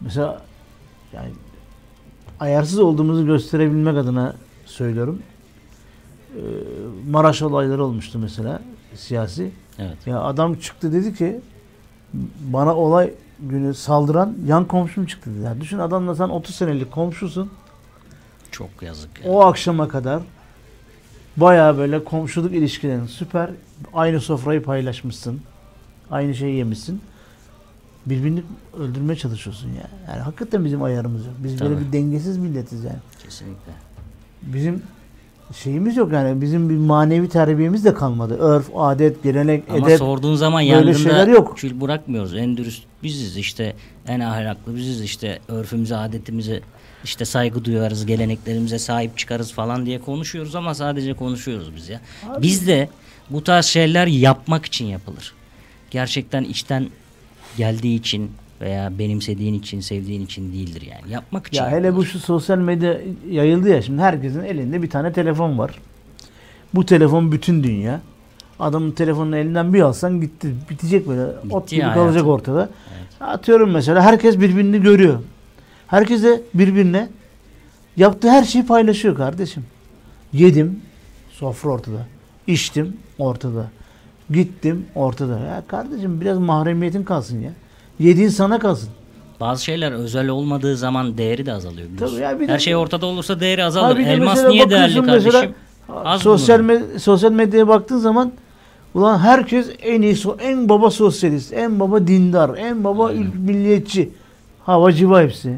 Mesela 0.00 0.42
yani 1.12 1.28
ayarsız 2.40 2.78
olduğumuzu 2.78 3.26
gösterebilmek 3.26 3.96
adına 3.96 4.34
söylüyorum. 4.66 5.22
Ee, 6.36 6.40
Maraş 7.10 7.42
olayları 7.42 7.84
olmuştu 7.84 8.18
mesela 8.18 8.62
siyasi. 8.94 9.50
Evet. 9.78 10.06
Ya 10.06 10.20
adam 10.20 10.54
çıktı 10.54 10.92
dedi 10.92 11.14
ki 11.14 11.40
bana 12.40 12.76
olay 12.76 13.10
günü 13.42 13.74
saldıran 13.74 14.36
yan 14.46 14.64
komşum 14.64 15.06
çıktı 15.06 15.30
dedi. 15.34 15.44
Yani 15.44 15.60
düşün 15.60 15.78
adamla 15.78 16.14
sen 16.14 16.28
30 16.28 16.54
senelik 16.54 16.92
komşusun. 16.92 17.50
Çok 18.50 18.82
yazık. 18.82 19.24
ya. 19.24 19.30
O 19.30 19.44
akşama 19.44 19.88
kadar 19.88 20.22
bayağı 21.36 21.78
böyle 21.78 22.04
komşuluk 22.04 22.52
ilişkilerin 22.52 23.06
süper. 23.06 23.50
Aynı 23.94 24.20
sofrayı 24.20 24.62
paylaşmışsın. 24.62 25.40
Aynı 26.10 26.34
şeyi 26.34 26.56
yemişsin. 26.56 27.00
Birbirini 28.06 28.42
öldürmeye 28.78 29.16
çalışıyorsun 29.16 29.68
ya. 29.68 29.88
Yani 30.08 30.20
hakikaten 30.20 30.64
bizim 30.64 30.82
ayarımız 30.82 31.26
yok. 31.26 31.34
Biz 31.44 31.60
böyle 31.60 31.74
Tabii. 31.74 31.86
bir 31.86 31.92
dengesiz 31.92 32.36
milletiz 32.36 32.84
yani. 32.84 32.98
Kesinlikle. 33.22 33.72
Bizim 34.42 34.82
şeyimiz 35.52 35.96
yok 35.96 36.12
yani. 36.12 36.40
Bizim 36.42 36.70
bir 36.70 36.76
manevi 36.76 37.28
terbiyemiz 37.28 37.84
de 37.84 37.94
kalmadı. 37.94 38.36
Örf, 38.38 38.70
adet, 38.76 39.22
gelenek, 39.22 39.64
Ama 39.70 39.88
edep. 39.88 39.98
sorduğun 39.98 40.34
zaman 40.34 40.60
böyle 40.62 40.72
yangında 40.72 40.94
şeyler 40.94 41.26
yok. 41.28 41.58
kül 41.58 41.80
bırakmıyoruz. 41.80 42.34
En 42.34 42.56
dürüst 42.56 42.82
biziz 43.02 43.36
işte. 43.36 43.74
En 44.08 44.20
ahlaklı 44.20 44.76
biziz 44.76 45.00
işte. 45.00 45.38
Örfümüze, 45.48 45.96
adetimize 45.96 46.60
işte 47.04 47.24
saygı 47.24 47.64
duyarız, 47.64 48.06
geleneklerimize 48.06 48.78
sahip 48.78 49.18
çıkarız 49.18 49.52
falan 49.52 49.86
diye 49.86 49.98
konuşuyoruz 50.00 50.54
ama 50.56 50.74
sadece 50.74 51.14
konuşuyoruz 51.14 51.76
biz 51.76 51.88
ya. 51.88 52.00
Biz 52.42 52.66
de 52.66 52.88
bu 53.30 53.44
tarz 53.44 53.64
şeyler 53.66 54.06
yapmak 54.06 54.66
için 54.66 54.84
yapılır. 54.86 55.34
Gerçekten 55.90 56.44
içten 56.44 56.86
geldiği 57.56 57.96
için 57.96 58.30
veya 58.62 58.98
benimsediğin 58.98 59.54
için, 59.54 59.80
sevdiğin 59.80 60.24
için 60.24 60.52
değildir 60.52 60.82
yani. 60.90 61.12
Yapmak 61.12 61.46
için. 61.46 61.62
Ya 61.62 61.70
hele 61.70 61.94
bu 61.94 62.04
şu 62.04 62.18
sosyal 62.18 62.58
medya 62.58 63.00
yayıldı 63.30 63.68
ya 63.68 63.82
şimdi 63.82 64.02
herkesin 64.02 64.44
elinde 64.44 64.82
bir 64.82 64.90
tane 64.90 65.12
telefon 65.12 65.58
var. 65.58 65.78
Bu 66.74 66.86
telefon 66.86 67.32
bütün 67.32 67.62
dünya. 67.62 68.00
Adamın 68.58 68.90
telefonunu 68.90 69.36
elinden 69.36 69.74
bir 69.74 69.80
alsan 69.80 70.20
gitti. 70.20 70.54
Bitecek 70.70 71.08
böyle. 71.08 71.22
Ot 71.50 71.68
gibi 71.68 71.80
kalacak 71.80 72.26
ortada. 72.26 72.68
Atıyorum 73.20 73.70
mesela 73.70 74.02
herkes 74.02 74.40
birbirini 74.40 74.82
görüyor. 74.82 75.18
Herkes 75.86 76.22
de 76.22 76.42
birbirine 76.54 77.08
yaptığı 77.96 78.30
her 78.30 78.44
şeyi 78.44 78.66
paylaşıyor 78.66 79.16
kardeşim. 79.16 79.64
Yedim 80.32 80.80
sofra 81.30 81.70
ortada. 81.70 82.06
İçtim 82.46 82.96
ortada. 83.18 83.70
Gittim 84.30 84.86
ortada. 84.94 85.38
Ya 85.38 85.62
kardeşim 85.68 86.20
biraz 86.20 86.38
mahremiyetin 86.38 87.02
kalsın 87.02 87.40
ya. 87.40 87.50
Yediğin 88.02 88.28
sana 88.28 88.58
kalsın. 88.58 88.88
Bazı 89.40 89.64
şeyler 89.64 89.92
özel 89.92 90.28
olmadığı 90.28 90.76
zaman 90.76 91.18
değeri 91.18 91.46
de 91.46 91.52
azalıyor. 91.52 91.88
biliyorsun. 91.88 92.16
Tabii 92.16 92.24
ya 92.24 92.40
bir 92.40 92.48
de- 92.48 92.52
Her 92.52 92.58
şey 92.58 92.76
ortada 92.76 93.06
olursa 93.06 93.40
değeri 93.40 93.64
azalır. 93.64 93.96
De 93.96 94.02
Elmas 94.02 94.28
mesela 94.36 94.48
niye 94.48 94.70
değerli 94.70 94.96
bakıyorsun 94.96 95.30
kardeşim? 95.30 95.54
mesela, 95.88 96.04
Az 96.10 96.22
sosyal, 96.22 96.58
bulunuyor. 96.58 96.98
sosyal 96.98 97.32
medyaya 97.32 97.68
baktığın 97.68 97.98
zaman 97.98 98.32
ulan 98.94 99.18
herkes 99.18 99.66
en 99.82 100.02
iyi, 100.02 100.14
so- 100.14 100.40
en 100.40 100.68
baba 100.68 100.90
sosyalist, 100.90 101.52
en 101.52 101.80
baba 101.80 102.06
dindar, 102.06 102.50
en 102.58 102.84
baba 102.84 103.12
ül- 103.12 103.38
milliyetçi. 103.38 104.10
Havacı 104.64 105.08
hepsi. 105.08 105.56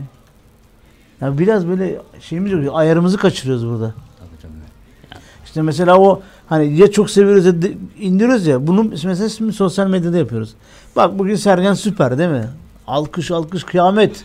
Ya 1.21 1.39
biraz 1.39 1.69
böyle 1.69 2.01
şeyimiz 2.21 2.53
yok. 2.53 2.77
Ayarımızı 2.79 3.19
kaçırıyoruz 3.19 3.67
burada. 3.67 3.95
Tabii 4.19 4.43
tabii. 4.43 5.21
İşte 5.45 5.63
mesela 5.63 5.99
o 5.99 6.23
Hani 6.47 6.77
ya 6.77 6.91
çok 6.91 7.11
seviyoruz 7.11 7.47
ya 7.47 7.53
indiriyoruz 8.01 8.47
ya. 8.47 8.67
Bunu 8.67 8.93
mesela 9.05 9.29
şimdi 9.29 9.53
sosyal 9.53 9.87
medyada 9.87 10.19
yapıyoruz. 10.19 10.55
Bak 10.97 11.19
bugün 11.19 11.37
Sergen 11.37 11.75
süper 11.75 12.19
değil 12.19 12.31
mi? 12.31 12.49
Alkış 12.87 13.31
alkış 13.31 13.65
kıyamet. 13.65 14.25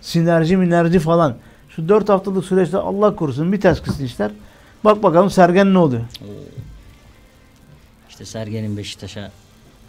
Sinerji 0.00 0.56
minerji 0.56 0.98
falan. 0.98 1.34
Şu 1.68 1.88
4 1.88 2.08
haftalık 2.08 2.44
süreçte 2.44 2.78
Allah 2.78 3.16
korusun 3.16 3.52
bir 3.52 3.60
ters 3.60 3.82
kısın 3.82 4.04
işler. 4.04 4.30
Bak 4.84 5.02
bakalım 5.02 5.30
Sergen 5.30 5.74
ne 5.74 5.78
oluyor? 5.78 6.02
İşte 8.08 8.24
Sergen'in 8.24 8.76
Beşiktaş'a 8.76 9.30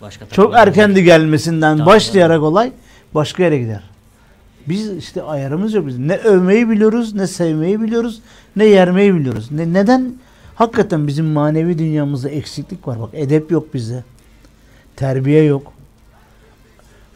başka 0.02 0.30
Çok 0.30 0.54
erkendi 0.56 1.04
gelmesinden 1.04 1.78
Tabii, 1.78 1.86
başlayarak 1.86 2.42
olay 2.42 2.72
başka 3.16 3.44
yere 3.44 3.60
gider. 3.60 3.84
Biz 4.68 4.98
işte 4.98 5.22
ayarımız 5.22 5.74
yok 5.74 5.88
bizim. 5.88 6.08
Ne 6.08 6.16
övmeyi 6.16 6.70
biliyoruz, 6.70 7.14
ne 7.14 7.28
sevmeyi 7.28 7.82
biliyoruz, 7.82 8.22
ne 8.56 8.66
yermeyi 8.66 9.16
biliyoruz. 9.16 9.52
Ne, 9.52 9.74
neden? 9.74 10.14
Hakikaten 10.56 11.08
bizim 11.08 11.26
manevi 11.26 11.80
dünyamızda 11.80 12.30
eksiklik 12.30 12.88
var. 12.88 13.00
Bak 13.02 13.10
edep 13.14 13.52
yok 13.52 13.74
bizde. 13.74 14.04
Terbiye 14.96 15.44
yok. 15.44 15.74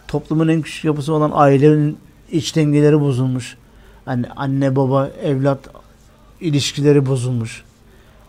Toplumun 0.07 0.47
en 0.47 0.61
küçük 0.61 0.85
yapısı 0.85 1.13
olan 1.13 1.31
ailenin 1.33 1.97
iç 2.31 2.55
dengeleri 2.55 3.01
bozulmuş. 3.01 3.57
Hani 4.05 4.25
anne 4.35 4.75
baba 4.75 5.09
evlat 5.23 5.59
ilişkileri 6.41 7.05
bozulmuş. 7.05 7.63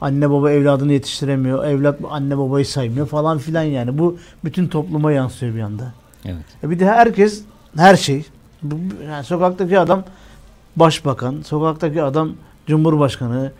Anne 0.00 0.30
baba 0.30 0.50
evladını 0.50 0.92
yetiştiremiyor. 0.92 1.64
Evlat 1.64 1.98
anne 2.10 2.38
babayı 2.38 2.66
saymıyor 2.66 3.06
falan 3.06 3.38
filan 3.38 3.62
yani. 3.62 3.98
Bu 3.98 4.18
bütün 4.44 4.68
topluma 4.68 5.12
yansıyor 5.12 5.54
bir 5.54 5.60
anda. 5.60 5.92
Evet. 6.24 6.44
E 6.62 6.70
bir 6.70 6.80
de 6.80 6.86
herkes 6.86 7.42
her 7.76 7.96
şey. 7.96 8.24
Yani 9.06 9.24
sokaktaki 9.24 9.78
adam 9.78 10.04
başbakan, 10.76 11.42
sokaktaki 11.44 12.02
adam 12.02 12.32
cumhurbaşkanı, 12.66 13.52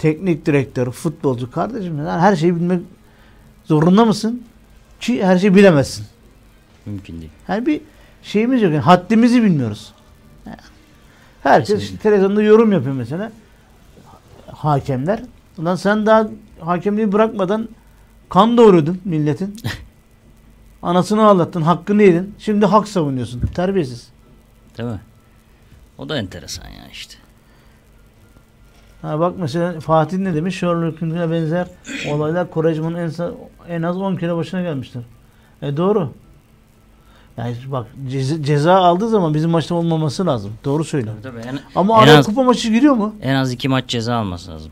teknik 0.00 0.46
direktör, 0.46 0.90
futbolcu 0.90 1.50
kardeşim 1.50 1.98
yani 1.98 2.20
her 2.20 2.36
şeyi 2.36 2.56
bilmek 2.56 2.80
zorunda 3.64 4.04
mısın? 4.04 4.42
Ki 5.00 5.24
her 5.24 5.38
şeyi 5.38 5.54
bilemezsin. 5.54 6.06
Mümkün 6.86 7.20
değil. 7.20 7.30
Yani 7.48 7.66
bir 7.66 7.80
şeyimiz 8.22 8.62
yok. 8.62 8.72
Yani 8.72 8.82
haddimizi 8.82 9.42
bilmiyoruz. 9.42 9.92
Yani 10.46 10.56
herkes 11.42 11.78
Kesinlikle. 11.78 12.02
televizyonda 12.02 12.42
yorum 12.42 12.72
yapıyor 12.72 12.94
mesela. 12.94 13.32
Hakemler. 14.46 15.22
Ulan 15.58 15.76
sen 15.76 16.06
daha 16.06 16.28
hakemliği 16.60 17.12
bırakmadan 17.12 17.68
kan 18.28 18.56
doğuruyordun 18.56 19.00
milletin. 19.04 19.56
Anasını 20.82 21.24
ağlattın, 21.26 21.62
hakkını 21.62 22.02
yedin. 22.02 22.34
Şimdi 22.38 22.66
hak 22.66 22.88
savunuyorsun. 22.88 23.40
Terbiyesiz. 23.40 24.08
Değil 24.78 24.88
mi? 24.88 25.00
O 25.98 26.08
da 26.08 26.18
enteresan 26.18 26.68
ya 26.68 26.88
işte. 26.92 27.14
Ha 29.02 29.20
bak 29.20 29.34
mesela 29.38 29.80
Fatih 29.80 30.18
ne 30.18 30.34
demiş? 30.34 30.58
Sherlock 30.58 31.02
Holmes'e 31.02 31.30
benzer 31.30 31.66
olaylar 32.12 32.50
Kore'cmanın 32.50 32.94
en, 32.94 33.12
en 33.68 33.82
az 33.82 33.96
10 33.96 34.16
kere 34.16 34.36
başına 34.36 34.62
gelmiştir. 34.62 35.02
E 35.62 35.76
doğru. 35.76 36.10
Yani 37.36 37.54
bak 37.66 37.86
ceza, 38.10 38.42
ceza 38.42 38.74
aldığı 38.74 39.08
zaman 39.08 39.34
bizim 39.34 39.50
maçta 39.50 39.74
olmaması 39.74 40.26
lazım. 40.26 40.52
Doğru 40.64 40.84
söylüyor. 40.84 41.14
Tabii, 41.22 41.42
tabii. 41.42 41.48
En, 41.54 41.60
Ama 41.74 41.98
En 41.98 42.02
araya 42.02 42.18
az- 42.18 42.26
kupa 42.26 42.42
maçı 42.42 42.72
giriyor 42.72 42.94
mu? 42.94 43.14
en 43.22 43.34
az 43.34 43.52
iki 43.52 43.68
maç 43.68 43.84
ceza 43.88 44.14
alması 44.14 44.50
lazım. 44.50 44.70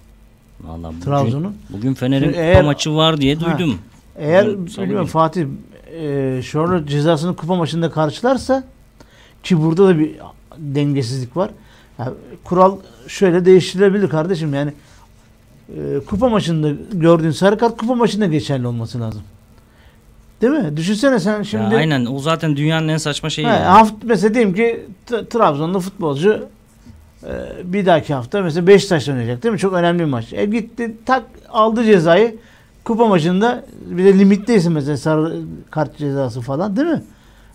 Vallahi 0.61 1.01
Trabzon'un. 1.01 1.57
Bugün 1.71 1.95
Fener'in 1.95 2.33
Eğer- 2.33 2.55
kupa 2.55 2.67
maçı 2.67 2.95
var 2.97 3.21
diye 3.21 3.35
Ha. 3.35 3.59
duydum. 3.59 3.79
Eğer 4.17 4.43
salı 4.45 4.55
bilmiyorum 4.57 4.89
günü. 5.05 5.07
Fatih 5.07 5.47
e, 5.93 6.41
Charlotte 6.53 6.87
cezasını 6.87 7.37
kupa 7.37 7.55
maçında 7.55 7.91
karşılarsa 7.91 8.65
ki 9.43 9.63
burada 9.63 9.89
da 9.89 9.99
bir 9.99 10.11
dengesizlik 10.59 11.37
var. 11.37 11.51
Yani 11.99 12.13
kural 12.45 12.77
şöyle 13.09 13.45
değiştirilebilir 13.45 14.09
kardeşim 14.09 14.55
yani 14.55 14.73
e, 15.69 16.01
kupa 16.07 16.29
maçında 16.29 16.71
gördüğün 16.93 17.31
sarı 17.31 17.59
kart 17.59 17.77
kupa 17.77 17.95
maçında 17.95 18.27
geçerli 18.27 18.67
olması 18.67 19.01
lazım. 19.01 19.23
Değil 20.41 20.53
mi? 20.53 20.77
Düşünsene 20.77 21.21
sen 21.21 21.43
şimdi 21.43 21.75
Ya 21.75 21.79
aynen 21.81 22.07
o 22.07 22.19
zaten 22.19 22.57
dünyanın 22.57 22.89
en 22.89 22.97
saçma 22.97 23.31
şeyi. 23.31 23.49
He, 23.49 23.51
yani. 23.51 23.65
haft 23.65 23.95
mesela 24.03 24.35
diyelim 24.35 24.55
ki 24.55 24.87
Trabzonlu 25.31 25.81
futbolcu 25.81 26.47
e, 27.25 27.33
bir 27.65 27.87
dahaki 27.87 28.15
hafta 28.15 28.43
mesela 28.43 28.67
Beşiktaş 28.67 29.09
oynayacak 29.09 29.43
değil 29.43 29.53
mi? 29.53 29.59
Çok 29.59 29.73
önemli 29.73 29.99
bir 29.99 30.05
maç. 30.05 30.33
E 30.33 30.47
gitti 30.47 30.97
tak 31.07 31.23
aldı 31.49 31.85
cezayı. 31.85 32.37
Kupa 32.85 33.07
maçında 33.07 33.65
bir 33.91 34.05
de 34.05 34.19
limitteysin 34.19 34.73
mesela 34.73 34.97
sarı 34.97 35.41
kart 35.71 35.99
cezası 35.99 36.41
falan 36.41 36.77
değil 36.77 36.89
mi? 36.89 37.03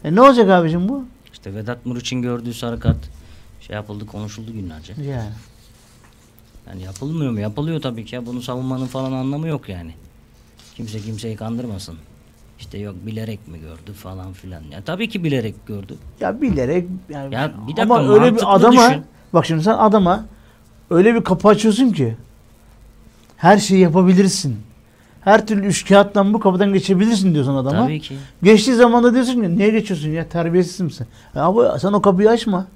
E 0.04 0.16
ne 0.16 0.22
olacak 0.22 0.50
abicim 0.50 0.90
bu? 0.90 1.06
İşte 1.34 1.56
Vedat 1.56 1.86
Muriç'in 1.86 2.22
gördüğü 2.22 2.54
sarı 2.54 2.80
kart 2.80 2.98
şey 3.68 3.76
yapıldı 3.76 4.06
konuşuldu 4.06 4.54
günlerce. 4.54 4.94
Yani. 5.02 5.30
Yani 6.68 6.84
yapılmıyor 6.84 7.32
mu? 7.32 7.40
Yapılıyor 7.40 7.82
tabii 7.82 8.06
ki 8.06 8.16
ya. 8.16 8.26
Bunu 8.26 8.42
savunmanın 8.42 8.86
falan 8.86 9.12
anlamı 9.12 9.48
yok 9.48 9.70
yani. 9.70 9.94
Kimse 10.76 11.00
kimseyi 11.00 11.36
kandırmasın. 11.36 11.96
İşte 12.60 12.78
yok 12.78 12.96
bilerek 13.06 13.48
mi 13.48 13.60
gördü 13.60 13.94
falan 13.94 14.34
filan. 14.34 14.62
Ya 14.72 14.82
tabii 14.86 15.10
ki 15.10 15.24
bilerek 15.24 15.68
gördü. 15.68 15.98
Ya 16.20 16.42
bilerek 16.42 16.88
yani 17.10 17.34
Ya 17.34 17.54
bir 17.68 17.76
dakika, 17.76 17.82
ama 17.82 18.14
öyle 18.14 18.36
bir 18.36 18.56
adama 18.56 18.90
düşün. 18.90 19.04
bak 19.34 19.46
şimdi 19.46 19.64
sen 19.64 19.74
adama 19.74 20.26
öyle 20.90 21.16
bir 21.16 21.24
kapı 21.24 21.48
açıyorsun 21.48 21.92
ki 21.92 22.16
her 23.38 23.58
şeyi 23.58 23.80
yapabilirsin. 23.80 24.58
Her 25.22 25.48
türlü 25.48 25.66
üç 25.68 25.86
kağıttan 25.88 26.34
bu 26.34 26.40
kapıdan 26.40 26.74
geçebilirsin 26.74 27.34
diyorsun 27.34 27.56
adama. 27.56 27.86
Tabii 27.86 28.00
ki. 28.00 28.16
Geçtiği 28.44 28.74
zaman 28.74 29.04
da 29.04 29.14
diyorsun 29.14 29.42
ki 29.42 29.58
niye 29.58 29.70
geçiyorsun 29.70 30.10
ya 30.10 30.30
terbiyesiz 30.30 30.80
misin? 30.80 31.08
Ya 31.36 31.44
abi 31.44 31.80
sen 31.80 31.94
o 31.94 32.02
kapıyı 32.02 32.30
açma. 32.30 32.68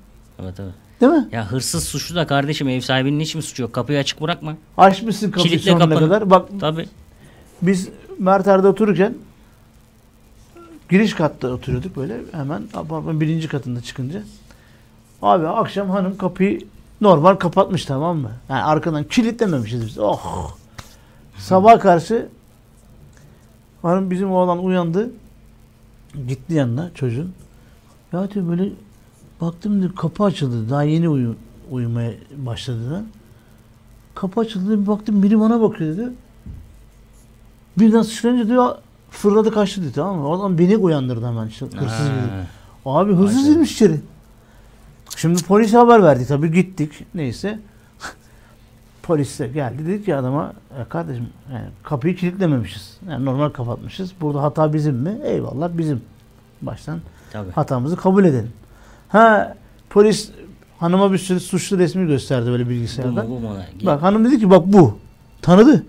Evet 0.42 0.60
evet. 0.60 0.74
Değil 1.02 1.12
mi? 1.12 1.28
Ya 1.32 1.52
hırsız 1.52 1.84
suçlu 1.84 2.16
da 2.16 2.28
kardeşim 2.28 2.68
ev 2.70 2.82
sahibinin 2.82 3.20
hiç 3.20 3.36
mi 3.36 3.42
suçu 3.42 3.62
yok? 3.62 3.74
Kapıyı 3.74 4.00
açık 4.00 4.22
bırakma. 4.22 4.56
Açmışsın 4.78 5.32
kapıyı 5.32 5.52
Kilitle 5.52 5.72
sonuna 5.72 5.90
kapını. 5.90 6.00
kadar. 6.00 6.30
Bak 6.30 6.50
Tabii. 6.60 6.90
biz 7.62 7.90
Merter'de 8.20 8.68
otururken 8.68 9.14
giriş 10.90 11.14
katta 11.14 11.48
oturuyorduk 11.48 11.96
böyle 11.98 12.18
hemen 12.32 12.62
apartmanın 12.74 13.22
birinci 13.22 13.48
katında 13.48 13.82
çıkınca. 13.82 14.24
Abi 15.22 15.48
akşam 15.48 15.90
hanım 15.90 16.18
kapıyı 16.18 16.62
normal 17.02 17.36
kapatmış 17.36 17.86
tamam 17.86 18.18
mı? 18.18 18.32
Yani 18.50 18.64
arkadan 18.64 19.04
kilitlememişiz 19.04 19.86
biz. 19.86 20.00
Oh. 20.00 20.52
Sabah 21.38 21.80
karşı 21.80 22.28
hanım 23.82 24.12
bizim 24.12 24.32
oğlan 24.32 24.64
uyandı. 24.66 25.10
Gitti 26.28 26.54
yanına 26.54 26.92
çocuğun. 26.96 27.34
Ya 28.14 28.32
diyor 28.32 28.48
böyle 28.48 28.70
baktım 29.42 29.80
diyor 29.82 29.96
kapı 29.96 30.24
açıldı. 30.24 30.70
Daha 30.70 30.84
yeni 30.84 31.10
uyu, 31.10 31.36
uyumaya 31.72 32.12
başladı 32.38 32.92
da. 32.92 33.04
Kapı 34.16 34.40
açıldı 34.42 34.82
bir 34.82 34.88
baktım 34.88 35.24
biri 35.24 35.40
bana 35.40 35.62
bakıyor 35.62 35.98
dedi. 35.98 36.10
Birden 37.80 38.02
sıçrayınca 38.02 38.48
diyor 38.48 38.76
fırladı 39.12 39.52
kaçtı 39.52 39.82
diyor 39.82 39.94
tamam 39.94 40.16
mı? 40.18 40.38
Zaman 40.38 40.58
beni 40.58 40.78
uyandırdı 40.78 41.26
hemen 41.28 41.48
işte, 41.48 41.66
hırsız. 41.66 42.08
Ha. 42.10 42.48
Abi 42.86 43.14
hırsız 43.14 43.38
Vay 43.38 43.54
girmiş 43.54 43.72
içeri. 43.74 44.00
Şimdi 45.18 45.44
polise 45.44 45.78
haber 45.78 46.04
verdik 46.04 46.28
tabii 46.28 46.52
gittik 46.52 47.06
neyse. 47.14 47.60
Polis 49.04 49.40
de 49.40 49.48
geldi 49.48 49.86
dedi 49.88 50.06
ki 50.06 50.16
adama 50.16 50.54
"E 50.82 50.90
kardeşim 50.90 51.30
yani 51.54 51.66
kapıyı 51.84 52.16
kilitlememişiz. 52.16 52.98
Yani 53.10 53.26
normal 53.26 53.50
kapatmışız. 53.50 54.12
Burada 54.22 54.44
hata 54.44 54.74
bizim 54.74 54.96
mi? 54.96 55.20
Eyvallah 55.24 55.70
bizim. 55.78 56.02
Baştan 56.62 57.00
Tabii. 57.32 57.52
hatamızı 57.52 57.96
kabul 57.96 58.26
edelim. 58.26 58.52
Ha 59.10 59.56
polis 59.90 60.30
hanıma 60.80 61.14
bir 61.14 61.18
sürü 61.18 61.40
suçlu 61.40 61.78
resmi 61.78 62.08
gösterdi 62.08 62.50
böyle 62.50 62.66
Bu 62.66 62.70
bilgisayardan. 62.70 63.30
mu 63.30 63.36
bu 63.36 63.40
mu? 63.48 63.58
Bak 63.82 64.02
hanım 64.02 64.26
dedi 64.26 64.40
ki 64.40 64.50
bak 64.50 64.64
bu. 64.66 64.98
Tanıdı. 65.42 65.86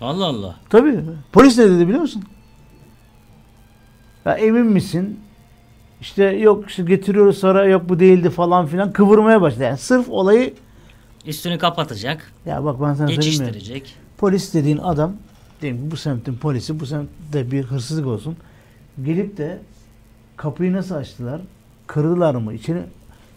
Allah 0.00 0.26
Allah. 0.26 0.56
Tabii. 0.70 1.00
Polis 1.32 1.58
ne 1.58 1.70
dedi 1.70 1.86
biliyor 1.86 2.00
musun? 2.00 2.22
Ya 4.24 4.34
emin 4.34 4.66
misin? 4.66 5.20
İşte 6.00 6.24
yok 6.24 6.70
işte 6.70 6.82
getiriyoruz 6.82 7.38
sonra 7.38 7.64
yok 7.66 7.88
bu 7.88 8.00
değildi 8.00 8.30
falan 8.30 8.66
filan 8.66 8.92
kıvırmaya 8.92 9.40
başladı. 9.42 9.62
Yani 9.64 9.78
sırf 9.78 10.08
olayı 10.08 10.54
Üstünü 11.26 11.58
kapatacak. 11.58 12.32
ya 12.46 12.64
bak 12.64 12.80
ben 12.82 12.94
sana 12.94 13.06
mi? 13.06 13.14
Geçiştirecek. 13.14 13.94
Polis 14.18 14.54
dediğin 14.54 14.78
adam 14.78 15.12
diyelim 15.62 15.90
bu 15.90 15.96
semtin 15.96 16.34
polisi 16.34 16.80
bu 16.80 16.86
semtte 16.86 17.50
bir 17.50 17.64
hırsızlık 17.64 18.06
olsun. 18.06 18.36
Gelip 19.04 19.36
de 19.36 19.58
kapıyı 20.36 20.72
nasıl 20.72 20.94
açtılar? 20.94 21.40
Kırdılar 21.86 22.34
mı? 22.34 22.54
İçini 22.54 22.82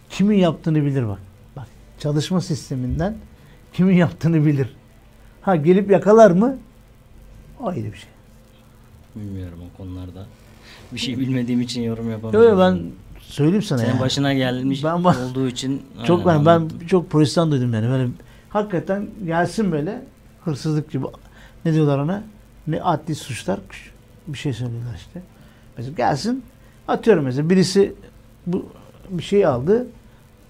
kimin 0.10 0.38
yaptığını 0.38 0.86
bilir 0.86 1.08
bak. 1.08 1.20
Bak 1.56 1.68
çalışma 2.00 2.42
sisteminden 2.42 3.16
kimin 3.74 3.96
yaptığını 3.96 4.46
bilir. 4.46 4.76
Ha 5.42 5.56
gelip 5.56 5.92
yakalar 5.92 6.32
mı? 6.32 6.58
Ayrı 7.64 7.86
bir 7.94 7.98
şey. 7.98 8.10
Bilmiyorum 9.16 9.60
o 9.74 9.78
konularda. 9.78 10.26
Bir 10.92 11.00
şey 11.00 11.20
bilmediğim 11.20 11.62
için 11.62 11.82
yorum 11.82 12.12
yapamıyorum. 12.12 12.50
yok 12.50 12.60
ben 12.60 12.82
söyleyeyim 13.20 13.62
sana 13.62 13.80
Senin 13.80 13.94
ya. 13.94 14.00
başına 14.00 14.34
gelmiş 14.34 14.84
Ben 14.84 15.04
olduğu 15.04 15.48
için 15.48 15.82
Çok 16.06 16.26
ben, 16.26 16.46
ben 16.46 16.70
çok 16.88 17.10
polisten 17.10 17.52
duydum 17.52 17.74
yani 17.74 17.90
böyle 17.90 18.08
hakikaten 18.50 19.08
gelsin 19.26 19.72
böyle 19.72 20.02
hırsızlık 20.46 20.92
gibi 20.92 21.06
ne 21.66 21.74
diyorlar 21.74 22.00
ona 22.00 22.24
ne 22.68 22.82
adli 22.82 23.16
suçlar 23.16 23.60
bir 24.28 24.38
şey 24.38 24.54
söylüyorlar 24.54 24.96
işte. 24.96 25.22
Mesela 25.78 25.96
gelsin 25.96 26.44
atıyorum 26.88 27.24
mesela 27.24 27.50
birisi 27.50 27.94
bu 28.48 28.66
bir 29.10 29.24
şey 29.24 29.46
aldı 29.46 29.88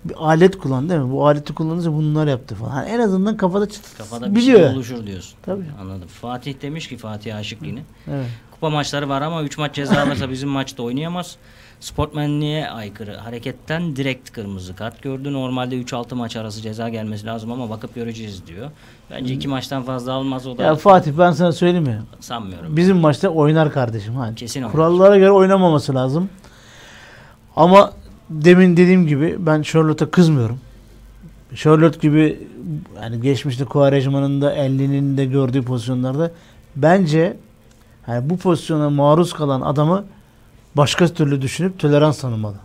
bir 0.06 0.16
alet 0.20 0.58
kullandı 0.58 0.90
değil 0.90 1.02
mi? 1.02 1.12
Bu 1.12 1.28
aleti 1.28 1.54
kullanınca 1.54 1.94
bunlar 1.94 2.28
yaptı 2.28 2.56
falan. 2.56 2.72
Hani 2.72 2.90
en 2.90 3.00
azından 3.00 3.38
kafada 3.38 3.70
çıt 3.70 3.98
Kafada 3.98 4.32
bir 4.32 4.36
biliyor. 4.36 4.60
şey 4.60 4.68
oluşur 4.70 5.06
diyorsun. 5.06 5.38
Tabii. 5.46 5.64
Anladım. 5.82 6.08
Fatih 6.08 6.62
demiş 6.62 6.88
ki 6.90 6.98
Fatih 6.98 7.36
Aşık 7.36 7.62
yine. 7.62 7.80
Evet. 8.12 8.26
Kupa 8.52 8.70
maçları 8.70 9.10
var 9.10 9.22
ama 9.22 9.44
3 9.44 9.58
maç 9.58 9.76
ceza 9.76 10.02
alırsa 10.02 10.30
bizim 10.30 10.50
maçta 10.50 10.84
oynayamaz. 10.84 11.36
Sportmenliğe 11.80 12.70
aykırı 12.70 13.16
hareketten 13.18 13.96
direkt 13.96 14.32
kırmızı 14.32 14.76
kart 14.76 15.02
gördü. 15.02 15.34
Normalde 15.34 15.76
3-6 15.82 16.16
maç 16.16 16.36
arası 16.36 16.62
ceza 16.62 16.90
gelmesi 16.90 17.26
lazım 17.26 17.52
ama 17.52 17.70
bakıp 17.70 17.96
göreceğiz 17.96 18.48
diyor. 18.48 18.72
Bence 19.12 19.34
2 19.34 19.48
maçtan 19.48 19.84
fazla 19.84 20.14
almaz 20.14 20.48
o 20.48 20.58
da 20.58 20.64
Ya 20.64 20.76
Fatih 20.76 21.12
ben 21.18 21.32
sana 21.32 21.52
söyleyeyim 21.52 21.84
mi? 21.86 22.02
sanmıyorum. 22.20 22.78
Bizim 22.78 22.98
maçta 22.98 23.30
oynar 23.30 23.72
kardeşim. 23.74 24.16
Hani 24.16 24.36
Kesin 24.36 24.60
oynar. 24.62 24.72
Kurallara 24.72 25.18
göre 25.18 25.32
oynamaması 25.32 25.96
lazım. 25.96 26.30
Ama 27.56 27.94
demin 28.30 28.78
dediğim 28.78 29.08
gibi 29.08 29.36
ben 29.40 29.62
Charlotte'a 29.62 30.12
kızmıyorum. 30.12 30.60
Charlotte 31.56 32.00
gibi 32.00 32.48
yani 33.02 33.22
geçmişte 33.22 33.66
Quaresma'nın 33.66 34.42
da 34.42 34.56
50'nin 34.56 35.18
de 35.18 35.26
gördüğü 35.26 35.62
pozisyonlarda 35.64 36.32
bence 36.76 37.38
yani 38.08 38.30
bu 38.30 38.38
pozisyona 38.38 38.90
maruz 38.90 39.34
kalan 39.34 39.62
adamı 39.62 40.06
başka 40.76 41.08
türlü 41.08 41.42
düşünüp 41.42 41.80
tolerans 41.80 42.20
tanımalı. 42.22 42.56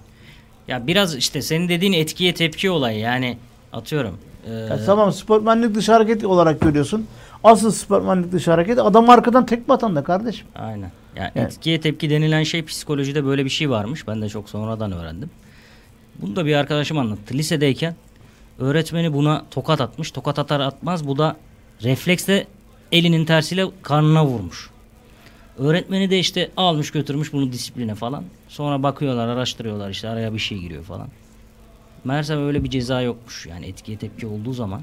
Ya 0.69 0.87
biraz 0.87 1.17
işte 1.17 1.43
senin 1.43 1.69
dediğin 1.69 1.93
etkiye 1.93 2.35
tepki 2.35 2.71
olayı 2.71 2.99
yani 2.99 3.39
atıyorum. 3.73 4.19
e, 4.47 4.53
Ya 4.53 4.85
tamam 4.87 5.13
sportmenlik 5.13 5.75
dışı 5.75 5.93
hareket 5.93 6.25
olarak 6.25 6.61
görüyorsun. 6.61 7.07
Asıl 7.45 7.71
sportmenlik 7.71 8.33
dışı 8.33 8.51
hareket 8.51 8.79
adam 8.79 9.11
arkadan 9.11 9.47
tekme 9.47 9.75
atan 9.75 9.97
da 9.97 10.05
kardeşim. 10.05 10.47
Aynen. 10.55 10.91
Ya 11.17 11.33
Yani- 11.35 11.47
etkiye 11.47 11.81
tepki 11.81 12.11
denilen 12.11 12.43
şey 12.43 12.65
psikolojide 12.65 13.25
böyle 13.25 13.45
bir 13.45 13.51
şey 13.51 13.71
varmış. 13.71 14.07
Ben 14.09 14.23
de 14.23 14.29
çok 14.29 14.49
sonradan 14.49 14.93
öğrendim. 14.93 15.31
Bunu 16.23 16.37
da 16.37 16.47
bir 16.47 16.55
arkadaşım 16.55 16.99
anlattı. 16.99 17.35
Lisedeyken 17.35 17.95
öğretmeni 18.59 19.13
buna 19.13 19.45
tokat 19.51 19.81
atmış. 19.81 20.11
Tokat 20.11 20.39
atar 20.39 20.61
atmaz 20.61 21.07
bu 21.07 21.19
da 21.19 21.37
refleksle 21.83 22.47
elinin 22.93 23.25
tersiyle 23.25 23.67
karnına 23.83 24.27
vurmuş. 24.27 24.71
Öğretmeni 25.59 26.11
de 26.11 26.19
işte 26.19 26.51
almış 26.57 26.91
götürmüş 26.91 27.33
bunu 27.33 27.53
disipline 27.53 27.95
falan. 27.95 28.25
Sonra 28.49 28.83
bakıyorlar 28.83 29.29
araştırıyorlar 29.29 29.91
işte 29.91 30.09
araya 30.09 30.35
bir 30.35 30.39
şey 30.39 30.59
giriyor 30.59 30.85
falan. 30.85 31.09
Meğersem 32.05 32.47
öyle 32.47 32.65
bir 32.65 32.71
ceza 32.71 33.03
yokmuş. 33.03 33.47
Yani 33.47 33.67
etkiye 33.67 33.99
tepki 33.99 34.27
olduğu 34.27 34.53
zaman 34.53 34.83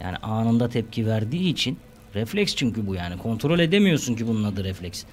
yani 0.00 0.16
anında 0.16 0.68
tepki 0.68 1.06
verdiği 1.06 1.50
için 1.50 1.78
refleks 2.14 2.54
çünkü 2.54 2.86
bu 2.86 2.94
yani 2.94 3.18
kontrol 3.18 3.58
edemiyorsun 3.58 4.14
ki 4.14 4.28
bunun 4.28 4.44
adı 4.44 4.64
refleks. 4.64 5.04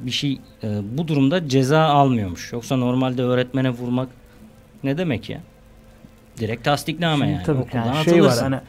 Bir 0.00 0.10
şey 0.10 0.40
e, 0.62 0.80
bu 0.98 1.08
durumda 1.08 1.48
ceza 1.48 1.80
almıyormuş. 1.80 2.52
Yoksa 2.52 2.76
normalde 2.76 3.22
öğretmene 3.22 3.70
vurmak 3.70 4.08
ne 4.84 4.98
demek 4.98 5.30
ya? 5.30 5.40
Direkt 6.38 6.64
tasdikname 6.64 7.24
Şimdi 7.24 7.32
yani. 7.32 7.44
tabii 7.46 7.60
Okuldan 7.60 7.86
yani 7.86 8.04
şey 8.04 8.22
var 8.22 8.38
hani 8.40 8.60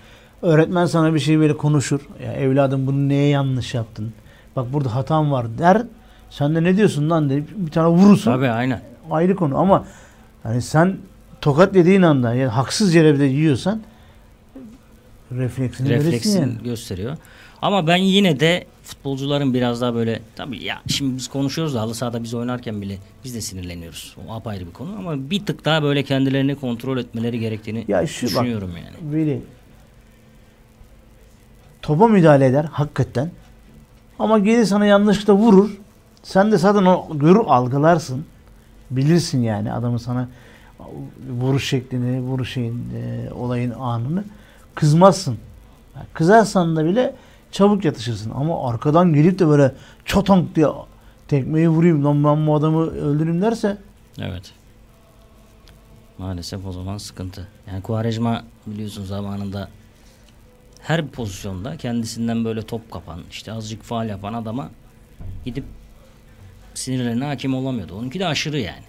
öğretmen 0.41 0.85
sana 0.85 1.13
bir 1.13 1.19
şey 1.19 1.39
böyle 1.39 1.57
konuşur. 1.57 1.99
Ya 2.23 2.33
evladım 2.33 2.87
bunu 2.87 3.09
neye 3.09 3.27
yanlış 3.27 3.73
yaptın? 3.73 4.13
Bak 4.55 4.73
burada 4.73 4.95
hatam 4.95 5.31
var 5.31 5.57
der. 5.57 5.81
Sen 6.29 6.55
de 6.55 6.63
ne 6.63 6.77
diyorsun 6.77 7.09
lan 7.09 7.29
deyip 7.29 7.49
bir 7.55 7.71
tane 7.71 7.87
vurursun. 7.87 8.31
Tabii 8.31 8.49
aynen. 8.49 8.81
Ayrı 9.11 9.35
konu 9.35 9.57
ama 9.57 9.85
hani 10.43 10.61
sen 10.61 10.97
tokat 11.41 11.75
yediğin 11.75 12.01
anda 12.01 12.33
yani 12.33 12.49
haksız 12.49 12.95
yere 12.95 13.13
bir 13.13 13.19
de 13.19 13.25
yiyorsan 13.25 13.81
refleksini 15.31 15.89
verirsin 15.89 16.07
refleksin 16.07 16.41
yani. 16.41 16.63
gösteriyor. 16.63 17.17
Ama 17.65 17.87
ben 17.87 17.95
yine 17.95 18.39
de 18.39 18.65
futbolcuların 18.83 19.53
biraz 19.53 19.81
daha 19.81 19.95
böyle 19.95 20.21
tabii 20.35 20.63
ya 20.63 20.81
şimdi 20.87 21.17
biz 21.17 21.27
konuşuyoruz 21.27 21.75
da 21.75 21.81
halı 21.81 21.95
sahada 21.95 22.23
biz 22.23 22.33
oynarken 22.33 22.81
bile 22.81 22.97
biz 23.23 23.35
de 23.35 23.41
sinirleniyoruz. 23.41 24.15
O 24.27 24.33
apayrı 24.33 24.67
bir 24.67 24.71
konu 24.71 24.95
ama 24.97 25.29
bir 25.29 25.45
tık 25.45 25.65
daha 25.65 25.83
böyle 25.83 26.03
kendilerini 26.03 26.55
kontrol 26.55 26.97
etmeleri 26.97 27.39
gerektiğini 27.39 27.85
Ya 27.87 28.07
şu 28.07 28.25
bak 28.25 28.31
düşünüyorum 28.31 28.71
yani. 28.77 29.13
Veli 29.13 29.41
topa 31.81 32.07
müdahale 32.07 32.45
eder 32.45 32.65
hakikaten. 32.71 33.31
Ama 34.19 34.39
geri 34.39 34.65
sana 34.65 34.85
yanlışlıkla 34.85 35.33
vurur. 35.33 35.69
Sen 36.23 36.51
de 36.51 36.57
zaten 36.57 36.85
o 36.85 37.19
görür 37.19 37.43
algılarsın. 37.47 38.25
Bilirsin 38.91 39.43
yani 39.43 39.73
adamın 39.73 39.97
sana 39.97 40.29
vuruş 41.29 41.69
şeklini, 41.69 42.21
vuruş 42.21 42.53
şeyin, 42.53 42.83
e, 42.95 43.33
olayın 43.33 43.71
anını. 43.71 44.23
Kızmazsın. 44.75 45.37
Kızarsan 46.13 46.75
da 46.75 46.85
bile 46.85 47.15
çabuk 47.55 47.85
yatışırsın. 47.85 48.31
Ama 48.35 48.69
arkadan 48.69 49.13
gelip 49.13 49.39
de 49.39 49.47
böyle 49.47 49.75
çotank 50.05 50.55
diye 50.55 50.67
tekmeyi 51.27 51.69
vurayım 51.69 52.05
lan 52.05 52.23
ben 52.23 52.47
bu 52.47 52.55
adamı 52.55 52.81
öldüreyim 52.81 53.41
derse 53.41 53.77
Evet. 54.21 54.53
Maalesef 56.17 56.65
o 56.65 56.71
zaman 56.71 56.97
sıkıntı. 56.97 57.47
Yani 57.67 57.81
Quaresma 57.81 58.43
biliyorsun 58.67 59.05
zamanında 59.05 59.69
her 60.79 61.07
pozisyonda 61.07 61.77
kendisinden 61.77 62.45
böyle 62.45 62.61
top 62.61 62.91
kapan, 62.91 63.19
işte 63.31 63.51
azıcık 63.53 63.83
faal 63.83 64.09
yapan 64.09 64.33
adama 64.33 64.69
gidip 65.45 65.63
sinirlerine 66.73 67.25
hakim 67.25 67.55
olamıyordu. 67.55 67.95
Onunki 67.95 68.19
de 68.19 68.27
aşırı 68.27 68.59
yani. 68.59 68.83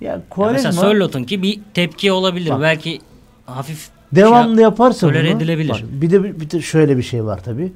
ya 0.00 0.12
Ya 0.12 0.22
Quaresma 0.30 0.68
mesela 0.68 0.72
Sörlot'unki 0.72 1.42
bir 1.42 1.60
tepki 1.74 2.12
olabilir. 2.12 2.50
Bak. 2.50 2.60
Belki 2.60 3.00
hafif 3.46 3.95
devamlı 4.16 4.54
şey- 4.54 4.62
yaparsa 4.62 5.08
bunu, 5.08 5.16
edilebilir. 5.16 5.70
bak, 5.70 5.80
bir 5.90 6.10
de 6.10 6.40
bir 6.40 6.50
de 6.50 6.60
şöyle 6.60 6.96
bir 6.96 7.02
şey 7.02 7.24
var 7.24 7.42
tabi. 7.44 7.72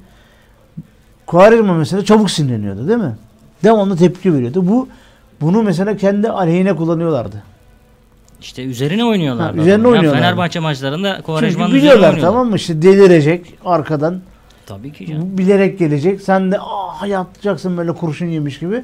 Quaresma 1.27 1.73
mesela 1.73 2.05
çabuk 2.05 2.31
sinirleniyordu 2.31 2.87
değil 2.87 2.99
mi? 2.99 3.15
Devamlı 3.63 3.97
tepki 3.97 4.33
veriyordu. 4.33 4.67
Bu 4.67 4.87
bunu 5.41 5.63
mesela 5.63 5.97
kendi 5.97 6.29
aleyhine 6.29 6.75
kullanıyorlardı. 6.75 7.43
işte 8.41 8.63
üzerine 8.63 9.05
oynuyorlar. 9.05 9.55
Ha, 9.55 9.61
üzerine 9.61 9.87
oynuyorlar. 9.87 10.19
Fenerbahçe 10.21 10.59
maçlarında 10.59 11.21
Çünkü 11.25 11.47
üzerine 11.47 11.63
oynuyorlar. 11.65 12.19
tamam 12.21 12.49
mı? 12.49 12.55
İşte 12.55 12.81
delirecek 12.81 13.45
arkadan. 13.65 14.21
Tabii 14.65 14.93
ki 14.93 15.07
canım. 15.07 15.37
Bilerek 15.37 15.79
gelecek. 15.79 16.21
Sen 16.21 16.51
de 16.51 16.57
ah 16.59 17.07
yatacaksın 17.07 17.77
böyle 17.77 17.93
kurşun 17.93 18.25
yemiş 18.25 18.59
gibi. 18.59 18.83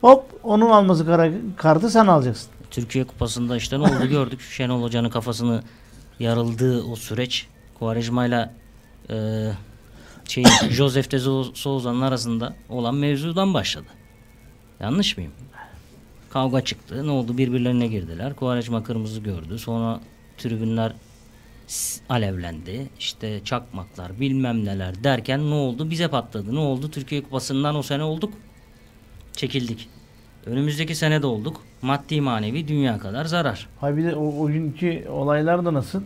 Hop 0.00 0.24
onun 0.42 0.70
alması 0.70 1.06
kara, 1.06 1.28
kartı 1.56 1.90
sen 1.90 2.06
alacaksın. 2.06 2.48
Türkiye 2.70 3.04
Kupası'nda 3.04 3.56
işte 3.56 3.78
ne 3.78 3.82
oldu 3.82 4.06
gördük. 4.10 4.40
Şenol 4.40 4.82
Hoca'nın 4.82 5.10
kafasını 5.10 5.62
yarıldığı 6.20 6.82
o 6.82 6.96
süreç 6.96 7.46
Quaresma'yla 7.78 8.54
e, 9.10 9.46
şey 10.28 10.44
Josef 10.70 11.10
de 11.10 11.18
Sou- 11.18 11.54
Souza'nın 11.54 12.00
arasında 12.00 12.56
olan 12.68 12.94
mevzudan 12.94 13.54
başladı. 13.54 13.88
Yanlış 14.80 15.16
mıyım? 15.16 15.32
Kavga 16.30 16.64
çıktı. 16.64 17.06
Ne 17.06 17.10
oldu? 17.10 17.38
Birbirlerine 17.38 17.86
girdiler. 17.86 18.34
Quaresma 18.34 18.82
kırmızı 18.82 19.20
gördü. 19.20 19.58
Sonra 19.58 20.00
tribünler 20.38 20.92
alevlendi. 22.08 22.90
İşte 22.98 23.40
çakmaklar 23.44 24.20
bilmem 24.20 24.64
neler 24.64 25.04
derken 25.04 25.50
ne 25.50 25.54
oldu? 25.54 25.90
Bize 25.90 26.08
patladı. 26.08 26.54
Ne 26.54 26.58
oldu? 26.58 26.90
Türkiye 26.90 27.22
Kupası'ndan 27.22 27.76
o 27.76 27.82
sene 27.82 28.02
olduk. 28.02 28.32
Çekildik. 29.32 29.88
Önümüzdeki 30.46 30.94
sene 30.94 31.22
de 31.22 31.26
olduk. 31.26 31.60
Maddi 31.82 32.20
manevi 32.20 32.68
dünya 32.68 32.98
kadar 32.98 33.24
zarar. 33.24 33.68
Ha 33.80 33.96
bir 33.96 34.04
de 34.04 34.14
o, 34.14 34.44
o 34.44 34.46
günkü 34.46 35.08
olaylar 35.08 35.64
da 35.64 35.74
nasıl? 35.74 36.02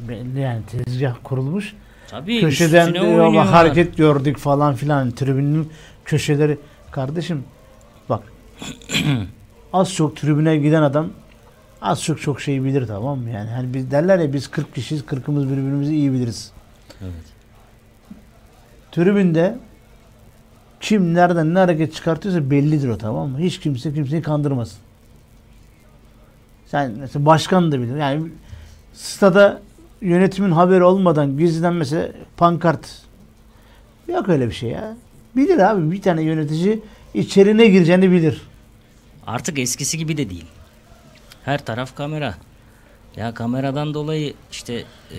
Belli 0.00 0.40
yani 0.40 0.62
tezgah 0.66 1.14
kurulmuş. 1.24 1.74
Tabii 2.08 2.40
Köşeden 2.40 2.94
diyor 2.94 3.34
hareket 3.34 3.96
gördük 3.96 4.38
falan 4.38 4.74
filan. 4.74 5.10
Tribünün 5.10 5.68
köşeleri. 6.04 6.58
Kardeşim 6.90 7.44
bak 8.08 8.22
az 9.72 9.94
çok 9.94 10.16
tribüne 10.16 10.56
giden 10.56 10.82
adam 10.82 11.08
az 11.82 12.02
çok 12.02 12.20
çok 12.20 12.40
şey 12.40 12.64
bilir 12.64 12.86
tamam 12.86 13.18
mı? 13.18 13.30
Yani 13.30 13.50
hani 13.50 13.74
biz 13.74 13.90
derler 13.90 14.18
ya 14.18 14.32
biz 14.32 14.48
40 14.48 14.74
kişiyiz 14.74 15.02
40'ımız 15.02 15.44
birbirimizi 15.44 15.94
iyi 15.94 16.12
biliriz. 16.12 16.52
Evet. 17.02 17.24
Tribünde 18.92 19.58
kim 20.80 21.14
nereden 21.14 21.54
ne 21.54 21.58
hareket 21.58 21.94
çıkartıyorsa 21.94 22.50
bellidir 22.50 22.88
o 22.88 22.98
tamam 22.98 23.28
mı? 23.28 23.38
Hiç 23.38 23.60
kimse 23.60 23.94
kimseyi 23.94 24.22
kandırmasın. 24.22 24.78
Sen 26.70 26.92
mesela 27.00 27.26
başkan 27.26 27.72
da 27.72 27.80
bilir. 27.80 27.96
Yani 27.96 28.22
stada 28.94 29.60
yönetimin 30.00 30.50
haberi 30.50 30.84
olmadan 30.84 31.38
gizliden 31.38 31.74
mesela 31.74 32.08
pankart 32.36 32.88
yok 34.08 34.28
öyle 34.28 34.48
bir 34.48 34.54
şey 34.54 34.70
ya. 34.70 34.96
Bilir 35.36 35.58
abi 35.58 35.90
bir 35.92 36.02
tane 36.02 36.22
yönetici 36.22 36.80
içeri 37.14 37.58
ne 37.58 37.66
gireceğini 37.66 38.10
bilir. 38.10 38.42
Artık 39.26 39.58
eskisi 39.58 39.98
gibi 39.98 40.16
de 40.16 40.30
değil. 40.30 40.46
Her 41.44 41.64
taraf 41.64 41.96
kamera. 41.96 42.34
Ya 43.16 43.34
kameradan 43.34 43.94
dolayı 43.94 44.34
işte 44.52 44.74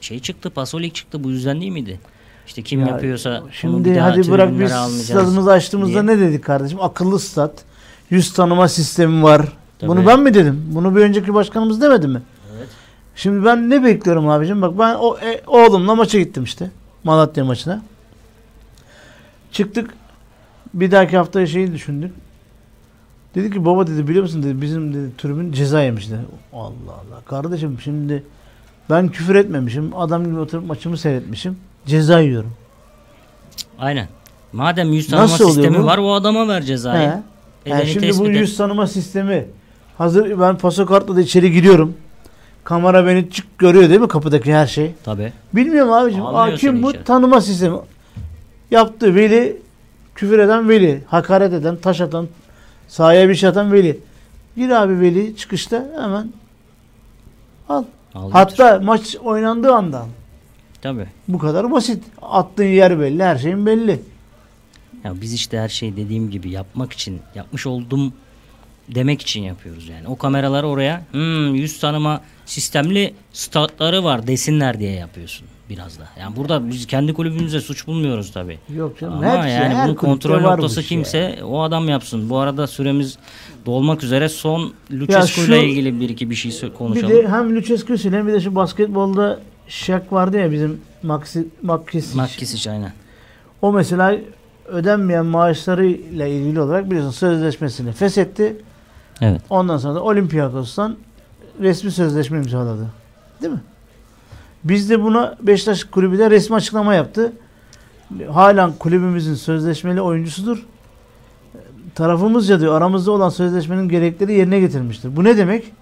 şey 0.00 0.20
çıktı, 0.20 0.50
pasolik 0.50 0.94
çıktı. 0.94 1.24
Bu 1.24 1.30
yüzden 1.30 1.60
değil 1.60 1.72
miydi? 1.72 2.00
İşte 2.46 2.62
kim 2.62 2.80
Ya 2.80 2.86
yapıyorsa 2.86 3.42
Şimdi 3.52 3.90
bir 3.90 3.96
hadi 3.96 4.30
bırak 4.30 4.60
biz 4.60 4.72
stadımızı 5.04 5.52
açtığımızda 5.52 5.92
diye. 5.92 6.06
ne 6.06 6.20
dedik 6.20 6.44
kardeşim? 6.44 6.80
Akıllı 6.80 7.18
stat. 7.18 7.64
Yüz 8.10 8.32
tanıma 8.32 8.68
sistemi 8.68 9.22
var. 9.22 9.59
Tabii. 9.80 9.90
Bunu 9.90 10.06
ben 10.06 10.20
mi 10.20 10.34
dedim? 10.34 10.64
Bunu 10.74 10.96
bir 10.96 11.00
önceki 11.00 11.34
başkanımız 11.34 11.80
demedi 11.80 12.08
mi? 12.08 12.22
Evet. 12.56 12.68
Şimdi 13.14 13.44
ben 13.44 13.70
ne 13.70 13.84
bekliyorum 13.84 14.28
abicim? 14.28 14.62
Bak 14.62 14.78
ben 14.78 14.94
o 14.94 15.18
e, 15.18 15.42
oğlumla 15.46 15.94
maça 15.94 16.18
gittim 16.18 16.44
işte. 16.44 16.70
Malatya 17.04 17.44
maçına. 17.44 17.82
Çıktık. 19.52 19.90
Bir 20.74 20.90
dahaki 20.90 21.16
haftaya 21.16 21.46
şeyi 21.46 21.72
düşündük. 21.72 22.12
Dedi 23.34 23.50
ki 23.50 23.64
baba 23.64 23.86
dedi 23.86 24.08
biliyor 24.08 24.22
musun 24.22 24.42
dedi 24.42 24.62
bizim 24.62 24.94
dedi 24.94 25.16
tribün 25.18 25.52
ceza 25.52 25.82
yemiş 25.82 26.10
dedi. 26.10 26.20
Allah 26.52 26.92
Allah. 26.92 27.20
Kardeşim 27.26 27.78
şimdi 27.84 28.22
ben 28.90 29.08
küfür 29.08 29.34
etmemişim. 29.34 29.96
Adam 29.96 30.24
gibi 30.24 30.38
oturup 30.38 30.66
maçımı 30.66 30.96
seyretmişim. 30.98 31.56
Ceza 31.86 32.20
yiyorum. 32.20 32.52
Aynen. 33.78 34.08
Madem 34.52 34.92
yüz 34.92 35.06
tanıma 35.06 35.24
Nasıl 35.24 35.46
sistemi 35.46 35.78
bu? 35.78 35.84
var 35.84 35.98
o 35.98 36.12
adama 36.14 36.48
ver 36.48 36.62
cezayı. 36.62 37.08
He. 37.08 37.70
Yani 37.70 37.86
şimdi 37.86 38.18
bu 38.18 38.26
yüz 38.28 38.56
tanıma 38.56 38.86
sistemi 38.86 39.46
hazır 40.00 40.40
ben 40.40 40.58
pasakartla 40.58 41.16
da 41.16 41.20
içeri 41.20 41.52
giriyorum. 41.52 41.94
Kamera 42.64 43.06
beni 43.06 43.30
çık 43.30 43.58
görüyor 43.58 43.88
değil 43.88 44.00
mi 44.00 44.08
kapıdaki 44.08 44.54
her 44.54 44.66
şey? 44.66 44.94
Tabii. 45.04 45.32
Bilmiyorum 45.52 45.92
abicim. 45.92 46.22
Almıyor 46.22 46.50
Hakim 46.50 46.82
bu 46.82 46.90
içeri. 46.90 47.04
tanıma 47.04 47.40
sistemi. 47.40 47.76
Yaptı 48.70 49.14
veli 49.14 49.56
küfür 50.14 50.38
eden 50.38 50.68
veli, 50.68 51.02
hakaret 51.06 51.52
eden, 51.52 51.76
taş 51.76 52.00
atan, 52.00 52.28
sahaya 52.88 53.28
bir 53.28 53.34
şey 53.34 53.48
atan 53.48 53.72
veli. 53.72 54.00
Gir 54.56 54.70
abi 54.70 55.00
veli 55.00 55.36
çıkışta 55.36 55.86
hemen 56.00 56.32
al. 57.68 57.84
Al 58.14 58.30
Hatta 58.30 58.80
maç 58.84 59.16
oynandığı 59.24 59.74
anda 59.74 60.00
al. 60.00 60.06
Tabii. 60.82 61.06
Bu 61.28 61.38
kadar 61.38 61.72
basit. 61.72 62.04
Attığın 62.22 62.64
yer 62.64 63.00
belli, 63.00 63.24
her 63.24 63.36
şeyin 63.36 63.66
belli. 63.66 64.00
Ya 65.04 65.14
biz 65.20 65.34
işte 65.34 65.58
her 65.58 65.68
şeyi 65.68 65.96
dediğim 65.96 66.30
gibi 66.30 66.50
yapmak 66.50 66.92
için, 66.92 67.20
yapmış 67.34 67.66
oldum 67.66 68.12
demek 68.94 69.22
için 69.22 69.42
yapıyoruz 69.42 69.88
yani. 69.88 70.08
O 70.08 70.16
kameraları 70.16 70.66
oraya 70.66 71.02
hmm, 71.10 71.54
yüz 71.54 71.80
tanıma 71.80 72.20
sistemli 72.46 73.14
statları 73.32 74.04
var 74.04 74.26
desinler 74.26 74.78
diye 74.78 74.92
yapıyorsun 74.92 75.46
biraz 75.70 75.98
da. 75.98 76.08
Yani 76.20 76.36
burada 76.36 76.68
biz 76.68 76.86
kendi 76.86 77.14
kulübümüze 77.14 77.60
suç 77.60 77.86
bulmuyoruz 77.86 78.32
tabii. 78.32 78.58
Yok 78.76 78.98
canım. 79.00 79.14
Ama 79.14 79.36
hepsi, 79.36 79.48
yani 79.48 79.74
her 79.74 79.86
bunun 79.86 79.94
kontrol 79.94 80.40
noktası 80.40 80.82
şey. 80.82 80.88
kimse 80.88 81.38
o 81.44 81.62
adam 81.62 81.88
yapsın. 81.88 82.30
Bu 82.30 82.38
arada 82.38 82.66
süremiz 82.66 83.18
dolmak 83.66 84.04
üzere 84.04 84.28
son 84.28 84.72
Lucescu 84.92 85.40
ile 85.40 85.64
ilgili 85.64 86.00
bir 86.00 86.08
iki 86.08 86.30
bir 86.30 86.34
şey 86.34 86.50
sö- 86.50 86.62
Bir 86.62 86.74
konuşalım. 86.74 87.16
de 87.16 87.28
hem 87.28 87.56
Lucescu 87.56 87.98
söyleyeyim 87.98 88.28
bir 88.28 88.32
de 88.32 88.40
şu 88.40 88.54
basketbolda 88.54 89.40
Shaq 89.68 90.02
vardı 90.10 90.38
ya 90.38 90.52
bizim 90.52 90.80
Maxi, 91.02 91.46
Maxi 91.62 92.16
Makkisic 92.16 92.70
aynen. 92.70 92.92
O 93.62 93.72
mesela 93.72 94.16
ödenmeyen 94.68 95.26
maaşlarıyla 95.26 96.26
ilgili 96.26 96.60
olarak 96.60 96.86
biliyorsun 96.86 97.10
sözleşmesini 97.10 97.92
feshetti. 97.92 98.56
Evet. 99.20 99.40
Ondan 99.50 99.76
sonra 99.76 99.94
da 99.94 100.02
Olympiakos'tan 100.02 100.96
resmi 101.60 101.90
sözleşme 101.90 102.38
imzaladı. 102.38 102.86
Değil 103.42 103.52
mi? 103.52 103.60
Biz 104.64 104.90
de 104.90 105.02
buna 105.02 105.36
Beşiktaş 105.42 105.84
kulübü 105.84 106.18
de 106.18 106.30
resmi 106.30 106.56
açıklama 106.56 106.94
yaptı. 106.94 107.32
Halen 108.32 108.72
kulübümüzün 108.72 109.34
sözleşmeli 109.34 110.00
oyuncusudur. 110.00 110.66
Tarafımızca 111.94 112.60
diyor 112.60 112.74
aramızda 112.74 113.10
olan 113.10 113.28
sözleşmenin 113.28 113.88
gerekleri 113.88 114.32
yerine 114.32 114.60
getirmiştir. 114.60 115.16
Bu 115.16 115.24
ne 115.24 115.36
demek? 115.36 115.72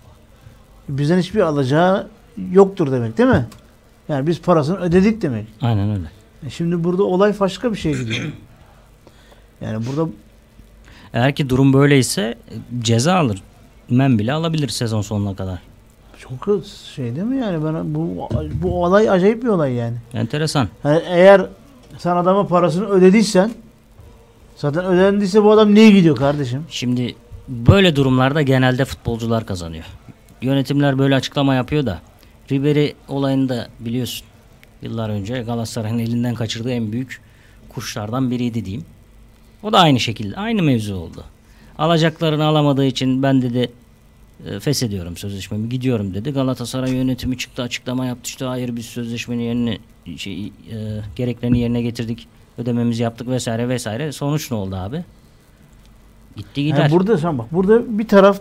Bizden 0.89 1.19
hiçbir 1.19 1.41
alacağı 1.41 2.09
yoktur 2.53 2.93
demek 2.93 3.19
değil 3.19 3.29
mi? 3.29 3.47
Yani 4.09 4.27
biz 4.27 4.41
parasını 4.41 4.79
ödedik 4.79 5.23
demek. 5.23 5.47
Aynen 5.61 5.91
öyle. 5.91 6.11
E 6.47 6.51
Şimdi 6.51 6.85
burada 6.85 7.03
olay 7.03 7.35
başka 7.41 7.73
bir 7.73 7.79
şey 7.79 7.95
gidiyor. 7.95 8.33
Yani 9.61 9.87
burada 9.87 10.11
Eğer 11.13 11.35
ki 11.35 11.49
durum 11.49 11.73
böyleyse 11.73 12.35
ceza 12.81 13.15
alır. 13.15 13.43
Men 13.91 14.19
bile 14.19 14.33
alabilir 14.33 14.69
sezon 14.69 15.03
sonuna 15.03 15.37
kadar. 15.37 15.59
çok 16.19 16.65
şey 16.95 17.17
değil 17.17 17.27
mi 17.27 17.37
yani 17.37 17.63
bana 17.63 17.83
bu 17.85 18.29
bu 18.63 18.85
olay 18.85 19.11
acayip 19.11 19.43
bir 19.43 19.49
olay 19.49 19.73
yani. 19.73 19.97
Enteresan. 20.15 20.69
Yani 20.85 21.03
eğer 21.09 21.47
sen 21.99 22.17
adama 22.17 22.47
parasını 22.47 22.89
ödediysen 22.89 23.51
zaten 24.57 24.85
ödendiyse 24.85 25.45
bu 25.45 25.51
adam 25.51 25.75
niye 25.75 25.91
gidiyor 25.91 26.17
kardeşim? 26.17 26.65
Şimdi 26.71 27.15
böyle 27.49 27.97
durumlarda 27.97 28.43
genelde 28.43 28.85
futbolcular 28.85 29.47
kazanıyor. 29.47 29.85
Yönetimler 30.43 30.99
böyle 30.99 31.15
açıklama 31.15 31.55
yapıyor 31.55 31.87
da 31.87 31.99
Ribery 32.51 32.93
olayında 33.09 33.69
biliyorsun 33.81 34.27
yıllar 34.83 35.11
önce 35.11 35.43
Galatasaray'ın 35.43 35.99
elinden 35.99 36.35
kaçırdığı 36.35 36.71
en 36.71 36.93
büyük 36.93 37.21
kuşlardan 37.69 38.31
biriydi 38.31 38.65
diyeyim. 38.65 38.85
O 39.63 39.73
da 39.73 39.79
aynı 39.79 40.01
şekilde 40.01 40.37
aynı 40.37 40.63
mevzu 40.63 40.95
oldu. 40.95 41.25
Alacaklarını 41.79 42.45
alamadığı 42.45 42.85
için 42.85 43.23
ben 43.23 43.43
dedi 43.43 43.71
e, 44.47 44.61
feshediyorum 44.61 45.17
sözleşmemi 45.17 45.69
gidiyorum 45.69 46.15
dedi. 46.15 46.31
Galatasaray 46.31 46.93
yönetimi 46.95 47.39
çıktı 47.39 47.63
açıklama 47.63 48.07
yaptı 48.07 48.23
işte 48.25 48.45
hayır 48.45 48.77
biz 48.77 48.87
sözleşmenin 48.87 49.43
yerine 49.43 49.79
şey, 50.17 50.47
e, 50.47 50.51
gereklerini 51.17 51.59
yerine 51.59 51.83
getirdik 51.83 52.27
ödememizi 52.59 53.03
yaptık 53.03 53.29
vesaire 53.29 53.69
vesaire. 53.69 54.13
Sonuç 54.13 54.51
ne 54.51 54.57
oldu 54.57 54.77
abi? 54.77 55.05
Gitti 56.37 56.65
gider. 56.65 56.79
Yani 56.79 56.91
burada 56.93 57.19
sen 57.19 57.39
bak 57.39 57.47
burada 57.53 57.99
bir 57.99 58.09
taraf 58.09 58.41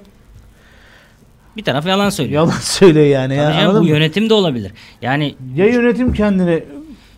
Bir 1.57 1.63
taraf 1.63 1.85
yalan 1.85 2.09
söylüyor. 2.09 2.43
yalan 2.43 2.59
söylüyor 2.59 3.05
yani. 3.05 3.35
Tabii 3.37 3.55
ya, 3.55 3.61
anladın 3.61 3.79
bu 3.81 3.83
mı? 3.83 3.89
yönetim 3.89 4.29
de 4.29 4.33
olabilir. 4.33 4.71
Yani 5.01 5.35
Ya 5.55 5.65
yönetim 5.65 6.13
kendine 6.13 6.63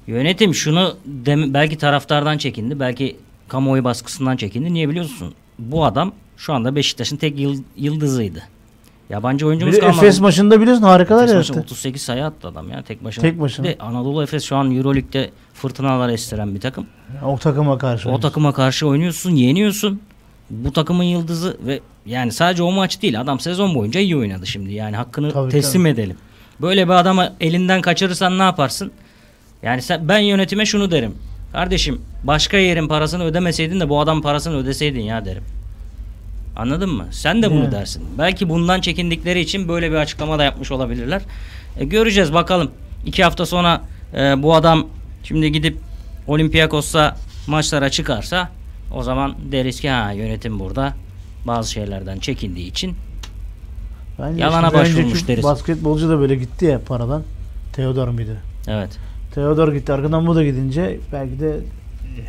yönetim 0.07 0.55
şunu 0.55 0.95
dem- 1.05 1.53
belki 1.53 1.77
taraftardan 1.77 2.37
çekindi, 2.37 2.79
belki 2.79 3.15
kamuoyu 3.49 3.83
baskısından 3.83 4.37
çekindi. 4.37 4.73
Niye 4.73 4.89
biliyorsun? 4.89 5.33
Bu 5.59 5.85
adam 5.85 6.13
şu 6.37 6.53
anda 6.53 6.75
Beşiktaş'ın 6.75 7.17
tek 7.17 7.39
yıl- 7.39 7.63
yıldızıydı. 7.77 8.43
Yabancı 9.09 9.45
bir 9.45 9.49
oyuncumuz 9.49 9.75
de 9.75 9.79
kalmadı. 9.79 9.97
Efes 9.97 10.19
maçında 10.19 10.61
biliyorsun 10.61 10.83
harikalar 10.83 11.23
Efes 11.23 11.33
yarattı. 11.49 11.59
38 11.59 12.01
sayı 12.01 12.25
attı 12.25 12.47
adam 12.47 12.69
ya 12.69 12.81
tek 12.81 13.03
başına. 13.03 13.21
Tek 13.21 13.39
başına. 13.39 13.65
Bir 13.65 13.69
De 13.69 13.77
Anadolu 13.79 14.23
Efes 14.23 14.43
şu 14.43 14.55
an 14.55 14.75
Euroleague'de 14.75 15.29
fırtınalar 15.53 16.09
estiren 16.09 16.55
bir 16.55 16.59
takım. 16.61 16.85
O 17.25 17.37
takıma 17.37 17.77
karşı. 17.77 18.09
O 18.09 18.19
takıma 18.19 18.53
karşı 18.53 18.87
oynuyorsun, 18.87 19.31
yeniyorsun. 19.31 20.01
Bu 20.49 20.73
takımın 20.73 21.03
yıldızı 21.03 21.57
ve 21.65 21.79
yani 22.05 22.31
sadece 22.31 22.63
o 22.63 22.71
maç 22.71 23.01
değil. 23.01 23.21
Adam 23.21 23.39
sezon 23.39 23.75
boyunca 23.75 23.99
iyi 23.99 24.17
oynadı 24.17 24.47
şimdi. 24.47 24.73
Yani 24.73 24.95
hakkını 24.95 25.31
Tabii, 25.31 25.51
teslim 25.51 25.85
edelim. 25.85 26.17
Böyle 26.61 26.85
bir 26.85 26.93
adama 26.93 27.33
elinden 27.39 27.81
kaçırırsan 27.81 28.39
ne 28.39 28.43
yaparsın? 28.43 28.91
Yani 29.63 29.81
sen, 29.81 30.07
ben 30.07 30.19
yönetime 30.19 30.65
şunu 30.65 30.91
derim. 30.91 31.15
Kardeşim 31.51 32.01
başka 32.23 32.57
yerin 32.57 32.87
parasını 32.87 33.23
ödemeseydin 33.23 33.79
de 33.79 33.89
bu 33.89 33.99
adam 33.99 34.21
parasını 34.21 34.57
ödeseydin 34.57 35.01
ya 35.01 35.25
derim. 35.25 35.43
Anladın 36.55 36.89
mı? 36.89 37.05
Sen 37.11 37.43
de 37.43 37.51
bunu 37.51 37.63
Evet. 37.63 37.71
dersin. 37.71 38.03
Belki 38.17 38.49
bundan 38.49 38.81
çekindikleri 38.81 39.39
için 39.39 39.67
böyle 39.67 39.91
bir 39.91 39.95
açıklama 39.95 40.39
da 40.39 40.43
yapmış 40.43 40.71
olabilirler. 40.71 41.21
E, 41.79 41.85
göreceğiz 41.85 42.33
bakalım. 42.33 42.71
İki 43.05 43.23
hafta 43.23 43.45
sonra 43.45 43.81
e, 44.17 44.43
bu 44.43 44.55
adam 44.55 44.87
şimdi 45.23 45.51
gidip 45.51 45.77
Olympiakos'ta 46.27 47.17
maçlara 47.47 47.89
çıkarsa 47.89 48.49
o 48.95 49.03
zaman 49.03 49.35
deriz 49.51 49.81
ki 49.81 49.89
ha 49.89 50.11
yönetim 50.11 50.59
burada 50.59 50.93
bazı 51.47 51.71
şeylerden 51.71 52.19
çekindiği 52.19 52.67
için 52.67 52.95
Bence 54.19 54.41
Yalana 54.41 54.73
başvurmuş 54.73 55.27
deriz. 55.27 55.43
Basketbolcu 55.43 56.09
da 56.09 56.19
böyle 56.19 56.35
gitti 56.35 56.65
ya 56.65 56.81
paradan. 56.87 57.23
Theodor 57.73 58.07
muydu? 58.07 58.31
evet. 58.67 58.89
Theodor 59.35 59.73
gitti. 59.73 59.93
Arkadan 59.93 60.27
bu 60.27 60.35
da 60.35 60.43
gidince 60.43 60.99
belki 61.13 61.39
de 61.39 61.59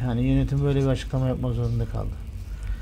hani 0.05 0.23
yönetim 0.23 0.65
böyle 0.65 0.81
bir 0.81 0.87
açıklama 0.87 1.29
yapmak 1.29 1.55
zorunda 1.55 1.85
kaldı. 1.85 2.11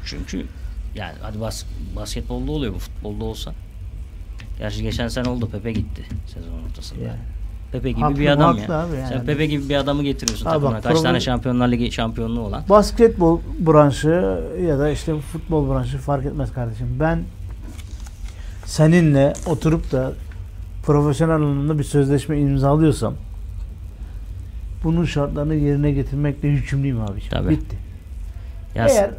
Çünkü 0.04 0.46
yani 0.94 1.12
hadi 1.22 1.40
bas, 1.40 1.64
basketbolda 1.96 2.52
oluyor 2.52 2.74
bu 2.74 2.78
futbolda 2.78 3.24
olsa. 3.24 3.52
Gerçi 4.58 4.82
geçen 4.82 5.08
sene 5.08 5.28
oldu 5.28 5.48
Pepe 5.48 5.72
gitti 5.72 6.02
sezon 6.34 6.52
ortasında. 6.68 7.04
Yani. 7.04 7.18
Pepe 7.72 7.90
gibi 7.90 8.00
Haklı, 8.00 8.18
bir 8.18 8.28
adam 8.28 8.56
haklı 8.58 8.72
ya. 8.72 8.80
abi 8.80 8.96
yani. 8.96 9.08
Sen 9.08 9.24
Pepe 9.26 9.46
gibi 9.46 9.68
bir 9.68 9.74
adamı 9.74 10.02
getiriyorsun 10.02 10.46
Abi 10.46 10.52
takımına. 10.52 10.74
bak, 10.76 10.82
Kaç 10.82 10.92
tane 11.00 11.02
problem- 11.08 11.20
Şampiyonlar 11.20 11.68
Ligi 11.68 11.92
şampiyonluğu 11.92 12.40
olan. 12.40 12.62
Basketbol 12.68 13.40
branşı 13.60 14.40
ya 14.66 14.78
da 14.78 14.90
işte 14.90 15.20
futbol 15.20 15.70
branşı 15.74 15.98
fark 15.98 16.26
etmez 16.26 16.52
kardeşim. 16.52 16.86
Ben 17.00 17.22
seninle 18.64 19.32
oturup 19.46 19.92
da 19.92 20.12
profesyonel 20.82 21.34
anlamda 21.34 21.78
bir 21.78 21.84
sözleşme 21.84 22.40
imzalıyorsam 22.40 23.14
bunun 24.84 25.04
şartlarını 25.04 25.54
yerine 25.54 25.90
getirmekle 25.92 26.48
yükümlüyüm 26.48 27.00
abi. 27.00 27.20
Tabii. 27.30 27.50
Bitti. 27.50 27.76
Ya 28.74 28.86
Eğer 28.86 29.10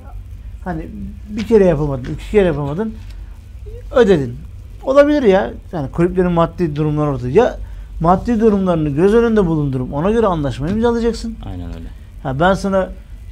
hani 0.63 0.87
bir 1.29 1.47
kere 1.47 1.65
yapamadın, 1.65 2.13
iki 2.13 2.31
kere 2.31 2.45
yapamadın 2.45 2.93
ödedin. 3.91 4.35
Olabilir 4.83 5.23
ya. 5.23 5.53
Yani 5.71 5.91
kulüplerin 5.91 6.31
maddi 6.31 6.75
durumları 6.75 7.09
ortada. 7.09 7.29
Ya 7.29 7.57
maddi 7.99 8.39
durumlarını 8.39 8.89
göz 8.89 9.13
önünde 9.13 9.45
bulundurup 9.45 9.93
ona 9.93 10.11
göre 10.11 10.25
anlaşma 10.27 10.69
imzalayacaksın. 10.69 11.35
aynen 11.45 11.67
öyle. 11.67 11.87
Ha 12.23 12.39
ben 12.39 12.53
sana 12.53 12.89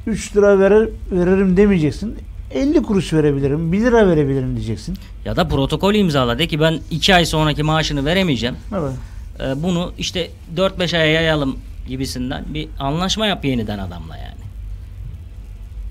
3 0.08 0.36
lira 0.36 0.60
verir, 0.60 0.90
veririm 1.12 1.58
demeyeceksin. 1.58 2.16
50 2.52 2.84
kuruş 2.84 3.14
verebilirim, 3.14 3.72
1 3.72 3.80
lira 3.82 4.08
verebilirim 4.08 4.56
diyeceksin. 4.56 4.98
Ya 5.26 5.36
da 5.36 5.48
protokol 5.48 5.94
imzala 5.94 6.40
de 6.40 6.48
ki 6.48 6.60
ben 6.60 6.80
2 6.92 7.16
ay 7.16 7.26
sonraki 7.26 7.64
maaşını 7.64 8.06
veremeyeceğim. 8.06 8.56
Evet. 8.74 8.92
Ee, 9.40 9.64
bunu 9.64 9.92
işte 9.98 10.30
4-5 10.56 10.98
aya 10.98 11.06
yayalım 11.06 11.58
gibisinden 11.88 12.46
bir 12.54 12.70
anlaşma 12.80 13.28
yap 13.28 13.46
yeniden 13.46 13.80
adamla 13.80 14.18
yani. 14.18 14.38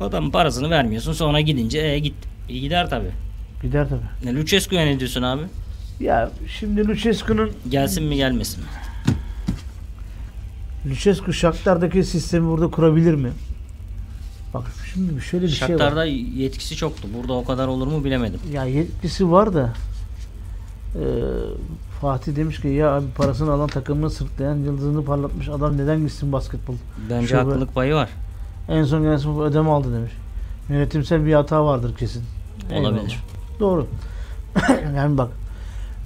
Adamın 0.01 0.31
parasını 0.31 0.71
vermiyorsun 0.71 1.13
sonra 1.13 1.41
gidince 1.41 1.79
e, 1.79 1.99
git. 1.99 2.15
İyi 2.49 2.61
gider 2.61 2.91
tabi. 2.91 3.07
Gider 3.63 3.89
tabii. 3.89 4.01
Ne 4.31 4.41
Lucescu'ya 4.41 4.85
ne 4.85 4.99
diyorsun 5.01 5.23
abi? 5.23 5.43
Ya 6.01 6.31
şimdi 6.59 6.89
Lucescu'nun 6.89 7.53
Gelsin 7.69 8.05
mi 8.05 8.17
gelmesin 8.17 8.63
mi? 8.63 8.69
Lucescu 10.91 11.33
Shakhtar'daki 11.33 12.05
sistemi 12.05 12.47
burada 12.47 12.71
kurabilir 12.71 13.15
mi? 13.15 13.31
Bak 14.55 14.65
şimdi 14.95 15.21
şöyle 15.21 15.45
bir 15.45 15.51
şey 15.51 15.69
var. 15.69 15.69
Shakhtar'da 15.69 16.05
yetkisi 16.05 16.77
çoktu. 16.77 17.09
Burada 17.19 17.33
o 17.33 17.45
kadar 17.45 17.69
olur 17.69 17.87
mu 17.87 18.05
bilemedim. 18.05 18.41
Ya 18.53 18.65
yetkisi 18.65 19.31
var 19.31 19.55
da 19.55 19.73
e, 20.95 21.03
Fatih 22.01 22.37
demiş 22.37 22.61
ki 22.61 22.69
ya 22.69 22.91
abi 22.91 23.07
parasını 23.17 23.53
alan 23.53 23.67
takımını 23.67 24.11
sırtlayan 24.11 24.57
yıldızını 24.57 25.05
parlatmış 25.05 25.49
adam 25.49 25.77
neden 25.79 26.01
gitsin 26.01 26.33
basketbol? 26.33 26.75
Bence 27.11 27.27
Şube- 27.27 27.37
haklılık 27.37 27.75
payı 27.75 27.95
var. 27.95 28.09
En 28.69 28.85
son 28.85 29.03
gelen 29.03 29.17
sınıf 29.17 29.41
ödeme 29.41 29.71
aldı 29.71 29.95
demiş. 29.95 30.13
Yönetimsel 30.69 31.27
bir 31.27 31.35
hata 31.35 31.65
vardır 31.65 31.97
kesin. 31.97 32.25
Eyvallah. 32.71 32.93
Olabilir. 32.93 33.23
Doğru. 33.61 33.87
yani 34.97 35.19
bak 35.19 35.29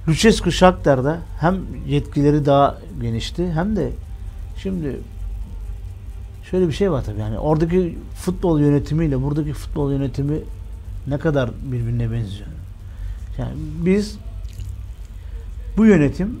Lucescu 0.07 0.51
Shakhtar'da 0.51 1.19
hem 1.39 1.55
yetkileri 1.87 2.45
daha 2.45 2.77
genişti 3.01 3.51
hem 3.51 3.75
de 3.75 3.91
şimdi 4.57 4.99
şöyle 6.51 6.67
bir 6.67 6.73
şey 6.73 6.91
var 6.91 7.03
tabii 7.03 7.19
yani 7.19 7.39
oradaki 7.39 7.97
futbol 8.15 8.59
yönetimiyle 8.59 9.21
buradaki 9.21 9.53
futbol 9.53 9.91
yönetimi 9.91 10.37
ne 11.07 11.17
kadar 11.17 11.49
birbirine 11.63 12.11
benziyor. 12.11 12.47
Yani 13.37 13.51
biz 13.85 14.17
bu 15.77 15.85
yönetim 15.85 16.39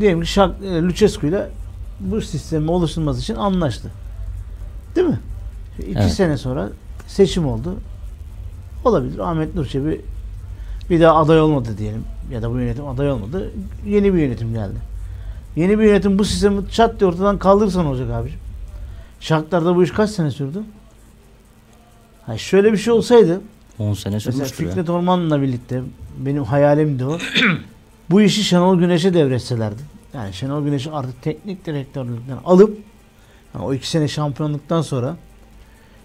diyelim 0.00 0.20
ki 0.20 0.26
Şak, 0.26 0.50
e, 0.64 0.82
Lucescu 0.82 1.26
ile 1.26 1.48
bu 2.00 2.20
sistemin 2.20 2.68
oluşturulması 2.68 3.20
için 3.20 3.34
anlaştı. 3.34 3.90
Değil 4.96 5.06
mi? 5.06 5.20
İki 5.78 5.98
Evet. 5.98 6.12
sene 6.12 6.36
sonra 6.36 6.68
seçim 7.06 7.46
oldu. 7.46 7.74
Olabilir. 8.84 9.18
Ahmet 9.18 9.54
Nur 9.54 9.66
Çebi 9.66 10.00
bir 10.90 11.00
daha 11.00 11.16
aday 11.16 11.40
olmadı 11.40 11.68
diyelim. 11.78 12.04
Ya 12.32 12.42
da 12.42 12.50
bu 12.50 12.58
yönetim 12.58 12.88
aday 12.88 13.10
olmadı. 13.10 13.50
Yeni 13.86 14.14
bir 14.14 14.18
yönetim 14.18 14.52
geldi. 14.52 14.76
Yeni 15.56 15.78
bir 15.78 15.84
yönetim 15.84 16.18
bu 16.18 16.24
sistemi 16.24 16.70
çat 16.70 17.00
diye 17.00 17.10
ortadan 17.10 17.38
kaldırırsa 17.38 17.82
ne 17.82 17.88
olacak 17.88 18.10
abiciğim? 18.10 18.40
Şartlarda 19.20 19.76
bu 19.76 19.84
iş 19.84 19.90
kaç 19.90 20.10
sene 20.10 20.30
sürdü? 20.30 20.62
Ha 22.26 22.38
şöyle 22.38 22.72
bir 22.72 22.78
şey 22.78 22.92
olsaydı 22.92 23.40
10 23.78 23.94
sene 23.94 24.14
Mesela 24.14 24.32
sürmüştür 24.32 24.64
ya. 24.64 24.70
Fikret 24.70 24.90
Orman'la 24.90 25.42
birlikte 25.42 25.82
benim 26.18 26.44
hayalimdi 26.44 27.04
o. 27.04 27.18
bu 28.10 28.22
işi 28.22 28.44
Şenol 28.44 28.78
Güneş'e 28.78 29.14
devretselerdi. 29.14 29.82
Yani 30.14 30.32
Şenol 30.32 30.64
Güneş'i 30.64 30.90
artık 30.90 31.22
teknik 31.22 31.66
direktörlükten 31.66 32.38
alıp 32.44 32.78
yani 33.54 33.64
o 33.64 33.74
iki 33.74 33.88
sene 33.88 34.08
şampiyonluktan 34.08 34.82
sonra 34.82 35.16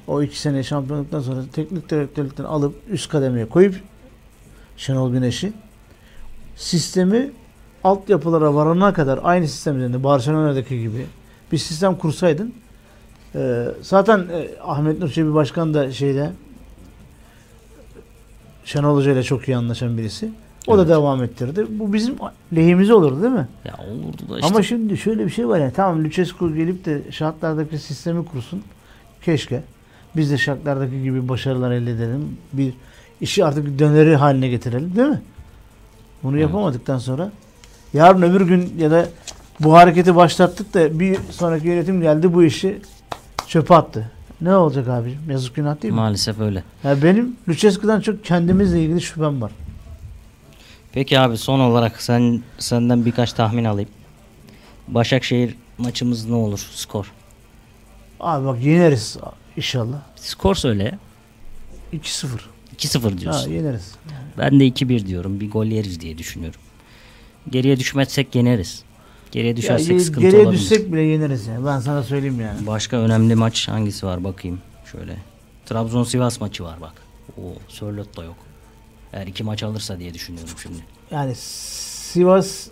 o 0.07 0.21
iki 0.21 0.39
sene 0.39 0.63
şampiyonluktan 0.63 1.19
sonra 1.19 1.41
teknik 1.53 1.89
direktörlükten 1.89 2.43
alıp 2.43 2.75
üst 2.89 3.09
kademeye 3.09 3.49
koyup 3.49 3.75
Şenol 4.77 5.11
Güneş'i 5.11 5.53
sistemi 6.55 7.31
altyapılara 7.83 8.55
varana 8.55 8.93
kadar 8.93 9.19
aynı 9.23 9.47
sistem 9.47 9.77
üzerinde 9.77 10.03
Barcelona'daki 10.03 10.79
gibi 10.81 11.05
bir 11.51 11.57
sistem 11.57 11.95
kursaydın 11.95 12.53
e, 13.35 13.65
zaten 13.81 14.19
e, 14.19 14.49
Ahmet 14.61 14.99
Nur 14.99 15.09
Çebi 15.09 15.33
Başkan 15.33 15.73
da 15.73 15.91
şeyde 15.91 16.31
Şenol 18.65 18.95
Hoca 18.95 19.11
ile 19.11 19.23
çok 19.23 19.47
iyi 19.47 19.57
anlaşan 19.57 19.97
birisi. 19.97 20.29
O 20.67 20.77
da 20.77 20.81
Evet. 20.81 20.89
devam 20.91 21.23
ettirdi. 21.23 21.65
Bu 21.69 21.93
bizim 21.93 22.15
lehimize 22.55 22.93
olurdu 22.93 23.21
değil 23.23 23.33
mi? 23.33 23.47
Ya 23.65 23.73
olurdu 23.91 24.29
da 24.33 24.35
işte. 24.39 24.47
Ama 24.47 24.63
şimdi 24.63 24.97
şöyle 24.97 25.25
bir 25.25 25.29
şey 25.31 25.47
var 25.47 25.59
yani 25.59 25.73
tamam 25.75 26.03
Lucescu 26.03 26.55
gelip 26.55 26.85
de 26.85 27.01
şartlardaki 27.11 27.77
sistemi 27.77 28.25
kursun. 28.25 28.61
Keşke. 29.21 29.63
Biz 30.15 30.31
de 30.31 30.37
şartlardaki 30.37 31.03
gibi 31.03 31.29
başarılar 31.29 31.71
elde 31.71 31.91
edelim. 31.91 32.37
Bir 32.53 32.73
işi 33.21 33.45
artık 33.45 33.79
döneri 33.79 34.15
haline 34.15 34.47
getirelim 34.47 34.95
değil 34.95 35.07
mi? 35.07 35.21
Bunu 36.23 36.35
Evet. 36.35 36.41
yapamadıktan 36.41 36.97
sonra 36.97 37.31
yarın 37.93 38.21
öbür 38.21 38.41
gün 38.41 38.73
ya 38.79 38.91
da 38.91 39.05
bu 39.59 39.73
hareketi 39.73 40.15
başlattık 40.15 40.73
da 40.73 40.99
bir 40.99 41.17
sonraki 41.31 41.67
yönetim 41.67 42.01
geldi 42.01 42.33
bu 42.33 42.43
işi 42.43 42.81
çöpe 43.47 43.75
attı. 43.75 44.11
Ne 44.41 44.55
olacak 44.55 44.87
abicim? 44.87 45.19
Yazık 45.29 45.55
günah 45.55 45.81
değil 45.81 45.93
mi? 45.93 45.97
Maalesef 45.99 46.39
öyle. 46.39 46.63
Ya 46.83 47.03
benim 47.03 47.35
Lucescu'dan 47.49 48.01
çok 48.01 48.23
kendimizle 48.25 48.83
ilgili 48.83 49.01
şüphem 49.01 49.41
var. 49.41 49.51
Peki 50.91 51.19
abi 51.19 51.37
son 51.37 51.59
olarak 51.59 52.01
sen 52.01 52.41
senden 52.57 53.05
birkaç 53.05 53.33
tahmin 53.33 53.65
alayım. 53.65 53.89
Başakşehir 54.87 55.55
maçımız 55.77 56.25
ne 56.25 56.35
olur 56.35 56.67
skor? 56.73 57.11
Abi 58.19 58.45
bak 58.45 58.61
yeneriz 58.63 59.17
inşallah. 59.57 59.97
Skor 60.15 60.55
söyle 60.55 60.83
ya. 60.83 60.99
2-0. 61.99 62.27
2-0 62.77 63.11
Ha, 63.11 63.17
diyorsun. 63.17 63.51
yeneriz. 63.51 63.95
Ben 64.37 64.59
de 64.59 64.67
2-1 64.67 65.07
diyorum. 65.07 65.39
Bir 65.39 65.51
gol 65.51 65.65
yeriz 65.65 65.99
diye 65.99 66.17
düşünüyorum. 66.17 66.59
Geriye 67.49 67.79
düşmezsek 67.79 68.35
yeneriz. 68.35 68.83
Geriye 69.31 69.51
Ya, 69.51 69.57
düşersek 69.57 69.91
ye- 69.91 69.99
sıkıntı 69.99 70.21
geriye 70.27 70.41
olabilir. 70.41 70.61
düşsek 70.61 70.93
bile 70.93 71.01
yeneriz 71.01 71.47
yani. 71.47 71.65
Ben 71.65 71.79
sana 71.79 72.03
söyleyeyim 72.03 72.41
yani. 72.41 72.67
Başka 72.67 72.97
önemli 72.97 73.35
maç 73.35 73.67
hangisi 73.67 74.05
var 74.05 74.23
bakayım. 74.23 74.59
Şöyle. 74.91 75.15
Trabzon 75.65 76.03
Sivas 76.03 76.41
maçı 76.41 76.63
var 76.63 76.81
bak. 76.81 76.93
O 77.37 77.41
Sörlot 77.67 78.17
da 78.17 78.23
yok. 78.23 78.35
Eğer 79.13 79.27
iki 79.27 79.43
maç 79.43 79.63
alırsa 79.63 79.99
diye 79.99 80.13
düşünüyorum 80.13 80.53
şimdi. 80.63 80.77
Yani 81.11 81.35
Sivas 81.35 82.67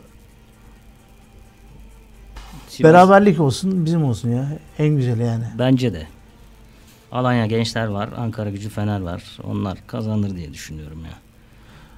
Sivas- 2.70 2.84
beraberlik 2.84 3.40
olsun 3.40 3.86
bizim 3.86 4.04
olsun 4.06 4.30
ya. 4.32 4.48
En 4.80 4.88
güzeli 4.96 5.24
yani. 5.24 5.44
Bence 5.60 5.94
de. 5.94 6.08
Alanya 7.12 7.46
Gençler 7.46 7.86
var. 7.88 8.10
Ankara 8.18 8.50
Gücü 8.50 8.70
Fener 8.70 9.02
var. 9.02 9.24
Onlar 9.44 9.78
kazanır 9.88 10.36
diye 10.36 10.54
düşünüyorum 10.54 11.04
ya. 11.06 11.12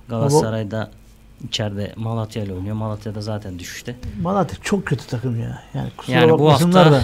Galatasaray'da 0.10 0.92
içeride 1.48 1.94
Malatya 1.96 2.44
ile 2.44 2.54
oynuyor. 2.54 2.76
Malatya'da 2.76 3.22
zaten 3.22 3.60
düşüşte. 3.60 3.96
Malatya 4.22 4.58
çok 4.62 4.86
kötü 4.86 5.08
takım 5.08 5.40
ya. 5.42 5.64
Yani 5.74 5.90
kusura 5.98 6.16
Yani 6.18 6.32
bu 6.40 6.52
hafta 6.52 6.92
da. 6.92 7.02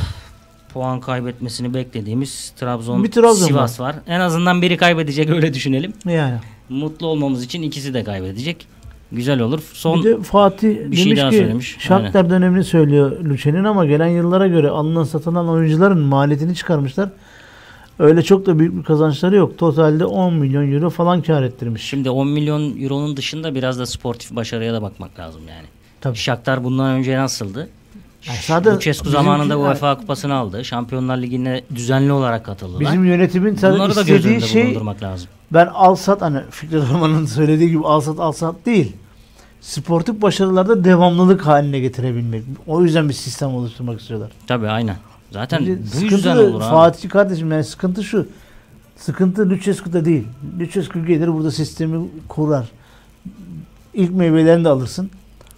puan 0.73 0.99
kaybetmesini 0.99 1.73
beklediğimiz 1.73 2.53
Trabzon, 2.55 3.03
Bir 3.03 3.11
Trabzon 3.11 3.47
Sivas 3.47 3.79
var. 3.79 3.95
En 4.07 4.19
azından 4.19 4.61
biri 4.61 4.77
kaybedecek 4.77 5.29
öyle 5.29 5.53
düşünelim. 5.53 5.93
Yani. 6.05 6.39
Mutlu 6.69 7.07
olmamız 7.07 7.43
için 7.43 7.61
ikisi 7.61 7.93
de 7.93 8.03
kaybedecek. 8.03 8.67
Güzel 9.11 9.39
olur. 9.39 9.59
Son 9.73 9.99
bir 9.99 10.09
de 10.09 10.21
Fatih 10.21 10.69
bir 10.69 10.81
demiş 10.83 11.03
şey 11.03 11.17
daha 11.17 11.29
ki 11.29 11.37
söylemiş. 11.37 11.75
Shakhtar 11.79 12.29
dönemini 12.29 12.63
söylüyor 12.63 13.25
Lüçen'in 13.25 13.63
ama 13.63 13.85
gelen 13.85 14.07
yıllara 14.07 14.47
göre 14.47 14.69
alınan 14.69 15.03
satılan 15.03 15.49
oyuncuların 15.49 15.99
maliyetini 15.99 16.55
çıkarmışlar. 16.55 17.09
Öyle 17.99 18.21
çok 18.21 18.45
da 18.45 18.59
büyük 18.59 18.77
bir 18.77 18.83
kazançları 18.83 19.35
yok. 19.35 19.57
Totalde 19.57 20.05
10 20.05 20.33
milyon 20.33 20.71
euro 20.71 20.89
falan 20.89 21.21
kar 21.21 21.43
ettirmiş. 21.43 21.83
Şimdi 21.83 22.09
10 22.09 22.27
milyon 22.27 22.81
euronun 22.81 23.17
dışında 23.17 23.55
biraz 23.55 23.79
da 23.79 23.85
sportif 23.85 24.35
başarıya 24.35 24.73
da 24.73 24.81
bakmak 24.81 25.19
lazım 25.19 25.41
yani. 25.49 25.67
Tabii. 26.01 26.17
Shakhtar 26.17 26.63
bundan 26.63 26.91
önce 26.91 27.17
nasıldı? 27.17 27.69
Yani 28.51 28.65
Lucescu 28.65 29.09
zamanında 29.09 29.59
UEFA 29.59 29.97
kupasını 29.97 30.33
aldı. 30.33 30.65
Şampiyonlar 30.65 31.17
Ligi'ne 31.17 31.61
düzenli 31.75 32.11
olarak 32.11 32.45
katıldılar. 32.45 32.79
Bizim 32.79 33.05
yönetimin 33.05 33.57
Bunları 33.61 33.95
da 33.95 34.01
göz 34.01 34.25
istediği 34.25 34.33
önünde 34.33 34.45
şey 34.45 34.75
lazım. 35.01 35.29
Ben 35.55 35.67
al 35.67 35.95
sat 35.95 36.21
hani 36.21 36.39
Fikret 36.49 36.83
Orman'ın 36.93 37.25
söylediği 37.39 37.69
gibi 37.69 37.83
al 37.85 38.01
sat 38.01 38.19
al 38.19 38.31
sat 38.31 38.55
değil. 38.65 38.95
Sportif 39.61 40.21
başarılarda 40.21 40.83
devamlılık 40.83 41.45
haline 41.45 41.79
getirebilmek. 41.79 42.43
O 42.67 42.83
yüzden 42.83 43.09
bir 43.09 43.13
sistem 43.13 43.49
oluşturmak 43.55 44.01
istiyorlar. 44.01 44.31
Tabii 44.47 44.67
aynen. 44.67 44.95
Zaten 45.31 45.57
Şimdi 45.57 45.79
bu 45.97 46.01
yüzden 46.01 46.37
olur 46.37 46.61
abi. 46.61 46.69
Fatih 46.69 47.09
kardeşim 47.09 47.51
yani 47.51 47.63
sıkıntı 47.63 48.03
şu. 48.03 48.27
Sıkıntı 48.95 49.49
Lucescu'da 49.49 50.05
değil. 50.05 50.27
Lucescu 50.59 51.05
gelir 51.05 51.33
burada 51.33 51.51
sistemi 51.51 52.07
kurar. 52.27 52.65
İlk 53.93 54.11
meyvelerini 54.11 54.65
de 54.65 54.69
alırsın. 54.69 55.09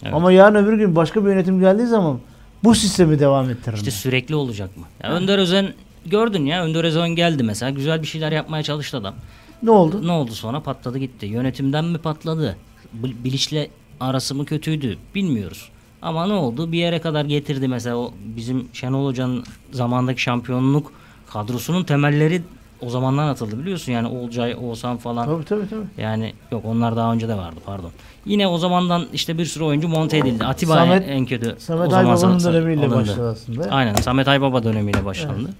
Evet. 0.02 0.14
Ama 0.14 0.32
yarın 0.32 0.54
öbür 0.54 0.78
gün 0.78 0.96
başka 0.96 1.24
bir 1.24 1.30
yönetim 1.30 1.60
geldiği 1.60 1.86
zaman 1.86 2.18
bu 2.64 2.74
sistemi 2.74 3.18
devam 3.18 3.50
ettirir. 3.50 3.76
İşte 3.76 3.90
sürekli 3.90 4.34
olacak 4.34 4.76
mı? 4.76 4.84
Ya 5.02 5.10
Önder 5.10 5.38
Özen 5.38 5.74
gördün 6.06 6.46
ya 6.46 6.64
Önder 6.64 6.84
Özen 6.84 7.08
geldi 7.08 7.42
mesela 7.42 7.70
güzel 7.70 8.02
bir 8.02 8.06
şeyler 8.06 8.32
yapmaya 8.32 8.62
çalıştı 8.62 8.96
adam. 8.96 9.14
Ne 9.62 9.70
oldu? 9.70 10.06
Ne 10.06 10.12
oldu 10.12 10.32
sonra 10.32 10.60
patladı 10.60 10.98
gitti. 10.98 11.26
Yönetimden 11.26 11.84
mi 11.84 11.98
patladı? 11.98 12.56
Bil- 12.92 13.24
Bilinçle 13.24 13.70
arası 14.00 14.34
mı 14.34 14.44
kötüydü 14.44 14.96
bilmiyoruz. 15.14 15.68
Ama 16.02 16.26
ne 16.26 16.32
oldu? 16.32 16.72
Bir 16.72 16.78
yere 16.78 17.00
kadar 17.00 17.24
getirdi 17.24 17.68
mesela 17.68 17.96
o 17.96 18.12
bizim 18.36 18.68
Şenol 18.72 19.06
Hoca'nın 19.06 19.44
zamandaki 19.72 20.22
şampiyonluk 20.22 20.92
kadrosunun 21.32 21.84
temelleri 21.84 22.42
o 22.80 22.90
zamandan 22.90 23.28
atıldı 23.28 23.58
biliyorsun 23.58 23.92
yani 23.92 24.08
Olcay, 24.08 24.54
Oğuzhan 24.60 24.96
falan. 24.96 25.26
Tabii 25.26 25.44
tabii 25.44 25.68
tabii. 25.70 26.02
Yani 26.02 26.32
yok 26.52 26.64
onlar 26.64 26.96
daha 26.96 27.12
önce 27.12 27.28
de 27.28 27.34
vardı 27.36 27.60
pardon. 27.66 27.90
Yine 28.26 28.46
o 28.48 28.58
zamandan 28.58 29.06
işte 29.12 29.38
bir 29.38 29.44
sürü 29.44 29.64
oyuncu 29.64 29.88
monte 29.88 30.18
edildi. 30.18 30.44
Atiba 30.44 30.72
Samet- 30.74 31.04
en, 31.08 31.26
kötü. 31.26 31.56
Samet 31.58 31.92
Aybaba'nın 31.92 32.40
dönemiyle 32.44 32.80
alındı. 32.86 32.96
başladı 32.96 33.28
aslında. 33.30 33.70
Aynen 33.70 33.94
Samet 33.94 34.28
Aybaba 34.28 34.62
dönemiyle 34.64 35.04
başlandı. 35.04 35.50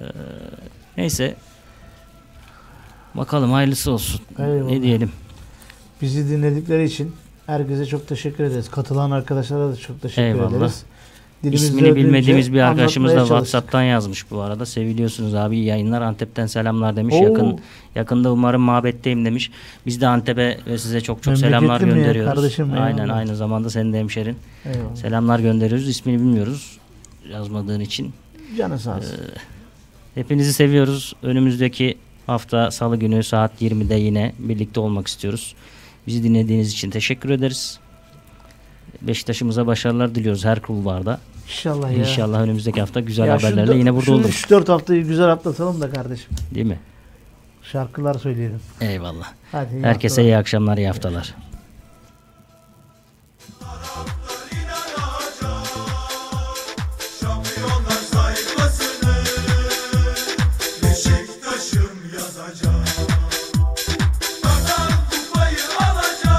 Ee, 0.00 0.04
neyse. 0.96 1.36
Bakalım 3.16 3.52
hayırlısı 3.52 3.92
olsun. 3.92 4.20
Eyvallah. 4.38 4.70
Ne 4.70 4.82
diyelim. 4.82 5.10
Bizi 6.02 6.28
dinledikleri 6.30 6.84
için 6.84 7.12
herkese 7.46 7.86
çok 7.86 8.08
teşekkür 8.08 8.44
ederiz. 8.44 8.70
Katılan 8.70 9.10
arkadaşlara 9.10 9.72
da 9.72 9.76
çok 9.76 10.02
teşekkür 10.02 10.22
Eyvallah. 10.22 10.52
ederiz. 10.56 10.82
Dilimizde 11.42 11.66
İsmini 11.66 11.96
bilmediğimiz 11.96 12.52
bir 12.52 12.60
arkadaşımız 12.60 13.14
da. 13.14 13.20
WhatsApp'tan 13.20 13.82
yazmış 13.82 14.30
bu 14.30 14.40
arada. 14.40 14.66
Seviliyorsunuz 14.66 15.34
abi 15.34 15.58
yayınlar. 15.58 16.02
Antep'ten 16.02 16.46
selamlar 16.46 16.96
demiş. 16.96 17.14
Oo. 17.14 17.22
Yakın 17.24 17.58
yakında 17.94 18.32
umarım 18.32 18.62
mabetteyim 18.62 19.24
demiş. 19.24 19.50
Biz 19.86 20.00
de 20.00 20.06
Antep'e 20.06 20.58
ve 20.66 20.78
size 20.78 21.00
çok 21.00 21.22
çok 21.22 21.38
selamlar 21.38 21.80
Memleketli 21.80 21.98
gönderiyoruz. 22.02 22.34
kardeşim? 22.34 22.72
Aynen 22.72 23.08
aynı 23.08 23.36
zamanda 23.36 23.70
senin 23.70 23.92
de 23.92 23.98
hemşerin. 23.98 24.36
Eyvallah. 24.64 24.96
Selamlar 24.96 25.38
gönderiyoruz. 25.38 25.88
İsmini 25.88 26.16
bilmiyoruz 26.18 26.78
yazmadığın 27.32 27.80
için. 27.80 28.12
Canı 28.58 28.78
sağ 28.78 28.96
olsun. 28.96 29.16
Hepinizi 30.14 30.52
seviyoruz. 30.52 31.14
Önümüzdeki 31.22 31.98
hafta 32.26 32.70
salı 32.70 32.96
günü 32.96 33.22
saat 33.22 33.62
20'de 33.62 33.94
yine 33.94 34.32
birlikte 34.38 34.80
olmak 34.80 35.06
istiyoruz. 35.06 35.54
Bizi 36.06 36.22
dinlediğiniz 36.22 36.72
için 36.72 36.90
teşekkür 36.90 37.30
ederiz. 37.30 37.78
Beşiktaş'ımıza 39.02 39.66
başarılar 39.66 40.14
diliyoruz 40.14 40.44
her 40.44 40.60
kulvarda. 40.62 41.20
İnşallah 41.48 41.90
ya. 41.92 41.98
İnşallah 41.98 42.40
önümüzdeki 42.40 42.80
hafta 42.80 43.00
güzel 43.00 43.26
Ya 43.26 43.34
haberlerle 43.34 43.72
dö- 43.72 43.78
yine 43.78 43.92
burada 43.94 44.04
şu 44.06 44.12
oluruz. 44.12 44.30
3-4 44.30 44.68
haftayı 44.72 45.04
güzel 45.06 45.28
atlatalım 45.32 45.80
da 45.80 45.90
kardeşim. 45.90 46.30
Değil 46.54 46.66
mi? 46.66 46.78
Şarkılar 47.62 48.14
söyleyelim. 48.14 48.60
Eyvallah. 48.80 49.32
Hadi 49.52 49.74
iyi 49.74 49.82
Herkese 49.82 50.14
haftalar. 50.14 50.28
iyi 50.28 50.36
akşamlar, 50.36 50.76
iyi 50.78 50.86
haftalar. 50.86 51.24
Şampiyonlar 51.24 51.55